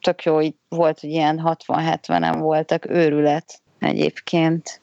tök 0.00 0.22
jó, 0.22 0.40
így 0.40 0.54
volt, 0.68 1.00
hogy 1.00 1.10
ilyen 1.10 1.40
60-70-en 1.44 2.36
voltak, 2.38 2.90
őrület 2.90 3.60
egyébként. 3.78 4.80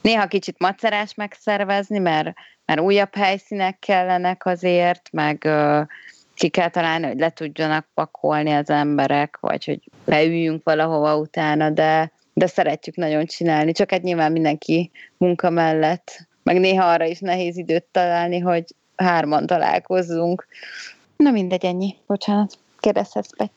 Néha 0.00 0.26
kicsit 0.26 0.58
macerás 0.58 1.14
megszervezni, 1.14 1.98
mert, 1.98 2.32
mert 2.64 2.80
újabb 2.80 3.14
helyszínek 3.14 3.78
kellenek 3.78 4.46
azért, 4.46 5.08
meg 5.12 5.48
ki 6.42 6.48
kell 6.48 6.68
találni, 6.68 7.06
hogy 7.06 7.18
le 7.18 7.30
tudjanak 7.30 7.86
pakolni 7.94 8.52
az 8.52 8.70
emberek, 8.70 9.38
vagy 9.40 9.64
hogy 9.64 9.80
leüljünk 10.04 10.64
valahova 10.64 11.16
utána, 11.16 11.70
de, 11.70 12.12
de 12.32 12.46
szeretjük 12.46 12.96
nagyon 12.96 13.26
csinálni. 13.26 13.72
Csak 13.72 13.90
hát 13.90 14.02
nyilván 14.02 14.32
mindenki 14.32 14.90
munka 15.16 15.50
mellett, 15.50 16.26
meg 16.42 16.60
néha 16.60 16.84
arra 16.84 17.04
is 17.04 17.18
nehéz 17.18 17.56
időt 17.56 17.84
találni, 17.90 18.38
hogy 18.38 18.64
hárman 18.96 19.46
találkozzunk. 19.46 20.46
Na 21.16 21.30
mindegy, 21.30 21.64
ennyi. 21.64 21.96
Bocsánat, 22.06 22.58
kérdezhetsz 22.80 23.30
be. 23.36 23.50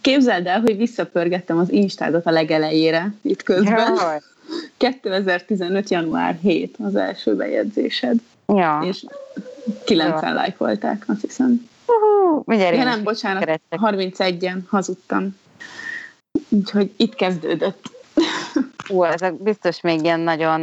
Képzeld 0.00 0.46
el, 0.46 0.60
hogy 0.60 0.76
visszapörgettem 0.76 1.58
az 1.58 1.72
Instádat 1.72 2.26
a 2.26 2.30
legelejére 2.30 3.14
itt 3.22 3.42
közben. 3.42 3.94
Jaj. 3.96 4.18
2015. 4.76 5.90
január 5.90 6.38
7 6.42 6.76
az 6.78 6.96
első 6.96 7.36
bejegyzésed. 7.36 8.16
Ja. 8.46 8.84
És 8.86 9.04
90 9.84 10.34
like 10.34 10.54
volták, 10.58 11.04
azt 11.08 11.20
hiszem. 11.20 11.68
Uh-huh, 11.86 12.58
ja, 12.58 12.84
nem, 12.84 13.02
bocsánat, 13.02 13.44
kerettek. 13.44 13.78
31-en 13.82 14.58
hazudtam. 14.68 15.38
Úgyhogy 16.48 16.92
itt 16.96 17.14
kezdődött. 17.14 17.82
Ú, 18.88 19.04
ezek 19.04 19.42
biztos 19.42 19.80
még 19.80 20.02
ilyen 20.02 20.20
nagyon, 20.20 20.60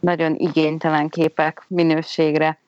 nagyon 0.00 0.34
igénytelen 0.34 1.08
képek 1.08 1.62
minőségre. 1.66 2.58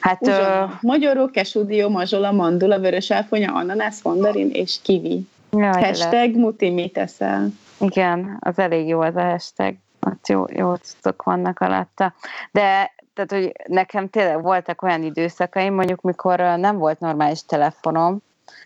Hát, 0.00 0.22
Uzsona, 0.22 0.64
uh, 0.64 0.70
magyaró, 0.80 1.30
kesudió, 1.30 1.88
mazsola, 1.88 2.32
mandula, 2.32 2.78
vörös 2.78 3.10
áfonya, 3.10 3.54
ananász, 3.54 4.02
mandarin 4.02 4.50
és 4.52 4.76
kivi. 4.82 5.26
Jaj, 5.50 5.82
hashtag 5.82 6.36
muti, 6.36 6.70
mit 6.70 6.92
teszel? 6.92 7.48
Igen, 7.80 8.36
az 8.40 8.58
elég 8.58 8.88
jó 8.88 9.00
az 9.00 9.16
a 9.16 9.22
hashtag. 9.22 9.74
Ott 10.00 10.28
jó, 10.28 10.44
jó 10.48 10.74
cuccok 10.74 11.22
vannak 11.22 11.60
alatta. 11.60 12.14
De 12.52 12.94
tehát, 13.16 13.44
hogy 13.44 13.52
nekem 13.66 14.08
tényleg 14.08 14.42
voltak 14.42 14.82
olyan 14.82 15.02
időszakaim, 15.02 15.74
mondjuk, 15.74 16.00
mikor 16.00 16.38
nem 16.38 16.76
volt 16.78 17.00
normális 17.00 17.44
telefonom, 17.44 18.18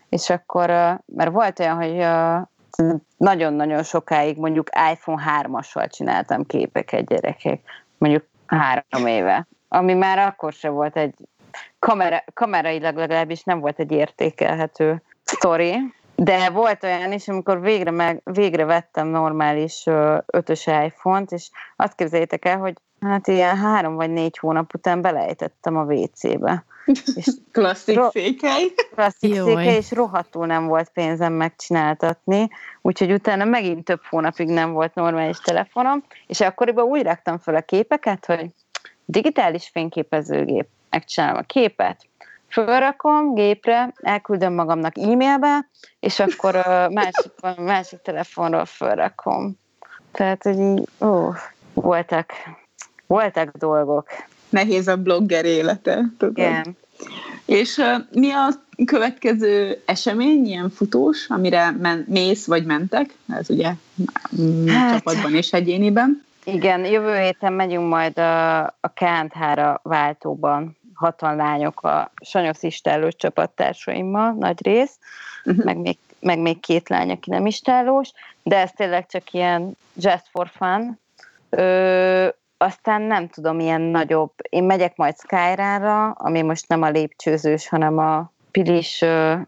és 0.09 0.31
akkor, 0.31 0.69
mert 1.07 1.31
volt 1.31 1.59
olyan, 1.59 1.77
hogy 1.77 2.07
nagyon-nagyon 3.17 3.83
sokáig 3.83 4.39
mondjuk 4.39 4.69
iPhone 4.93 5.23
3-assal 5.43 5.91
csináltam 5.91 6.47
képeket 6.47 7.07
gyerekek, 7.07 7.61
mondjuk 7.99 8.25
három 8.47 9.07
éve, 9.07 9.47
ami 9.69 9.95
már 9.95 10.19
akkor 10.19 10.53
se 10.53 10.69
volt 10.69 10.97
egy 10.97 11.15
kamera, 11.79 12.25
kamerailag 12.35 12.97
legalábbis 12.97 13.43
nem 13.43 13.61
volt 13.61 13.79
egy 13.79 13.93
értékelhető 13.93 15.03
sztori, 15.25 15.77
de 16.15 16.51
volt 16.51 16.85
olyan 16.85 17.13
is, 17.13 17.29
amikor 17.29 17.61
végre, 17.61 17.91
meg, 17.91 18.21
végre 18.25 18.65
vettem 18.65 19.07
normális 19.07 19.87
ötös 20.27 20.67
iPhone-t, 20.67 21.33
és 21.33 21.51
azt 21.77 21.95
képzeljétek 21.95 22.45
el, 22.45 22.59
hogy 22.59 22.75
Hát 23.01 23.27
ilyen 23.27 23.57
három 23.57 23.95
vagy 23.95 24.11
négy 24.11 24.39
hónap 24.39 24.75
után 24.75 25.01
belejtettem 25.01 25.77
a 25.77 25.85
WC-be. 25.85 26.65
És 27.15 27.27
klasszik 27.53 27.97
ro- 27.97 28.13
székely. 28.13 28.73
Klasszik 28.95 29.35
székely, 29.35 29.77
és 29.77 29.93
rohadtul 29.93 30.47
nem 30.47 30.67
volt 30.67 30.89
pénzem 30.89 31.33
megcsináltatni, 31.33 32.49
úgyhogy 32.81 33.13
utána 33.13 33.45
megint 33.45 33.85
több 33.85 34.01
hónapig 34.09 34.49
nem 34.49 34.73
volt 34.73 34.95
normális 34.95 35.39
telefonom, 35.41 36.05
és 36.27 36.41
akkoriban 36.41 36.85
úgy 36.85 37.03
raktam 37.03 37.39
fel 37.39 37.55
a 37.55 37.61
képeket, 37.61 38.27
hogy 38.27 38.47
digitális 39.05 39.69
fényképezőgép, 39.73 40.67
megcsinálom 40.91 41.37
a 41.37 41.43
képet, 41.43 42.07
fölrakom 42.49 43.35
gépre, 43.35 43.93
elküldöm 43.97 44.53
magamnak 44.53 44.99
e-mailbe, 44.99 45.69
és 46.01 46.21
akkor 46.21 46.55
másik, 46.91 47.33
másik 47.57 48.01
telefonról 48.03 48.65
fölrakom. 48.65 49.59
Tehát, 50.13 50.43
hogy 50.43 50.59
így, 50.59 50.89
ó, 51.01 51.33
voltak 51.73 52.33
voltak 53.11 53.57
dolgok. 53.57 54.09
Nehéz 54.49 54.89
a 54.89 54.97
blogger 54.97 55.45
élete, 55.45 56.05
tudod. 56.19 56.39
Igen. 56.39 56.77
És 57.45 57.77
uh, 57.77 57.87
mi 58.13 58.31
a 58.31 58.49
következő 58.85 59.83
esemény, 59.85 60.47
ilyen 60.47 60.71
futós, 60.71 61.27
amire 61.29 61.71
men- 61.71 62.05
mész 62.09 62.47
vagy 62.47 62.65
mentek? 62.65 63.15
Ez 63.39 63.51
ugye 63.51 63.73
mm, 64.41 64.67
hát, 64.67 64.93
csapatban 64.93 65.35
és 65.35 65.53
egyéniben. 65.53 66.25
Igen, 66.45 66.85
jövő 66.85 67.17
héten 67.19 67.53
megyünk 67.53 67.89
majd 67.89 68.19
a, 68.19 68.61
a 68.63 68.93
Kánthára 68.95 69.81
váltóban, 69.83 70.77
hatan 70.95 71.37
lányok 71.37 71.83
a 71.83 72.13
Sanyosz 72.25 72.63
Istálós 72.63 73.17
csapattársaimmal, 73.17 74.33
nagy 74.39 74.67
rész, 74.67 74.99
uh-huh. 75.45 75.65
meg, 75.65 75.77
még, 75.77 75.97
meg 76.21 76.39
még 76.39 76.61
két 76.61 76.89
lány, 76.89 77.11
aki 77.11 77.31
nem 77.31 77.47
istálós, 77.47 78.11
de 78.43 78.57
ez 78.57 78.71
tényleg 78.77 79.07
csak 79.07 79.33
ilyen 79.33 79.77
just 79.95 80.25
for 80.33 80.51
fun. 80.55 80.99
Ö, 81.51 82.29
aztán 82.63 83.03
nem 83.03 83.29
tudom, 83.29 83.61
ilyen 83.61 83.81
nagyobb. 83.81 84.33
Én 84.49 84.65
megyek 84.65 84.97
majd 84.97 85.19
Skyrára, 85.19 86.11
ami 86.11 86.43
most 86.43 86.69
nem 86.69 86.83
a 86.83 86.91
lépcsőzős, 86.91 87.69
hanem 87.69 87.99
a 87.99 88.33
Pilis, 88.51 89.05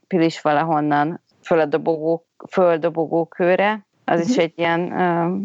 Pilis 0.07 0.41
valahonnan 0.41 1.21
földobogó, 1.43 2.25
földobogó 2.51 3.25
kőre. 3.25 3.87
Az 4.05 4.19
uh-huh. 4.19 4.31
is 4.31 4.37
mhm. 4.37 4.45
egy 4.45 4.53
ilyen, 4.57 4.91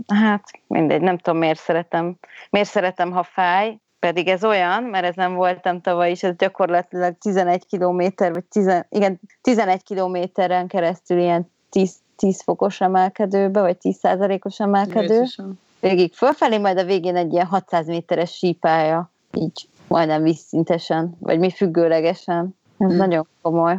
hát 0.07 0.43
mindegy, 0.68 1.01
nem 1.01 1.18
tudom 1.18 1.39
miért 1.39 1.59
szeretem, 1.59 2.15
miért 2.49 2.70
szeretem, 2.70 3.11
ha 3.11 3.24
fáj, 3.24 3.78
pedig 3.99 4.28
ez 4.28 4.43
olyan, 4.43 4.84
mert 4.84 5.05
ez 5.05 5.15
nem 5.15 5.34
voltam 5.34 5.82
tavaly 5.82 6.11
is, 6.11 6.24
ez 6.24 6.36
gyakorlatilag 6.36 7.18
11 7.18 7.65
kilométer, 7.65 8.34
vagy 8.34 8.43
10, 8.43 8.86
igen, 8.89 9.20
11 9.41 9.84
kilométeren 9.84 10.68
keresztül 10.68 11.20
ilyen 11.20 11.51
10, 11.70 11.95
10 12.15 12.41
fokos 12.41 12.82
emelkedőbe, 12.82 13.61
vagy 13.61 13.78
10 13.78 13.97
százalékos 13.97 14.59
emelkedő. 14.59 15.13
Jézusom 15.13 15.59
végig 15.88 16.13
fölfelé, 16.13 16.57
majd 16.57 16.77
a 16.77 16.83
végén 16.83 17.15
egy 17.15 17.33
ilyen 17.33 17.45
600 17.45 17.88
méteres 17.88 18.31
sípája, 18.31 19.11
így 19.33 19.67
majdnem 19.88 20.23
vízszintesen, 20.23 21.15
vagy 21.19 21.39
mi 21.39 21.51
függőlegesen. 21.51 22.55
Ez 22.77 22.88
hmm. 22.88 22.97
nagyon 22.97 23.27
komoly. 23.41 23.77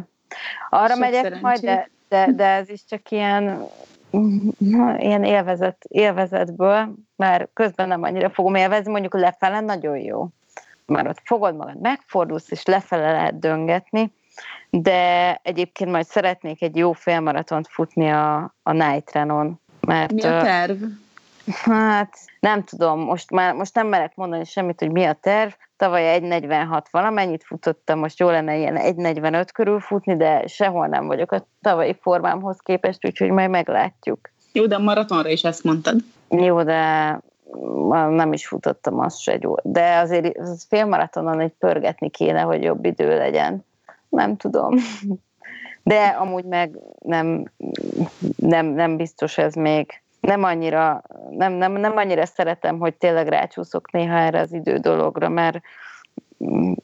Arra 0.69 0.87
Sok 0.87 0.99
megyek 0.99 1.23
szerencsét. 1.23 1.41
majd, 1.41 1.59
de, 1.59 1.89
de, 2.09 2.31
de 2.31 2.45
ez 2.45 2.69
is 2.69 2.85
csak 2.85 3.11
ilyen 3.11 3.67
ilyen 4.97 5.23
élvezet, 5.23 5.85
élvezetből, 5.87 6.93
mert 7.15 7.49
közben 7.53 7.87
nem 7.87 8.03
annyira 8.03 8.29
fogom 8.29 8.55
élvezni, 8.55 8.91
mondjuk 8.91 9.13
lefele 9.13 9.59
nagyon 9.59 9.97
jó. 9.97 10.27
Már 10.85 11.07
ott 11.07 11.21
fogod 11.23 11.55
magad, 11.55 11.81
megfordulsz, 11.81 12.51
és 12.51 12.65
lefele 12.65 13.11
lehet 13.11 13.39
döngetni, 13.39 14.11
de 14.69 15.33
egyébként 15.43 15.91
majd 15.91 16.05
szeretnék 16.05 16.61
egy 16.61 16.75
jó 16.75 16.91
félmaratont 16.91 17.67
futni 17.67 18.09
a, 18.09 18.53
a 18.63 18.71
Night 18.71 19.11
Run-on. 19.13 19.59
Mert, 19.79 20.11
Mi 20.11 20.21
a 20.21 20.41
terv? 20.41 20.83
Hát 21.51 22.17
nem 22.39 22.63
tudom, 22.63 22.99
most 22.99 23.31
már 23.31 23.53
most 23.53 23.75
nem 23.75 23.87
merek 23.87 24.15
mondani 24.15 24.43
semmit, 24.43 24.79
hogy 24.79 24.91
mi 24.91 25.03
a 25.03 25.13
terv. 25.13 25.51
Tavaly 25.77 26.19
1.46 26.21 26.83
valamennyit 26.91 27.43
futottam, 27.43 27.99
most 27.99 28.19
jó 28.19 28.29
lenne 28.29 28.57
ilyen 28.57 28.77
1.45 28.77 29.47
körül 29.53 29.79
futni, 29.79 30.15
de 30.15 30.47
sehol 30.47 30.87
nem 30.87 31.07
vagyok 31.07 31.31
a 31.31 31.47
tavalyi 31.61 31.97
formámhoz 32.01 32.57
képest, 32.63 33.05
úgyhogy 33.05 33.29
majd 33.29 33.49
meglátjuk. 33.49 34.19
Jó, 34.51 34.65
de 34.65 34.75
a 34.75 34.79
maratonra 34.79 35.29
is 35.29 35.43
ezt 35.43 35.63
mondtad. 35.63 35.99
Jó, 36.29 36.63
de 36.63 37.19
nem 38.09 38.33
is 38.33 38.47
futottam 38.47 38.99
azt 38.99 39.19
se 39.19 39.37
jó. 39.41 39.55
De 39.63 39.97
azért 39.97 40.37
az 40.37 40.65
félmaratonon 40.69 41.39
egy 41.39 41.53
pörgetni 41.59 42.09
kéne, 42.09 42.41
hogy 42.41 42.63
jobb 42.63 42.85
idő 42.85 43.17
legyen. 43.17 43.65
Nem 44.09 44.37
tudom. 44.37 44.75
De 45.83 46.07
amúgy 46.07 46.43
meg 46.43 46.77
nem, 46.99 47.51
nem, 48.35 48.65
nem 48.65 48.97
biztos 48.97 49.37
ez 49.37 49.53
még 49.53 50.01
nem 50.29 50.43
annyira, 50.43 51.01
nem, 51.29 51.53
nem, 51.53 51.71
nem 51.71 51.97
annyira 51.97 52.25
szeretem, 52.25 52.79
hogy 52.79 52.95
tényleg 52.95 53.27
rácsúszok 53.27 53.91
néha 53.91 54.17
erre 54.17 54.39
az 54.39 54.53
idő 54.53 54.77
dologra, 54.77 55.29
mert 55.29 55.61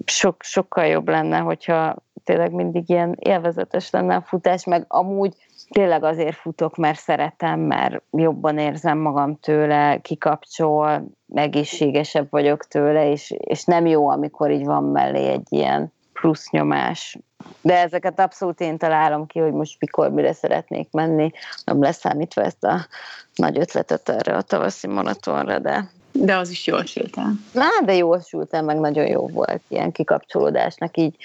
sok, 0.06 0.43
sokkal 0.43 0.86
jobb 0.86 1.08
lenne, 1.08 1.38
hogyha 1.38 1.96
tényleg 2.24 2.52
mindig 2.52 2.89
ilyen 2.89 3.16
élvezetes 3.20 3.89
lenne 3.89 4.16
a 4.16 4.22
futás, 4.22 4.66
meg 4.66 4.86
amúgy 4.88 5.36
tényleg 5.70 6.04
azért 6.04 6.36
futok, 6.36 6.76
mert 6.76 7.00
szeretem, 7.00 7.60
mert 7.60 8.02
jobban 8.12 8.58
érzem 8.58 8.98
magam 8.98 9.39
tőle, 9.39 9.98
kikapcsol, 10.02 11.06
egészségesebb 11.34 12.28
vagyok 12.30 12.64
tőle, 12.64 13.12
és, 13.12 13.34
és 13.38 13.64
nem 13.64 13.86
jó, 13.86 14.10
amikor 14.10 14.52
így 14.52 14.66
van 14.66 14.84
mellé 14.84 15.28
egy 15.28 15.48
ilyen 15.50 15.93
plusz 16.20 16.49
nyomás. 16.49 17.18
De 17.61 17.78
ezeket 17.78 18.20
abszolút 18.20 18.59
én 18.59 18.78
találom 18.78 19.28
ki, 19.28 19.39
hogy 19.39 19.51
most 19.51 19.78
mikor, 19.80 20.09
mire 20.09 20.34
szeretnék 20.34 20.91
menni, 20.91 21.32
nem 21.66 21.82
leszámítva 21.82 22.41
ezt 22.41 22.63
a 22.63 22.88
nagy 23.36 23.57
ötletet 23.57 24.09
erre 24.09 24.36
a 24.36 24.41
tavaszi 24.41 24.88
maratonra, 24.88 25.59
de 25.59 25.89
de 26.18 26.36
az 26.38 26.49
is 26.49 26.68
jól 26.68 26.86
sült 26.86 27.18
el. 27.18 27.32
Na, 27.51 27.66
de 27.86 27.95
jól 27.95 28.20
sült 28.20 28.53
el, 28.53 28.63
meg 28.63 28.80
nagyon 28.80 29.07
jó 29.07 29.28
volt 29.28 29.61
ilyen 29.68 29.91
kikapcsolódásnak, 29.91 30.97
így, 30.97 31.16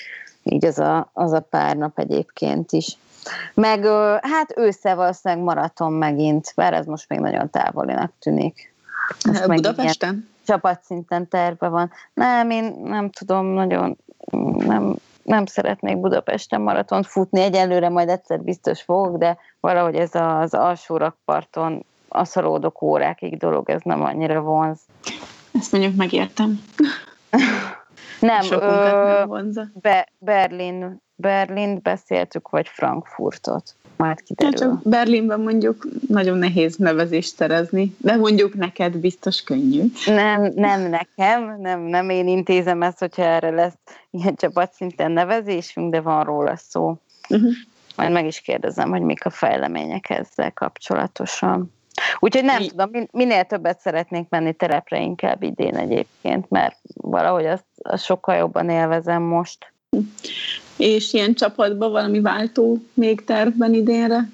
így 0.42 0.64
az, 0.64 0.78
a, 0.78 1.10
az 1.12 1.32
a 1.32 1.40
pár 1.40 1.76
nap 1.76 1.98
egyébként 1.98 2.72
is. 2.72 2.96
Meg 3.54 3.86
hát 4.20 4.52
ősszel 4.56 4.96
valószínűleg 4.96 5.44
maraton 5.44 5.92
megint, 5.92 6.52
bár 6.56 6.72
ez 6.72 6.86
most 6.86 7.08
még 7.08 7.18
nagyon 7.18 7.50
távolinak 7.50 8.12
tűnik. 8.18 8.74
Most 9.26 9.46
Budapesten? 9.46 10.28
Csapatszinten 10.46 11.28
terve 11.28 11.68
van. 11.68 11.90
Nem, 12.14 12.50
én 12.50 12.80
nem 12.84 13.10
tudom, 13.10 13.46
nagyon 13.46 13.98
nem, 14.58 14.94
nem 15.22 15.46
szeretnék 15.46 16.00
Budapesten 16.00 16.60
maratont 16.60 17.06
futni. 17.06 17.40
Egyelőre 17.40 17.88
majd 17.88 18.08
egyszer 18.08 18.40
biztos 18.40 18.82
fogok, 18.82 19.16
de 19.16 19.38
valahogy 19.60 19.94
ez 19.94 20.14
az 20.14 20.54
alsó 20.54 20.96
rakparton 20.96 21.84
aszalódok 22.08 22.82
órákig 22.82 23.36
dolog, 23.36 23.70
ez 23.70 23.80
nem 23.84 24.02
annyira 24.02 24.40
vonz. 24.40 24.80
Ezt 25.52 25.72
mondjuk 25.72 25.94
megértem. 25.96 26.60
nem, 28.20 28.44
ö, 28.50 29.24
nem 29.26 29.72
Be, 29.80 30.08
Berlin, 30.18 31.02
Berlin 31.20 31.80
beszéltük, 31.82 32.48
vagy 32.48 32.68
Frankfurtot. 32.68 33.74
Majd 33.96 34.22
kiderül. 34.22 34.52
Ja, 34.52 34.58
csak 34.58 34.82
Berlinben 34.82 35.40
mondjuk 35.40 35.86
nagyon 36.08 36.38
nehéz 36.38 36.76
nevezést 36.76 37.34
szerezni, 37.34 37.94
de 37.98 38.16
mondjuk 38.16 38.54
neked 38.54 38.96
biztos 38.96 39.42
könnyű. 39.42 39.82
Nem, 40.06 40.52
nem 40.54 40.80
nekem, 40.80 41.60
nem, 41.60 41.80
nem 41.80 42.10
én 42.10 42.28
intézem 42.28 42.82
ezt, 42.82 42.98
hogyha 42.98 43.22
erre 43.22 43.50
lesz 43.50 43.78
ilyen 44.10 44.34
csapatszinten 44.34 45.10
nevezésünk, 45.12 45.90
de 45.92 46.00
van 46.00 46.24
róla 46.24 46.56
szó. 46.56 46.96
Uh-huh. 47.28 47.50
Majd 47.96 48.12
meg 48.12 48.26
is 48.26 48.40
kérdezem, 48.40 48.90
hogy 48.90 49.02
mik 49.02 49.24
a 49.24 49.30
fejlemények 49.30 50.10
ezzel 50.10 50.52
kapcsolatosan. 50.52 51.72
Úgyhogy 52.18 52.44
nem 52.44 52.62
Mi? 52.62 52.66
tudom, 52.66 52.90
minél 53.12 53.44
többet 53.44 53.80
szeretnék 53.80 54.28
menni 54.28 54.52
terepre 54.52 55.00
inkább 55.00 55.42
idén 55.42 55.76
egyébként, 55.76 56.50
mert 56.50 56.76
valahogy 56.94 57.46
azt, 57.46 57.64
azt 57.82 58.04
sokkal 58.04 58.36
jobban 58.36 58.68
élvezem 58.68 59.22
most. 59.22 59.72
És 60.76 61.12
ilyen 61.12 61.34
csapatban 61.34 61.90
valami 61.90 62.20
váltó 62.20 62.78
még 62.94 63.24
tervben 63.24 63.74
idénre? 63.74 64.28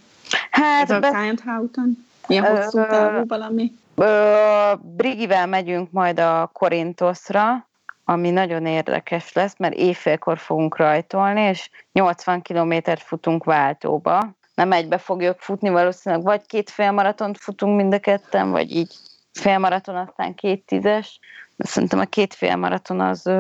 Hát, 0.50 0.82
Ez 0.82 0.90
a 0.90 0.98
be... 0.98 1.34
Houten? 1.44 2.06
Milyen 2.26 2.56
hosszú 2.56 2.86
távú 2.86 3.26
valami? 3.26 3.72
Ö, 3.94 4.72
Brigivel 4.96 5.46
megyünk 5.46 5.90
majd 5.90 6.18
a 6.18 6.50
Korintoszra, 6.52 7.68
ami 8.04 8.30
nagyon 8.30 8.66
érdekes 8.66 9.32
lesz, 9.32 9.54
mert 9.58 9.74
éjfélkor 9.74 10.38
fogunk 10.38 10.76
rajtolni, 10.76 11.40
és 11.40 11.70
80 11.92 12.42
kilométert 12.42 13.02
futunk 13.02 13.44
váltóba, 13.44 14.34
nem 14.54 14.72
egybe 14.72 14.98
fogjuk 14.98 15.38
futni, 15.38 15.68
valószínűleg 15.68 16.24
vagy 16.24 16.46
két 16.46 16.70
félmaratont 16.70 17.38
futunk 17.38 17.76
mind 17.76 17.94
a 17.94 17.98
ketten, 17.98 18.50
vagy 18.50 18.70
így 18.70 18.94
félmaraton, 19.32 19.96
aztán 19.96 20.34
két 20.34 20.66
tízes. 20.66 21.20
De 21.56 21.66
szerintem 21.66 21.98
a 21.98 22.04
két 22.04 22.34
félmaraton 22.34 23.00
az, 23.00 23.30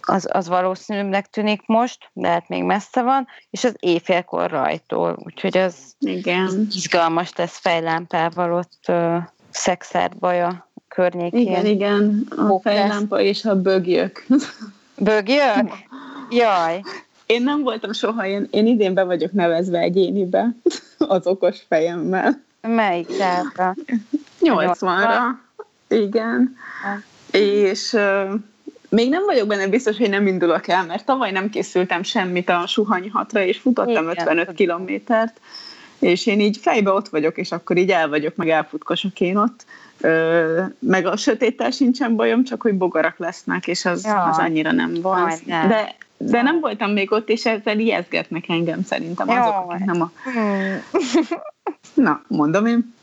az, 0.00 0.28
az 0.32 0.48
valószínűbbnek 0.48 1.26
tünik 1.26 1.66
most, 1.66 2.10
de 2.12 2.28
hát 2.28 2.48
még 2.48 2.62
messze 2.62 3.02
van, 3.02 3.26
és 3.50 3.64
az 3.64 3.76
éjfélkor 3.78 4.50
rajtól, 4.50 5.18
úgyhogy 5.24 5.58
az 5.58 5.74
Igen. 5.98 6.66
izgalmas 6.74 7.32
lesz 7.36 7.58
fejlámpával 7.58 8.52
ott 8.52 8.80
uh, 8.88 9.16
Szexárbaja 9.50 10.70
környékén. 10.88 11.40
Igen, 11.40 11.66
igen, 11.66 12.26
a 12.36 12.60
fejlámpa 12.60 13.20
és 13.20 13.44
a 13.44 13.60
bögjök. 13.60 14.26
Bögjök? 14.98 15.72
Jaj. 16.30 16.82
Én 17.26 17.42
nem 17.42 17.62
voltam 17.62 17.92
soha, 17.92 18.26
én, 18.26 18.48
én 18.50 18.66
idén 18.66 18.94
be 18.94 19.04
vagyok 19.04 19.32
nevezve 19.32 19.78
egyénibe 19.78 20.54
az 20.98 21.26
okos 21.26 21.62
fejemmel. 21.68 22.42
Melyik 22.60 23.06
távra? 23.06 23.74
80-ra. 24.40 25.20
Igen. 25.88 26.56
Ha. 26.82 27.38
És 27.38 27.96
még 28.92 29.08
nem 29.08 29.24
vagyok 29.24 29.46
benne 29.46 29.68
biztos, 29.68 29.96
hogy 29.96 30.08
nem 30.08 30.26
indulok 30.26 30.68
el, 30.68 30.84
mert 30.84 31.04
tavaly 31.04 31.30
nem 31.30 31.50
készültem 31.50 32.02
semmit 32.02 32.48
a 32.48 32.66
suhanyhatra, 32.66 33.42
és 33.44 33.58
futottam 33.58 34.10
Igen. 34.10 34.16
55 34.18 34.52
kilométert, 34.52 35.40
és 35.98 36.26
én 36.26 36.40
így 36.40 36.56
fejbe 36.56 36.90
ott 36.90 37.08
vagyok, 37.08 37.36
és 37.36 37.52
akkor 37.52 37.76
így 37.76 37.90
el 37.90 38.08
vagyok, 38.08 38.36
meg 38.36 38.48
elfutkosok 38.48 39.20
én 39.20 39.36
ott. 39.36 39.64
Ö, 40.00 40.62
meg 40.78 41.06
a 41.06 41.16
sötéttel 41.16 41.70
sincsen 41.70 42.16
bajom, 42.16 42.44
csak 42.44 42.62
hogy 42.62 42.74
bogarak 42.74 43.18
lesznek, 43.18 43.66
és 43.66 43.84
az, 43.84 44.04
ja. 44.04 44.22
az 44.22 44.38
annyira 44.38 44.72
nem 44.72 44.94
van. 45.00 45.32
De 45.46 45.94
de 46.24 46.42
nem 46.42 46.60
voltam 46.60 46.92
még 46.92 47.12
ott, 47.12 47.28
és 47.28 47.46
ezzel 47.46 47.78
ijeszgetnek 47.78 48.48
engem 48.48 48.82
szerintem 48.82 49.28
azok, 49.28 49.44
Jó, 49.44 49.70
akik 49.70 49.84
nem 49.84 50.02
a... 50.02 50.10
Hmm. 50.22 50.82
Na, 51.94 52.22
mondom 52.28 52.66
én. 52.66 52.94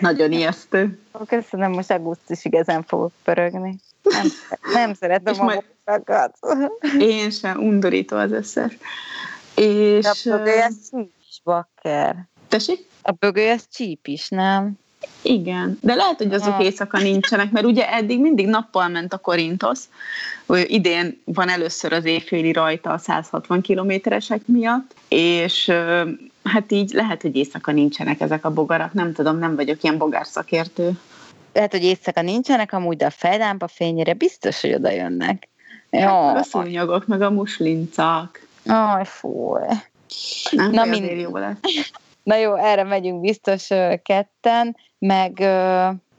Nagyon 0.00 0.32
ijesztő. 0.38 0.98
Köszönöm, 1.26 1.72
most 1.72 1.90
augusztusig 1.90 2.54
ezen 2.54 2.82
fogok 2.82 3.12
pörögni. 3.24 3.76
Nem, 4.10 4.26
nem 4.72 4.94
szeretem 4.94 5.32
és 5.32 5.38
a 5.38 5.44
munkákat. 5.44 6.38
Én 6.98 7.30
sem, 7.30 7.62
undorító 7.62 8.16
az 8.16 8.32
összes. 8.32 8.78
És... 9.54 10.02
De 10.02 10.32
a 10.32 10.36
bögöly 10.36 10.62
az 10.62 10.76
csíp 10.90 11.10
is, 11.28 11.40
bakker. 11.44 12.16
Tessék? 12.48 12.88
A 13.02 13.12
bögöly 13.12 13.50
az 13.50 13.64
csíp 13.72 14.06
is, 14.06 14.28
nem? 14.28 14.72
Igen, 15.22 15.78
de 15.80 15.94
lehet, 15.94 16.16
hogy 16.16 16.34
azok 16.34 16.62
éjszaka 16.62 16.98
nincsenek, 16.98 17.50
mert 17.50 17.66
ugye 17.66 17.92
eddig 17.92 18.20
mindig 18.20 18.46
nappal 18.46 18.88
ment 18.88 19.12
a 19.12 19.18
Korintosz. 19.18 19.88
Idén 20.48 21.20
van 21.24 21.48
először 21.48 21.92
az 21.92 22.04
éjféli 22.04 22.52
rajta 22.52 22.90
a 22.90 22.98
160 22.98 23.60
kilométeresek 23.60 24.46
miatt, 24.46 24.94
és 25.08 25.72
hát 26.44 26.72
így 26.72 26.92
lehet, 26.92 27.22
hogy 27.22 27.36
éjszaka 27.36 27.72
nincsenek 27.72 28.20
ezek 28.20 28.44
a 28.44 28.52
bogarak, 28.52 28.92
nem 28.92 29.12
tudom, 29.12 29.38
nem 29.38 29.54
vagyok 29.54 29.82
ilyen 29.82 29.98
bogárszakértő. 29.98 30.90
Lehet, 31.56 31.72
hogy 31.72 31.84
éjszaka 31.84 32.22
nincsenek, 32.22 32.72
amúgy 32.72 32.96
de 32.96 33.06
a 33.06 33.10
fejlámpa 33.10 33.68
fényére 33.68 34.12
biztos, 34.12 34.60
hogy 34.60 34.74
oda 34.74 34.90
jönnek. 34.90 35.48
Hát 35.90 36.36
a 36.36 36.42
szúnyogok, 36.42 37.06
meg 37.06 37.22
a 37.22 37.30
muslincak. 37.30 38.46
Aj, 38.66 39.04
fúj. 39.04 39.60
Nem, 40.50 40.70
Na, 40.70 40.84
mind... 40.84 41.10
jó 41.10 41.36
lesz. 41.36 41.56
Na 42.22 42.36
jó, 42.36 42.54
erre 42.54 42.82
megyünk 42.82 43.20
biztos 43.20 43.66
ketten, 44.02 44.76
meg, 44.98 45.38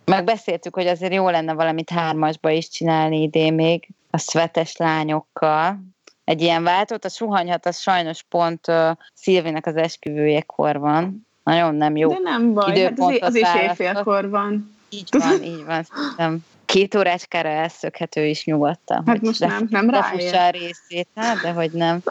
meg 0.05 0.23
beszéltük, 0.23 0.75
hogy 0.75 0.87
azért 0.87 1.13
jó 1.13 1.29
lenne 1.29 1.53
valamit 1.53 1.89
hármasba 1.89 2.49
is 2.49 2.69
csinálni 2.69 3.21
idén 3.21 3.53
még, 3.53 3.87
a 4.09 4.17
szvetes 4.17 4.77
lányokkal. 4.77 5.79
Egy 6.23 6.41
ilyen 6.41 6.63
váltót, 6.63 7.05
a 7.05 7.09
suhanyhat 7.09 7.65
az 7.65 7.79
sajnos 7.79 8.23
pont 8.23 8.67
uh, 8.67 8.91
Szilvinek 9.13 9.65
az 9.65 9.75
esküvőjekor 9.75 10.79
van. 10.79 11.27
Nagyon 11.43 11.75
nem 11.75 11.95
jó 11.95 12.09
De 12.09 12.19
nem 12.23 12.53
baj, 12.53 12.79
hát 12.79 12.99
az, 12.99 13.17
az 13.19 13.35
is 13.35 13.47
éjfélkor 13.61 14.29
van. 14.29 14.76
Így 14.89 15.07
van, 15.11 15.43
így 15.53 15.65
van. 15.65 15.85
Nem. 16.17 16.45
Két 16.65 16.95
órácskára 16.95 17.49
elszökhető 17.49 18.25
is 18.25 18.45
nyugodtan. 18.45 19.03
Hát 19.05 19.21
most 19.21 19.39
nem, 19.39 19.67
nem 19.69 19.89
ráér. 19.89 20.35
a 20.35 20.49
részét, 20.49 21.07
hát, 21.15 21.41
de 21.41 21.51
hogy 21.51 21.71
nem. 21.71 22.01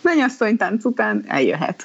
Mennyasszonytánc 0.00 0.84
után 0.84 1.24
eljöhet. 1.26 1.82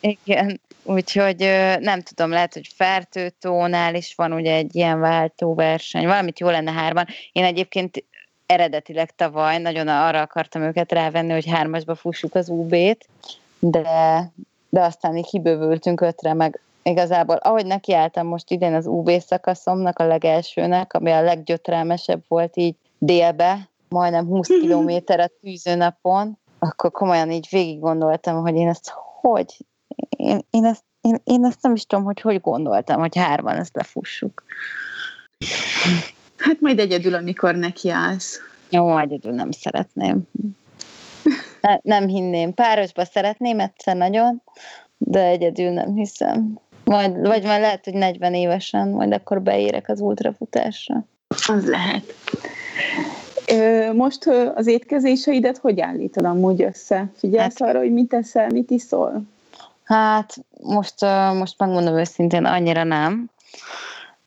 Igen, 0.00 0.60
úgyhogy 0.82 1.36
nem 1.80 2.02
tudom, 2.02 2.30
lehet, 2.30 2.54
hogy 2.54 2.70
Fertőtónál 2.74 3.94
is 3.94 4.14
van 4.14 4.32
ugye 4.32 4.54
egy 4.54 4.74
ilyen 4.74 5.00
váltóverseny, 5.00 6.06
valamit 6.06 6.40
jó 6.40 6.50
lenne 6.50 6.72
hárman. 6.72 7.06
Én 7.32 7.44
egyébként 7.44 8.04
eredetileg 8.46 9.14
tavaly 9.14 9.58
nagyon 9.58 9.88
arra 9.88 10.20
akartam 10.20 10.62
őket 10.62 10.92
rávenni, 10.92 11.32
hogy 11.32 11.46
hármasba 11.46 11.94
fussuk 11.94 12.34
az 12.34 12.48
UB-t, 12.48 13.08
de, 13.58 13.82
de 14.68 14.80
aztán 14.80 15.16
így 15.16 15.26
kibővültünk 15.26 16.00
ötre, 16.00 16.34
meg 16.34 16.60
igazából, 16.82 17.36
ahogy 17.36 17.66
nekiálltam 17.66 18.26
most 18.26 18.50
idén 18.50 18.74
az 18.74 18.86
UB 18.86 19.10
szakaszomnak, 19.10 19.98
a 19.98 20.06
legelsőnek, 20.06 20.92
ami 20.92 21.10
a 21.10 21.22
leggyötrelmesebb 21.22 22.22
volt 22.28 22.56
így 22.56 22.76
délbe, 22.98 23.68
majdnem 23.88 24.26
20 24.26 24.46
kilométer 24.60 25.20
a 25.20 25.30
tűzőnapon, 25.40 26.38
akkor 26.58 26.90
komolyan 26.90 27.30
így 27.30 27.46
végig 27.50 27.80
gondoltam, 27.80 28.40
hogy 28.40 28.54
én 28.54 28.68
ezt 28.68 28.92
hogy 29.20 29.56
én, 30.08 30.40
én, 30.50 30.64
ezt, 30.64 30.84
én, 31.00 31.20
én 31.24 31.44
ezt 31.44 31.62
nem 31.62 31.74
is 31.74 31.86
tudom, 31.86 32.04
hogy 32.04 32.20
hogy 32.20 32.40
gondoltam, 32.40 32.98
hogy 32.98 33.16
hárman 33.16 33.56
ezt 33.56 33.76
lefussuk. 33.76 34.44
Hát 36.36 36.60
majd 36.60 36.78
egyedül, 36.78 37.14
amikor 37.14 37.54
nekiállsz. 37.54 38.40
Jó, 38.70 38.98
egyedül 38.98 39.32
nem 39.32 39.50
szeretném. 39.50 40.22
Ne, 41.60 41.78
nem 41.82 42.06
hinném. 42.06 42.54
Párosba 42.54 43.04
szeretném 43.04 43.60
egyszer 43.60 43.96
nagyon, 43.96 44.42
de 44.98 45.24
egyedül 45.24 45.70
nem 45.70 45.94
hiszem. 45.94 46.58
Majd, 46.88 47.26
vagy 47.26 47.44
majd 47.44 47.60
lehet, 47.60 47.84
hogy 47.84 47.94
40 47.94 48.34
évesen, 48.34 48.88
majd 48.88 49.12
akkor 49.12 49.42
beérek 49.42 49.88
az 49.88 50.00
ultrafutásra. 50.00 51.04
Az 51.46 51.66
lehet. 51.66 52.14
Most 53.94 54.26
az 54.54 54.66
étkezéseidet 54.66 55.58
hogy 55.58 55.80
állítod 55.80 56.24
amúgy 56.24 56.62
össze? 56.62 57.10
Figyelsz 57.16 57.58
hát, 57.58 57.68
arra, 57.68 57.78
hogy 57.78 57.92
mit 57.92 58.08
teszel, 58.08 58.48
mit 58.48 58.70
iszol? 58.70 59.22
Hát 59.84 60.36
most, 60.62 61.00
most 61.34 61.58
megmondom 61.58 61.98
őszintén, 61.98 62.44
annyira 62.44 62.84
nem. 62.84 63.30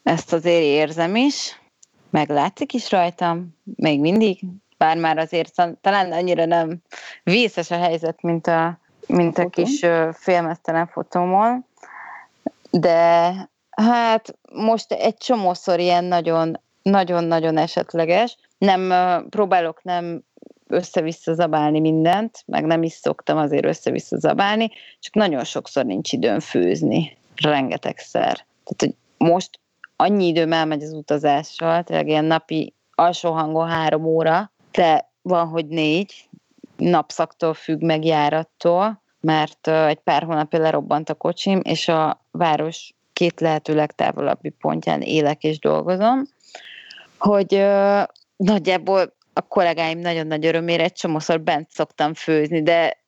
Ezt 0.03 0.33
azért 0.33 0.63
érzem 0.63 1.15
is. 1.15 1.61
Meglátszik 2.09 2.73
is 2.73 2.91
rajtam, 2.91 3.57
még 3.75 3.99
mindig, 3.99 4.39
bár 4.77 4.97
már 4.97 5.17
azért 5.17 5.53
talán 5.81 6.11
annyira 6.11 6.45
nem 6.45 6.77
vészes 7.23 7.71
a 7.71 7.77
helyzet, 7.77 8.21
mint 8.21 8.47
a, 8.47 8.79
mint 9.07 9.37
a 9.37 9.49
kis 9.49 9.85
félmeztelen 10.13 10.87
fotómon, 10.87 11.65
de 12.71 13.33
hát 13.69 14.37
most 14.53 14.91
egy 14.91 15.17
csomószor 15.17 15.79
ilyen 15.79 16.03
nagyon 16.03 16.59
nagyon-nagyon 16.81 17.57
esetleges. 17.57 18.37
Nem 18.57 18.93
próbálok 19.29 19.83
nem 19.83 20.23
össze-vissza 20.67 21.33
zabálni 21.33 21.79
mindent, 21.79 22.43
meg 22.45 22.65
nem 22.65 22.83
is 22.83 22.93
szoktam 22.93 23.37
azért 23.37 23.65
össze-vissza 23.65 24.17
zabálni, 24.17 24.71
csak 24.99 25.13
nagyon 25.13 25.43
sokszor 25.43 25.85
nincs 25.85 26.11
időm 26.11 26.39
főzni. 26.39 27.17
Rengetegszer. 27.35 28.45
Tehát, 28.63 28.77
hogy 28.77 28.95
most 29.17 29.59
annyi 29.95 30.27
időm 30.27 30.53
elmegy 30.53 30.83
az 30.83 30.93
utazással, 30.93 31.83
tényleg 31.83 32.07
ilyen 32.07 32.25
napi 32.25 32.73
alsó 32.95 33.31
hangon 33.31 33.67
három 33.67 34.05
óra, 34.05 34.51
de 34.71 35.09
van, 35.21 35.47
hogy 35.47 35.67
négy, 35.67 36.29
napszaktól 36.77 37.53
függ 37.53 37.81
meg 37.81 38.05
járattól, 38.05 39.00
mert 39.21 39.67
egy 39.67 39.99
pár 39.99 40.23
hónapja 40.23 40.59
lerobbant 40.59 41.09
a 41.09 41.13
kocsim, 41.13 41.59
és 41.63 41.87
a 41.87 42.25
város 42.31 42.93
két 43.13 43.39
lehető 43.39 43.75
legtávolabbi 43.75 44.49
pontján 44.49 45.01
élek 45.01 45.43
és 45.43 45.59
dolgozom, 45.59 46.23
hogy 47.17 47.65
nagyjából 48.35 49.15
a 49.33 49.41
kollégáim 49.41 49.99
nagyon 49.99 50.27
nagy 50.27 50.45
örömére 50.45 50.83
egy 50.83 50.93
csomószor 50.93 51.41
bent 51.41 51.69
szoktam 51.69 52.13
főzni, 52.13 52.63
de 52.63 52.99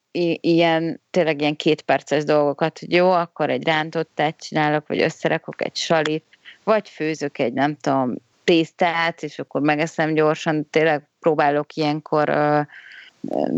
ilyen, 0.42 1.02
tényleg 1.12 1.42
ilyen 1.42 1.56
kétperces 1.56 2.24
dolgokat, 2.24 2.80
hogy 2.80 2.92
jó, 2.92 3.12
akkor 3.12 3.50
egy 3.50 3.66
rántottát 3.66 4.36
csinálok, 4.38 4.88
vagy 4.88 5.02
összerakok 5.02 5.64
egy 5.64 5.76
salit, 5.76 6.26
vagy 6.64 6.90
főzök 6.90 7.38
egy, 7.38 7.54
nem 7.54 7.78
tudom, 7.78 8.16
tésztát, 8.44 9.24
és 9.24 9.40
akkor 9.40 9.62
megeszem 9.62 10.14
gyorsan, 10.14 10.70
tényleg 10.70 11.08
próbálok 11.20 11.76
ilyenkor 11.76 12.30
uh, 12.30 12.66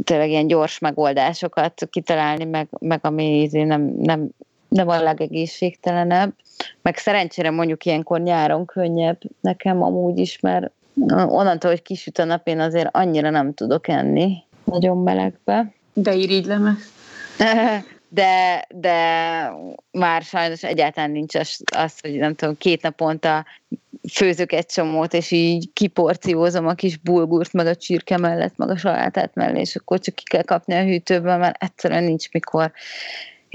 tényleg 0.03 0.29
ilyen 0.29 0.47
gyors 0.47 0.79
megoldásokat 0.79 1.87
kitalálni, 1.89 2.43
meg, 2.43 2.67
meg 2.79 2.99
ami 3.01 3.41
izé 3.41 3.63
nem, 3.63 3.81
nem, 3.97 4.29
nem 4.67 4.87
a 4.87 5.01
legegészségtelenebb. 5.01 6.33
Meg 6.81 6.97
szerencsére 6.97 7.49
mondjuk 7.51 7.85
ilyenkor 7.85 8.21
nyáron 8.21 8.65
könnyebb 8.65 9.19
nekem 9.41 9.83
amúgy 9.83 10.17
is, 10.17 10.39
mert 10.39 10.71
onnantól, 11.09 11.69
hogy 11.69 11.81
kisüt 11.81 12.19
a 12.19 12.23
nap, 12.23 12.47
én 12.47 12.59
azért 12.59 12.89
annyira 12.91 13.29
nem 13.29 13.53
tudok 13.53 13.87
enni 13.87 14.43
nagyon 14.63 14.97
melegbe. 14.97 15.73
De 15.93 16.13
irigylem. 16.13 16.77
De, 18.09 18.65
de 18.69 19.51
már 19.91 20.21
sajnos 20.21 20.63
egyáltalán 20.63 21.11
nincs 21.11 21.35
az, 21.35 21.59
az, 21.75 21.99
hogy 21.99 22.13
nem 22.15 22.35
tudom, 22.35 22.57
két 22.57 22.81
naponta 22.81 23.45
főzök 24.11 24.51
egy 24.51 24.65
csomót, 24.65 25.13
és 25.13 25.31
így 25.31 25.69
kiporciózom 25.73 26.67
a 26.67 26.73
kis 26.73 26.97
bulgurt, 26.97 27.53
meg 27.53 27.65
a 27.65 27.75
csirke 27.75 28.17
mellett, 28.17 28.57
meg 28.57 28.69
a 28.69 28.77
salátát 28.77 29.35
mellé, 29.35 29.59
és 29.59 29.75
akkor 29.75 29.99
csak 29.99 30.15
ki 30.15 30.23
kell 30.23 30.41
kapni 30.41 30.73
a 30.73 30.83
hűtőből, 30.83 31.37
mert 31.37 31.63
egyszerűen 31.63 32.03
nincs 32.03 32.31
mikor 32.31 32.71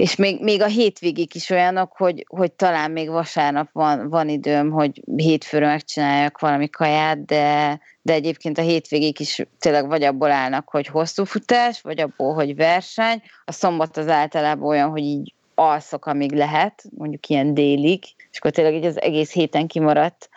és 0.01 0.15
még, 0.15 0.41
még 0.43 0.61
a 0.61 0.65
hétvégék 0.65 1.35
is 1.35 1.49
olyanok, 1.49 1.91
hogy, 1.97 2.25
hogy 2.29 2.51
talán 2.51 2.91
még 2.91 3.09
vasárnap 3.09 3.69
van, 3.71 4.09
van 4.09 4.29
időm, 4.29 4.71
hogy 4.71 5.01
hétfőre 5.15 5.65
megcsináljak 5.65 6.39
valami 6.39 6.69
kaját, 6.69 7.25
de, 7.25 7.79
de 8.01 8.13
egyébként 8.13 8.57
a 8.57 8.61
hétvégék 8.61 9.19
is 9.19 9.45
tényleg 9.59 9.87
vagy 9.87 10.03
abból 10.03 10.31
állnak, 10.31 10.69
hogy 10.69 10.87
hosszú 10.87 11.23
futás, 11.23 11.81
vagy 11.81 11.99
abból, 11.99 12.33
hogy 12.33 12.55
verseny. 12.55 13.21
A 13.45 13.51
szombat 13.51 13.97
az 13.97 14.07
általában 14.07 14.67
olyan, 14.67 14.89
hogy 14.89 15.03
így 15.03 15.33
alszok, 15.55 16.05
amíg 16.05 16.31
lehet, 16.31 16.83
mondjuk 16.97 17.27
ilyen 17.27 17.53
délig, 17.53 18.03
és 18.31 18.37
akkor 18.37 18.51
tényleg 18.51 18.73
így 18.73 18.85
az 18.85 19.01
egész 19.01 19.31
héten 19.31 19.67
kimaradt 19.67 20.29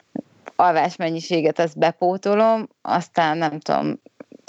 alvásmennyiséget 0.56 1.58
azt 1.58 1.78
bepótolom, 1.78 2.68
aztán 2.82 3.38
nem 3.38 3.60
tudom, 3.60 4.00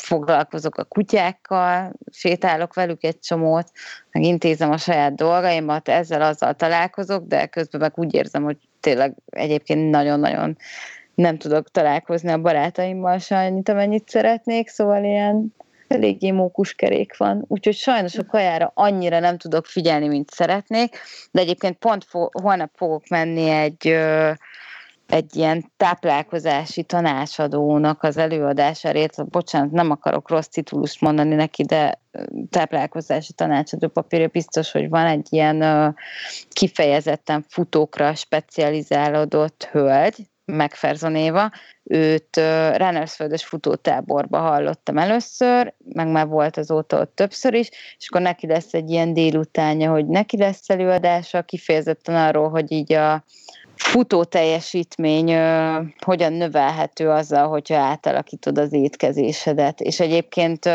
foglalkozok 0.02 0.76
a 0.76 0.84
kutyákkal, 0.84 1.91
sétálok 2.12 2.74
velük 2.74 3.04
egy 3.04 3.20
csomót, 3.20 3.72
meg 4.12 4.24
intézem 4.24 4.72
a 4.72 4.78
saját 4.78 5.16
dolgaimat, 5.16 5.89
ezzel 5.89 6.22
azzal 6.22 6.54
találkozok, 6.54 7.28
de 7.28 7.46
közben 7.46 7.82
meg 7.82 7.91
úgy 7.96 8.14
érzem, 8.14 8.43
hogy 8.43 8.58
tényleg 8.80 9.16
egyébként 9.26 9.89
nagyon-nagyon 9.89 10.58
nem 11.16 11.38
tudok 11.38 11.72
találkozni 11.72 12.32
a 12.32 12.38
barátaimmal 12.38 13.18
se 13.18 13.38
annyit, 13.38 13.70
amennyit 13.70 14.10
szeretnék, 14.10 14.68
szóval 14.68 15.04
ilyen 15.04 15.54
eléggé 15.88 16.32
mókuskerék 16.32 17.18
van, 17.18 17.46
úgyhogy 17.48 17.76
sajnos 17.76 18.16
a 18.16 18.26
kajára 18.26 18.72
annyira 18.76 19.20
nem 19.20 19.38
tudok 19.38 19.66
figyelni, 19.66 20.08
mint 20.08 20.30
szeretnék, 20.30 20.98
de 21.32 21.41
egyébként 21.41 21.78
pont 21.78 22.04
fo- 22.04 22.39
holnap 22.41 22.72
fogok 22.76 23.08
menni 23.08 23.50
egy 23.50 23.88
ö, 23.88 24.32
egy 25.08 25.36
ilyen 25.36 25.72
táplálkozási 25.78 26.84
tanácsadónak 26.84 28.03
az 28.03 28.18
előadásáért, 28.18 29.30
bocsánat, 29.30 29.72
nem 29.72 29.91
akarok 29.91 30.30
rossz 30.30 30.47
titulust 30.47 31.01
mondani 31.01 31.36
neki, 31.36 31.64
de 31.64 32.01
táplálkozási 32.49 33.34
tanácsadó 33.34 33.88
papírja 33.88 34.28
biztos, 34.28 34.72
hogy 34.72 34.89
van 34.89 35.06
egy 35.06 35.28
ilyen 35.30 35.95
kifejezetten 36.49 37.45
futókra 37.49 38.16
specializálódott 38.16 39.64
hölgy, 39.72 40.30
Megferzon 40.45 41.16
Éva, 41.16 41.51
őt 41.84 42.36
Rennersföldes 42.76 43.45
futótáborba 43.45 44.39
hallottam 44.39 44.97
először, 44.97 45.74
meg 45.93 46.08
már 46.08 46.28
volt 46.28 46.58
azóta 46.58 46.99
ott 46.99 47.16
többször 47.16 47.53
is, 47.53 47.70
és 47.97 48.10
akkor 48.10 48.22
neki 48.22 48.47
lesz 48.47 48.74
egy 48.74 48.89
ilyen 48.89 49.14
délutánja, 49.14 49.91
hogy 49.91 50.08
neki 50.08 50.38
lesz 50.38 50.70
előadása, 50.70 51.41
kifejezetten 51.41 52.16
arról, 52.16 52.49
hogy 52.49 52.72
így 52.72 52.93
a, 52.93 53.24
futó 53.76 54.23
teljesítmény 54.23 55.32
ö, 55.32 55.82
hogyan 56.05 56.34
növelhető 56.34 57.09
azzal, 57.09 57.47
hogyha 57.47 57.78
átalakítod 57.78 58.57
az 58.57 58.73
étkezésedet. 58.73 59.82
És 59.82 59.99
egyébként 59.99 60.65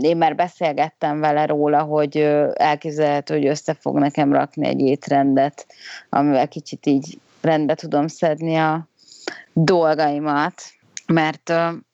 én 0.00 0.16
már 0.16 0.34
beszélgettem 0.34 1.20
vele 1.20 1.46
róla, 1.46 1.82
hogy 1.82 2.18
ö, 2.18 2.50
elképzelhető, 2.54 3.34
hogy 3.34 3.46
össze 3.46 3.74
fog 3.80 3.98
nekem 3.98 4.32
rakni 4.32 4.66
egy 4.66 4.80
étrendet, 4.80 5.66
amivel 6.08 6.48
kicsit 6.48 6.86
így 6.86 7.18
rendbe 7.40 7.74
tudom 7.74 8.06
szedni 8.06 8.56
a 8.56 8.86
dolgaimat, 9.52 10.54
mert 11.06 11.52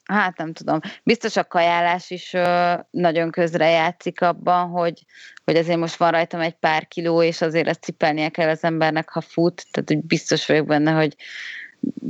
hát 0.09 0.37
nem 0.37 0.53
tudom, 0.53 0.81
biztos 1.03 1.37
a 1.37 1.45
kajálás 1.45 2.11
is 2.11 2.33
ö, 2.33 2.75
nagyon 2.91 3.31
közrejátszik 3.31 4.21
abban, 4.21 4.69
hogy, 4.69 5.05
hogy 5.45 5.57
azért 5.57 5.79
most 5.79 5.97
van 5.97 6.11
rajtam 6.11 6.41
egy 6.41 6.55
pár 6.55 6.89
kiló, 6.89 7.23
és 7.23 7.41
azért 7.41 7.69
ezt 7.69 7.83
cipelnie 7.83 8.29
kell 8.29 8.49
az 8.49 8.65
embernek, 8.65 9.09
ha 9.09 9.21
fut, 9.21 9.67
tehát 9.71 9.89
hogy 9.89 10.05
biztos 10.05 10.47
vagyok 10.47 10.67
benne, 10.67 10.91
hogy 10.91 11.17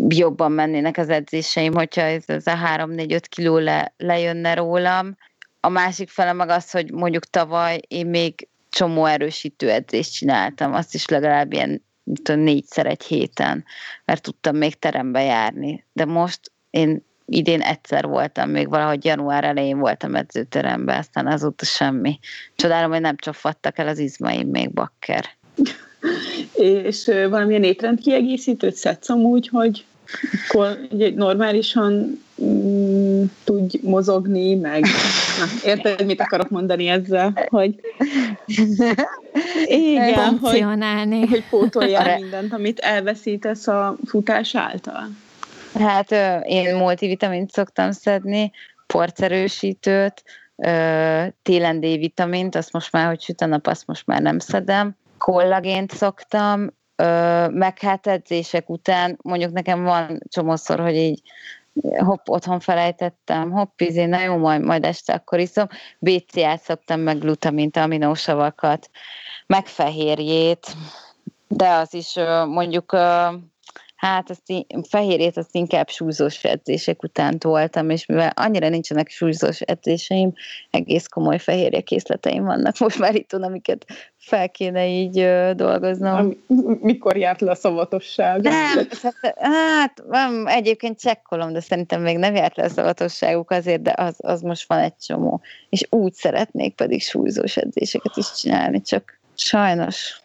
jobban 0.09 0.53
mennének 0.53 0.97
az 0.97 1.09
edzéseim, 1.09 1.75
hogyha 1.75 2.01
ez, 2.01 2.25
ez 2.27 2.47
a 2.47 2.59
3-4-5 2.77 3.23
kiló 3.29 3.59
le, 3.59 3.95
lejönne 3.97 4.55
rólam. 4.55 5.17
A 5.61 5.69
másik 5.69 6.09
fele 6.09 6.33
meg 6.33 6.49
az, 6.49 6.71
hogy 6.71 6.93
mondjuk 6.93 7.25
tavaly 7.25 7.81
én 7.89 8.07
még 8.07 8.49
csomó 8.71 9.05
erősítő 9.05 9.71
edzést 9.71 10.13
csináltam, 10.13 10.75
azt 10.75 10.95
is 10.95 11.09
legalább 11.09 11.53
ilyen 11.53 11.83
tudom, 12.23 12.41
négyszer 12.41 12.87
egy 12.87 13.03
héten, 13.03 13.65
mert 14.05 14.23
tudtam 14.23 14.57
még 14.57 14.79
terembe 14.79 15.23
járni. 15.23 15.85
De 15.93 16.05
most 16.05 16.41
én 16.71 17.07
idén 17.29 17.61
egyszer 17.61 18.07
voltam, 18.07 18.51
még 18.51 18.69
valahogy 18.69 19.05
január 19.05 19.45
elején 19.45 19.79
voltam 19.79 20.15
edzőteremben, 20.15 20.99
aztán 20.99 21.27
azóta 21.27 21.65
semmi. 21.65 22.19
Csodálom, 22.57 22.91
hogy 22.91 23.01
nem 23.01 23.17
csaphattak 23.17 23.79
el 23.79 23.89
az 23.89 23.99
izmaim 23.99 24.49
még 24.49 24.73
bakker. 24.73 25.25
És 26.55 27.11
valamilyen 27.31 27.63
étrend 27.63 28.01
kiegészítőt 28.01 28.75
szedsz 28.75 29.09
amúgy, 29.09 29.49
hogy 29.49 29.85
akkor 30.49 30.79
normálisan 31.15 32.23
mm, 32.43 33.23
tudj 33.45 33.79
mozogni, 33.83 34.55
meg 34.55 34.81
na, 34.81 35.69
érted, 35.69 36.07
mit 36.07 36.21
akarok 36.21 36.49
mondani 36.49 36.87
ezzel, 36.87 37.47
hogy 37.49 37.75
igen, 39.67 40.39
hogy, 40.39 40.65
hogy 41.29 41.45
pótoljál 41.51 42.19
mindent, 42.19 42.53
amit 42.53 42.79
elveszítesz 42.79 43.67
a 43.67 43.97
futás 44.07 44.55
által. 44.55 45.09
Hát 45.79 46.11
én 46.45 46.77
multivitamint 46.77 47.51
szoktam 47.51 47.91
szedni, 47.91 48.51
porcerősítőt, 48.87 50.25
télen 51.43 51.81
D-vitamint, 51.81 52.55
azt 52.55 52.73
most 52.73 52.93
már, 52.93 53.07
hogy 53.07 53.21
süt 53.21 53.41
a 53.41 53.47
nap, 53.47 53.67
azt 53.67 53.87
most 53.87 54.07
már 54.07 54.23
nem 54.23 54.39
szedem. 54.39 54.97
Kollagént 55.19 55.93
szoktam, 55.93 56.71
meg 57.51 57.79
hát 57.81 58.07
edzések 58.07 58.71
után, 58.71 59.19
mondjuk 59.23 59.53
nekem 59.53 59.83
van 59.83 60.21
csomószor, 60.29 60.81
hogy 60.81 60.97
így 60.97 61.23
hopp, 61.99 62.29
otthon 62.29 62.61
felejtettem, 62.61 63.51
hopp, 63.51 63.81
izé, 63.81 64.05
na 64.05 64.21
jó, 64.21 64.37
majd, 64.37 64.63
majd 64.63 64.85
este 64.85 65.13
akkor 65.13 65.39
iszom. 65.39 65.67
BCA-t 65.99 66.61
szoktam, 66.61 67.01
meg 67.01 67.19
glutamint, 67.19 67.77
aminósavakat, 67.77 68.91
meg 69.47 69.67
fehérjét, 69.67 70.67
de 71.49 71.69
az 71.69 71.95
is 71.95 72.15
mondjuk 72.47 72.97
Hát 73.99 74.31
azt 74.31 74.43
í- 74.47 74.67
fehérjét 74.89 75.37
azt 75.37 75.55
inkább 75.55 75.89
súlyzós 75.89 76.45
edzések 76.45 77.03
után 77.03 77.39
toltam, 77.39 77.91
és 77.91 78.07
mivel 78.07 78.33
annyira 78.35 78.69
nincsenek 78.69 79.09
súlyzós 79.09 79.61
edzéseim, 79.61 80.33
egész 80.71 81.07
komoly 81.07 81.39
fehérje 81.39 81.81
készleteim 81.81 82.45
vannak 82.45 82.79
most 82.79 82.99
már 82.99 83.15
itt, 83.15 83.33
amiket 83.33 83.87
fel 84.17 84.51
kéne 84.51 84.87
így 84.87 85.19
ö, 85.19 85.53
dolgoznom. 85.55 86.15
Am, 86.15 86.45
mikor 86.81 87.17
járt 87.17 87.41
le 87.41 87.51
a 87.51 87.55
szavatosság? 87.55 88.41
Nem, 88.41 88.89
hát 89.37 90.03
nem, 90.09 90.47
egyébként 90.47 91.01
csekkolom, 91.01 91.53
de 91.53 91.61
szerintem 91.61 92.03
még 92.03 92.19
nem 92.19 92.35
járt 92.35 92.57
le 92.57 92.65
a 92.65 92.69
szavatosságuk 92.69 93.51
azért, 93.51 93.83
de 93.83 93.95
az, 93.97 94.15
az 94.19 94.41
most 94.41 94.69
van 94.69 94.79
egy 94.79 94.97
csomó. 94.97 95.41
És 95.69 95.87
úgy 95.91 96.13
szeretnék 96.13 96.75
pedig 96.75 97.03
súlyzós 97.03 97.57
edzéseket 97.57 98.17
is 98.17 98.33
csinálni, 98.33 98.81
csak 98.81 99.21
sajnos 99.35 100.23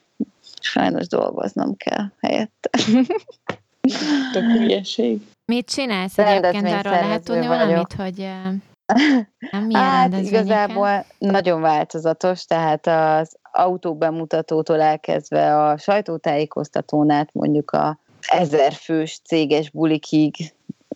sajnos 0.63 1.07
dolgoznom 1.07 1.77
kell 1.77 2.05
helyette. 2.19 2.69
Tök 4.31 4.43
hülyeség. 4.43 5.21
Mit 5.45 5.69
csinálsz 5.69 6.17
egyébként? 6.17 6.67
Arról 6.67 6.93
lehet 6.93 7.23
tudni 7.23 7.47
vagyok. 7.47 7.65
valamit, 7.65 7.93
hogy 7.93 8.17
nem 9.51 9.63
milyen 9.63 9.81
Hát 9.81 10.17
igazából 10.17 11.05
nagyon 11.17 11.61
változatos, 11.61 12.45
tehát 12.45 12.87
az 12.87 13.35
autó 13.51 13.95
bemutatótól 13.95 14.81
elkezdve 14.81 15.65
a 15.65 15.77
sajtótájékoztatón 15.77 17.27
mondjuk 17.33 17.71
a 17.71 17.99
ezer 18.21 18.73
fős 18.73 19.19
céges 19.23 19.69
bulikig, 19.69 20.35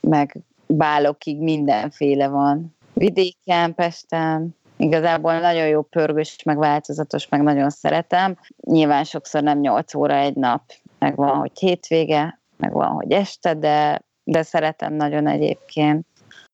meg 0.01 0.37
bálokig 0.67 1.41
mindenféle 1.41 2.27
van. 2.27 2.75
Vidéken, 2.93 3.75
Pesten, 3.75 4.55
igazából 4.77 5.39
nagyon 5.39 5.67
jó 5.67 5.81
pörgős, 5.81 6.43
meg 6.43 6.57
változatos, 6.57 7.27
meg 7.27 7.41
nagyon 7.41 7.69
szeretem. 7.69 8.37
Nyilván 8.61 9.03
sokszor 9.03 9.43
nem 9.43 9.59
8 9.59 9.93
óra 9.93 10.15
egy 10.15 10.35
nap, 10.35 10.61
meg 10.99 11.15
van, 11.15 11.35
hogy 11.35 11.51
hétvége, 11.59 12.39
meg 12.57 12.71
van, 12.71 12.87
hogy 12.87 13.11
este, 13.11 13.53
de, 13.53 14.01
de 14.23 14.43
szeretem 14.43 14.93
nagyon 14.93 15.27
egyébként. 15.27 16.05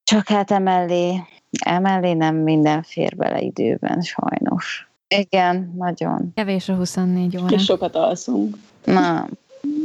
Csak 0.03 0.27
hát 0.27 0.51
emellé, 0.51 1.19
emellé 1.65 2.13
nem 2.13 2.35
minden 2.35 2.83
fér 2.83 3.15
bele 3.15 3.39
időben, 3.39 4.01
sajnos. 4.01 4.87
Igen, 5.07 5.73
nagyon. 5.77 6.31
Kevés 6.35 6.69
a 6.69 6.75
24 6.75 7.37
óra. 7.37 7.55
És 7.55 7.63
sokat 7.63 7.95
alszunk. 7.95 8.57
Nem. 8.83 9.29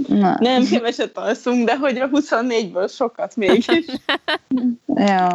Nem. 0.08 0.36
Nem, 0.38 0.64
keveset 0.64 1.18
alszunk, 1.18 1.66
de 1.66 1.76
hogy 1.76 1.98
a 1.98 2.08
24-ből 2.08 2.94
sokat 2.94 3.36
mégis. 3.36 3.66
ja. 4.94 5.32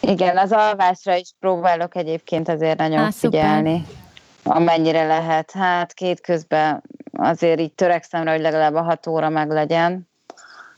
Igen, 0.00 0.36
az 0.36 0.52
alvásra 0.52 1.16
is 1.16 1.30
próbálok 1.40 1.96
egyébként 1.96 2.48
azért 2.48 2.78
nagyon 2.78 2.98
Há, 2.98 3.10
figyelni. 3.10 3.84
Szuper. 3.86 4.56
Amennyire 4.56 5.06
lehet. 5.06 5.50
Hát 5.50 5.92
két 5.92 6.20
közben 6.20 6.82
azért 7.18 7.60
így 7.60 7.72
törekszem 7.72 8.22
rá, 8.22 8.32
hogy 8.32 8.40
legalább 8.40 8.74
a 8.74 8.82
hat 8.82 9.06
óra 9.06 9.28
meg 9.28 9.50
legyen. 9.50 10.08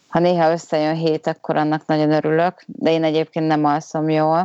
Ha 0.08 0.18
néha 0.18 0.50
összejön 0.50 0.94
hét, 0.94 1.26
akkor 1.26 1.56
annak 1.56 1.86
nagyon 1.86 2.12
örülök, 2.12 2.62
de 2.66 2.90
én 2.90 3.04
egyébként 3.04 3.46
nem 3.46 3.64
alszom 3.64 4.08
jól. 4.08 4.36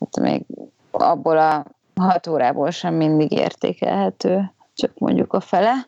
Hát 0.00 0.20
még 0.20 0.42
abból 0.90 1.38
a 1.38 1.64
hat 2.00 2.26
órából 2.26 2.70
sem 2.70 2.94
mindig 2.94 3.32
értékelhető, 3.32 4.52
csak 4.74 4.98
mondjuk 4.98 5.32
a 5.32 5.40
fele. 5.40 5.86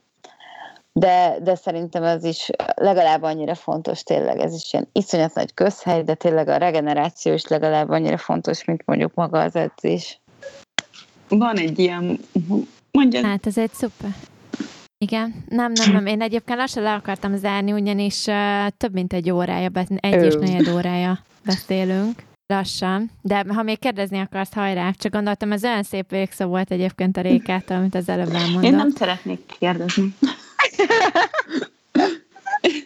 De, 0.93 1.37
de 1.43 1.55
szerintem 1.55 2.03
ez 2.03 2.25
is 2.25 2.51
legalább 2.75 3.23
annyira 3.23 3.55
fontos 3.55 4.03
tényleg, 4.03 4.39
ez 4.39 4.55
is 4.55 4.73
ilyen 4.73 4.89
iszonyat 4.93 5.35
nagy 5.35 5.55
közhely, 5.55 6.03
de 6.03 6.15
tényleg 6.15 6.49
a 6.49 6.57
regeneráció 6.57 7.33
is 7.33 7.47
legalább 7.47 7.91
annyira 7.91 8.19
fontos, 8.19 8.65
mint 8.65 8.83
mondjuk 8.87 9.15
maga 9.15 9.41
az 9.41 9.57
edzés. 9.57 10.21
Van 11.29 11.57
egy 11.57 11.79
ilyen, 11.79 12.21
mondja. 12.91 13.27
Hát 13.27 13.47
ez 13.47 13.59
egy 13.59 13.73
szuper. 13.73 14.11
Igen, 15.05 15.45
nem, 15.49 15.73
nem, 15.73 15.93
nem. 15.93 16.07
Én 16.07 16.23
egyébként 16.23 16.59
lassan 16.59 16.83
le 16.83 16.93
akartam 16.93 17.37
zárni, 17.37 17.73
ugyanis 17.73 18.27
uh, 18.27 18.67
több 18.77 18.93
mint 18.93 19.13
egy 19.13 19.31
órája, 19.31 19.71
egy 19.97 20.25
és 20.25 20.35
negyed 20.35 20.69
órája 20.75 21.25
beszélünk. 21.45 22.23
Lassan. 22.47 23.11
De 23.23 23.45
ha 23.49 23.63
még 23.63 23.79
kérdezni 23.79 24.19
akarsz, 24.19 24.53
hajrá. 24.53 24.91
Csak 24.99 25.13
gondoltam, 25.13 25.53
ez 25.53 25.65
olyan 25.65 25.83
szép 25.83 26.11
végszó 26.11 26.47
volt 26.47 26.71
egyébként 26.71 27.17
a 27.17 27.21
Rékától, 27.21 27.77
amit 27.77 27.95
az 27.95 28.09
előbb 28.09 28.33
elmondott. 28.33 28.65
Én 28.65 28.75
nem 28.75 28.91
szeretnék 28.91 29.41
kérdezni. 29.59 30.15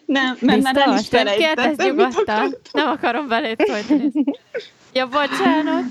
nem, 0.06 0.36
mert 0.40 0.62
már 0.62 0.74
nem 0.74 0.96
is 0.96 1.08
Kérdezz 1.08 1.76
nyugodtan. 1.76 2.56
Nem 2.72 2.88
akarom 2.88 3.28
belét 3.28 3.64
szólni. 3.66 4.12
Ja, 4.92 5.06
bocsánat. 5.06 5.84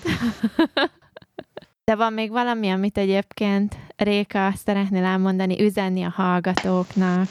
De 1.86 1.96
van 1.96 2.14
még 2.14 2.32
valami, 2.32 2.70
amit 2.70 2.98
egyébként 2.98 3.76
Réka 3.96 4.52
szeretnél 4.66 5.04
elmondani, 5.04 5.64
üzenni 5.64 6.04
a 6.04 6.10
hallgatóknak? 6.10 7.28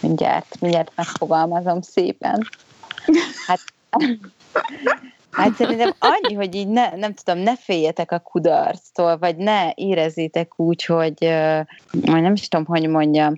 Mindjárt, 0.00 0.60
mindjárt 0.60 0.92
megfogalmazom 0.94 1.80
szépen. 1.80 2.48
Hát, 3.46 3.60
hát 5.30 5.54
szerintem 5.54 5.94
annyi, 5.98 6.34
hogy 6.34 6.54
így 6.54 6.68
ne, 6.68 6.96
nem 6.96 7.14
tudom, 7.14 7.38
ne 7.38 7.56
féljetek 7.56 8.12
a 8.12 8.18
kudarctól, 8.18 9.18
vagy 9.18 9.36
ne 9.36 9.70
érezzétek 9.74 10.60
úgy, 10.60 10.84
hogy 10.84 11.18
majd 11.90 12.22
nem 12.22 12.32
is 12.32 12.48
tudom, 12.48 12.66
hogy 12.66 12.88
mondjam, 12.88 13.34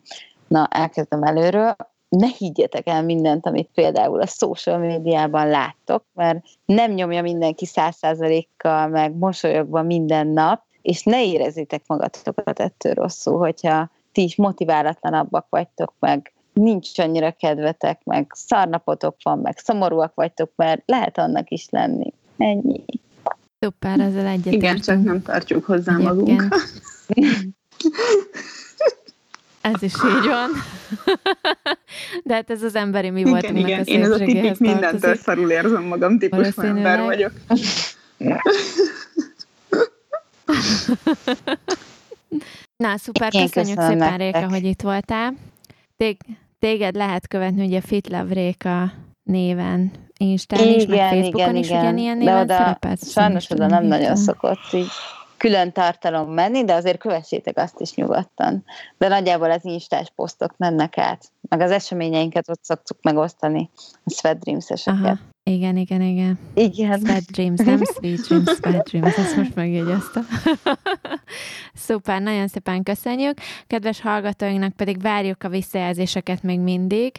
na, 0.46 0.68
elkezdem 0.70 1.22
előről, 1.22 1.76
ne 2.08 2.26
higgyetek 2.38 2.86
el 2.86 3.02
mindent, 3.02 3.46
amit 3.46 3.68
például 3.74 4.20
a 4.20 4.26
social 4.26 4.78
médiában 4.78 5.48
láttok, 5.48 6.04
mert 6.14 6.44
nem 6.64 6.92
nyomja 6.92 7.22
mindenki 7.22 7.66
száz 7.66 7.96
százalékkal, 7.96 8.88
meg 8.88 9.14
mosolyogva 9.16 9.82
minden 9.82 10.26
nap, 10.26 10.62
és 10.82 11.02
ne 11.02 11.24
érezzétek 11.24 11.82
magatokat 11.86 12.60
ettől 12.60 12.94
rosszul, 12.94 13.38
hogyha 13.38 13.90
ti 14.12 14.22
is 14.22 14.36
motiválatlanabbak 14.36 15.46
vagytok, 15.50 15.94
meg 15.98 16.32
nincs 16.52 16.98
annyira 16.98 17.30
kedvetek, 17.30 18.04
meg 18.04 18.32
szarnapotok 18.34 19.16
van, 19.22 19.38
meg 19.38 19.58
szomorúak 19.58 20.14
vagytok, 20.14 20.52
mert 20.56 20.82
lehet 20.86 21.18
annak 21.18 21.50
is 21.50 21.68
lenni. 21.70 22.12
Ennyi. 22.36 22.84
Szuper, 23.60 24.00
ezzel 24.00 24.26
egyetértünk. 24.26 24.62
Igen, 24.62 24.80
csak 24.80 25.02
nem 25.02 25.22
tartjuk 25.22 25.64
hozzá 25.64 25.96
magunk. 25.96 26.42
Ez 29.74 29.82
is 29.82 29.92
így 29.94 30.26
van. 30.26 30.50
De 32.24 32.34
hát 32.34 32.50
ez 32.50 32.62
az 32.62 32.74
emberi 32.74 33.10
mi 33.10 33.24
volt. 33.24 33.42
Igen, 33.42 33.56
igen. 33.56 33.84
Én 33.84 34.02
ez 34.02 34.10
a 34.10 34.16
tipik 34.16 34.58
mindentől 34.58 35.16
szarul 35.16 35.50
érzem 35.50 35.82
magam 35.82 36.18
típus 36.18 36.56
ember 36.56 37.02
vagyok. 37.02 37.32
Na, 42.76 42.96
szuper, 42.96 43.34
Én 43.34 43.48
köszönjük 43.50 43.80
szépen, 43.80 43.96
nektek. 43.96 44.18
Réka, 44.18 44.48
hogy 44.48 44.64
itt 44.64 44.82
voltál. 44.82 45.34
Tég, 45.96 46.16
téged 46.58 46.94
lehet 46.94 47.28
követni 47.28 47.64
ugye 47.64 47.80
Fitlove 47.80 48.34
Réka 48.34 48.92
néven 49.22 49.90
Instán 50.16 50.60
igen, 50.60 50.74
is, 50.74 50.86
meg 50.86 50.98
Facebookon 50.98 51.40
igen, 51.40 51.56
is 51.56 51.68
igen. 51.68 51.80
ugyanilyen 51.80 52.16
néven 52.16 52.46
de 52.46 52.76
oda, 52.80 52.96
Sajnos 52.96 53.50
oda 53.50 53.66
nem 53.66 53.84
nagyon 53.84 54.16
szokott 54.16 54.72
így 54.72 54.90
külön 55.38 55.72
tartalom 55.72 56.32
menni, 56.32 56.64
de 56.64 56.74
azért 56.74 56.98
kövessétek 56.98 57.58
azt 57.58 57.80
is 57.80 57.94
nyugodtan. 57.94 58.64
De 58.98 59.08
nagyjából 59.08 59.50
az 59.50 59.64
instás 59.64 60.12
posztok 60.16 60.54
mennek 60.56 60.98
át, 60.98 61.24
meg 61.48 61.60
az 61.60 61.70
eseményeinket 61.70 62.48
ott 62.48 62.64
szoktuk 62.64 62.98
megosztani, 63.02 63.70
a 64.04 64.10
Sweat 64.10 64.38
Dreams-eseket. 64.38 65.18
Igen, 65.48 65.76
igen, 65.76 66.02
igen. 66.02 66.38
Igen. 66.54 66.98
Sweat 66.98 67.24
Dreams, 67.24 67.60
nem 67.60 67.80
Sweet 67.84 68.20
Dreams, 68.20 68.50
Sweat 68.60 68.88
Dreams, 68.88 69.16
ezt 69.16 69.36
most 69.36 69.54
megjegyeztem. 69.54 70.26
Szuper, 71.86 72.20
nagyon 72.22 72.48
szépen 72.48 72.82
köszönjük. 72.82 73.38
Kedves 73.66 74.00
hallgatóinknak 74.00 74.72
pedig 74.72 75.00
várjuk 75.00 75.42
a 75.42 75.48
visszajelzéseket 75.48 76.42
még 76.42 76.60
mindig. 76.60 77.12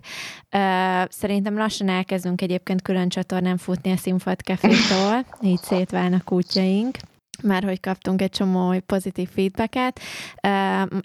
Szerintem 1.09 1.57
lassan 1.57 1.89
elkezdünk 1.89 2.41
egyébként 2.41 2.81
külön 2.81 3.09
csatornán 3.09 3.57
futni 3.57 3.91
a 3.91 3.97
Színfad 3.97 4.39
Café-tól, 4.39 5.25
így 5.41 5.61
szétválnak 5.61 6.31
útjaink 6.31 6.97
már 7.43 7.63
hogy 7.63 7.79
kaptunk 7.79 8.21
egy 8.21 8.29
csomó 8.29 8.79
pozitív 8.85 9.29
feedbacket. 9.29 9.99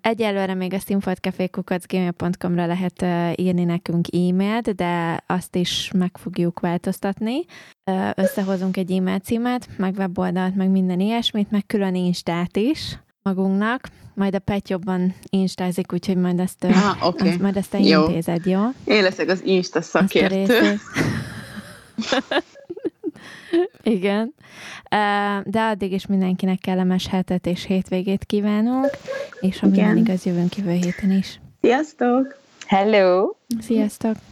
Egyelőre 0.00 0.54
még 0.54 0.74
a 0.74 0.78
színfoltcafékukacgmail.com-ra 0.78 2.66
lehet 2.66 3.04
írni 3.38 3.64
nekünk 3.64 4.06
e-mailt, 4.12 4.74
de 4.74 5.22
azt 5.26 5.56
is 5.56 5.90
meg 5.94 6.10
fogjuk 6.22 6.60
változtatni. 6.60 7.44
Összehozunk 8.14 8.76
egy 8.76 8.92
e-mail 8.92 9.18
címet, 9.18 9.68
meg 9.76 9.94
weboldalt, 9.96 10.54
meg 10.54 10.68
minden 10.68 11.00
ilyesmit, 11.00 11.50
meg 11.50 11.66
külön 11.66 11.94
instát 11.94 12.56
is 12.56 12.98
magunknak. 13.22 13.88
Majd 14.14 14.34
a 14.34 14.38
Pet 14.38 14.68
jobban 14.68 15.14
instázik, 15.30 15.92
úgyhogy 15.92 16.16
majd 16.16 16.38
ezt, 16.40 16.64
ah, 16.64 17.06
okay. 17.06 17.28
azt, 17.28 17.40
majd 17.40 17.56
ezt 17.56 17.70
te 17.70 17.78
jó. 17.78 18.02
intézed, 18.02 18.46
jó? 18.46 18.60
Én 18.84 19.02
leszek 19.02 19.28
az 19.28 19.40
insta 19.44 19.82
szakértő. 19.82 20.76
Igen. 23.82 24.34
De 25.44 25.60
addig 25.60 25.92
is 25.92 26.06
mindenkinek 26.06 26.58
kellemes 26.58 27.06
hetet 27.06 27.46
és 27.46 27.64
hétvégét 27.64 28.24
kívánunk, 28.24 28.90
és 29.40 29.58
ha 29.58 29.66
minden 29.66 29.96
igaz, 29.96 30.24
jövünk 30.24 30.56
jövő 30.56 30.72
héten 30.72 31.10
is. 31.10 31.40
Sziasztok! 31.60 32.38
Hello! 32.66 33.34
Sziasztok! 33.60 34.16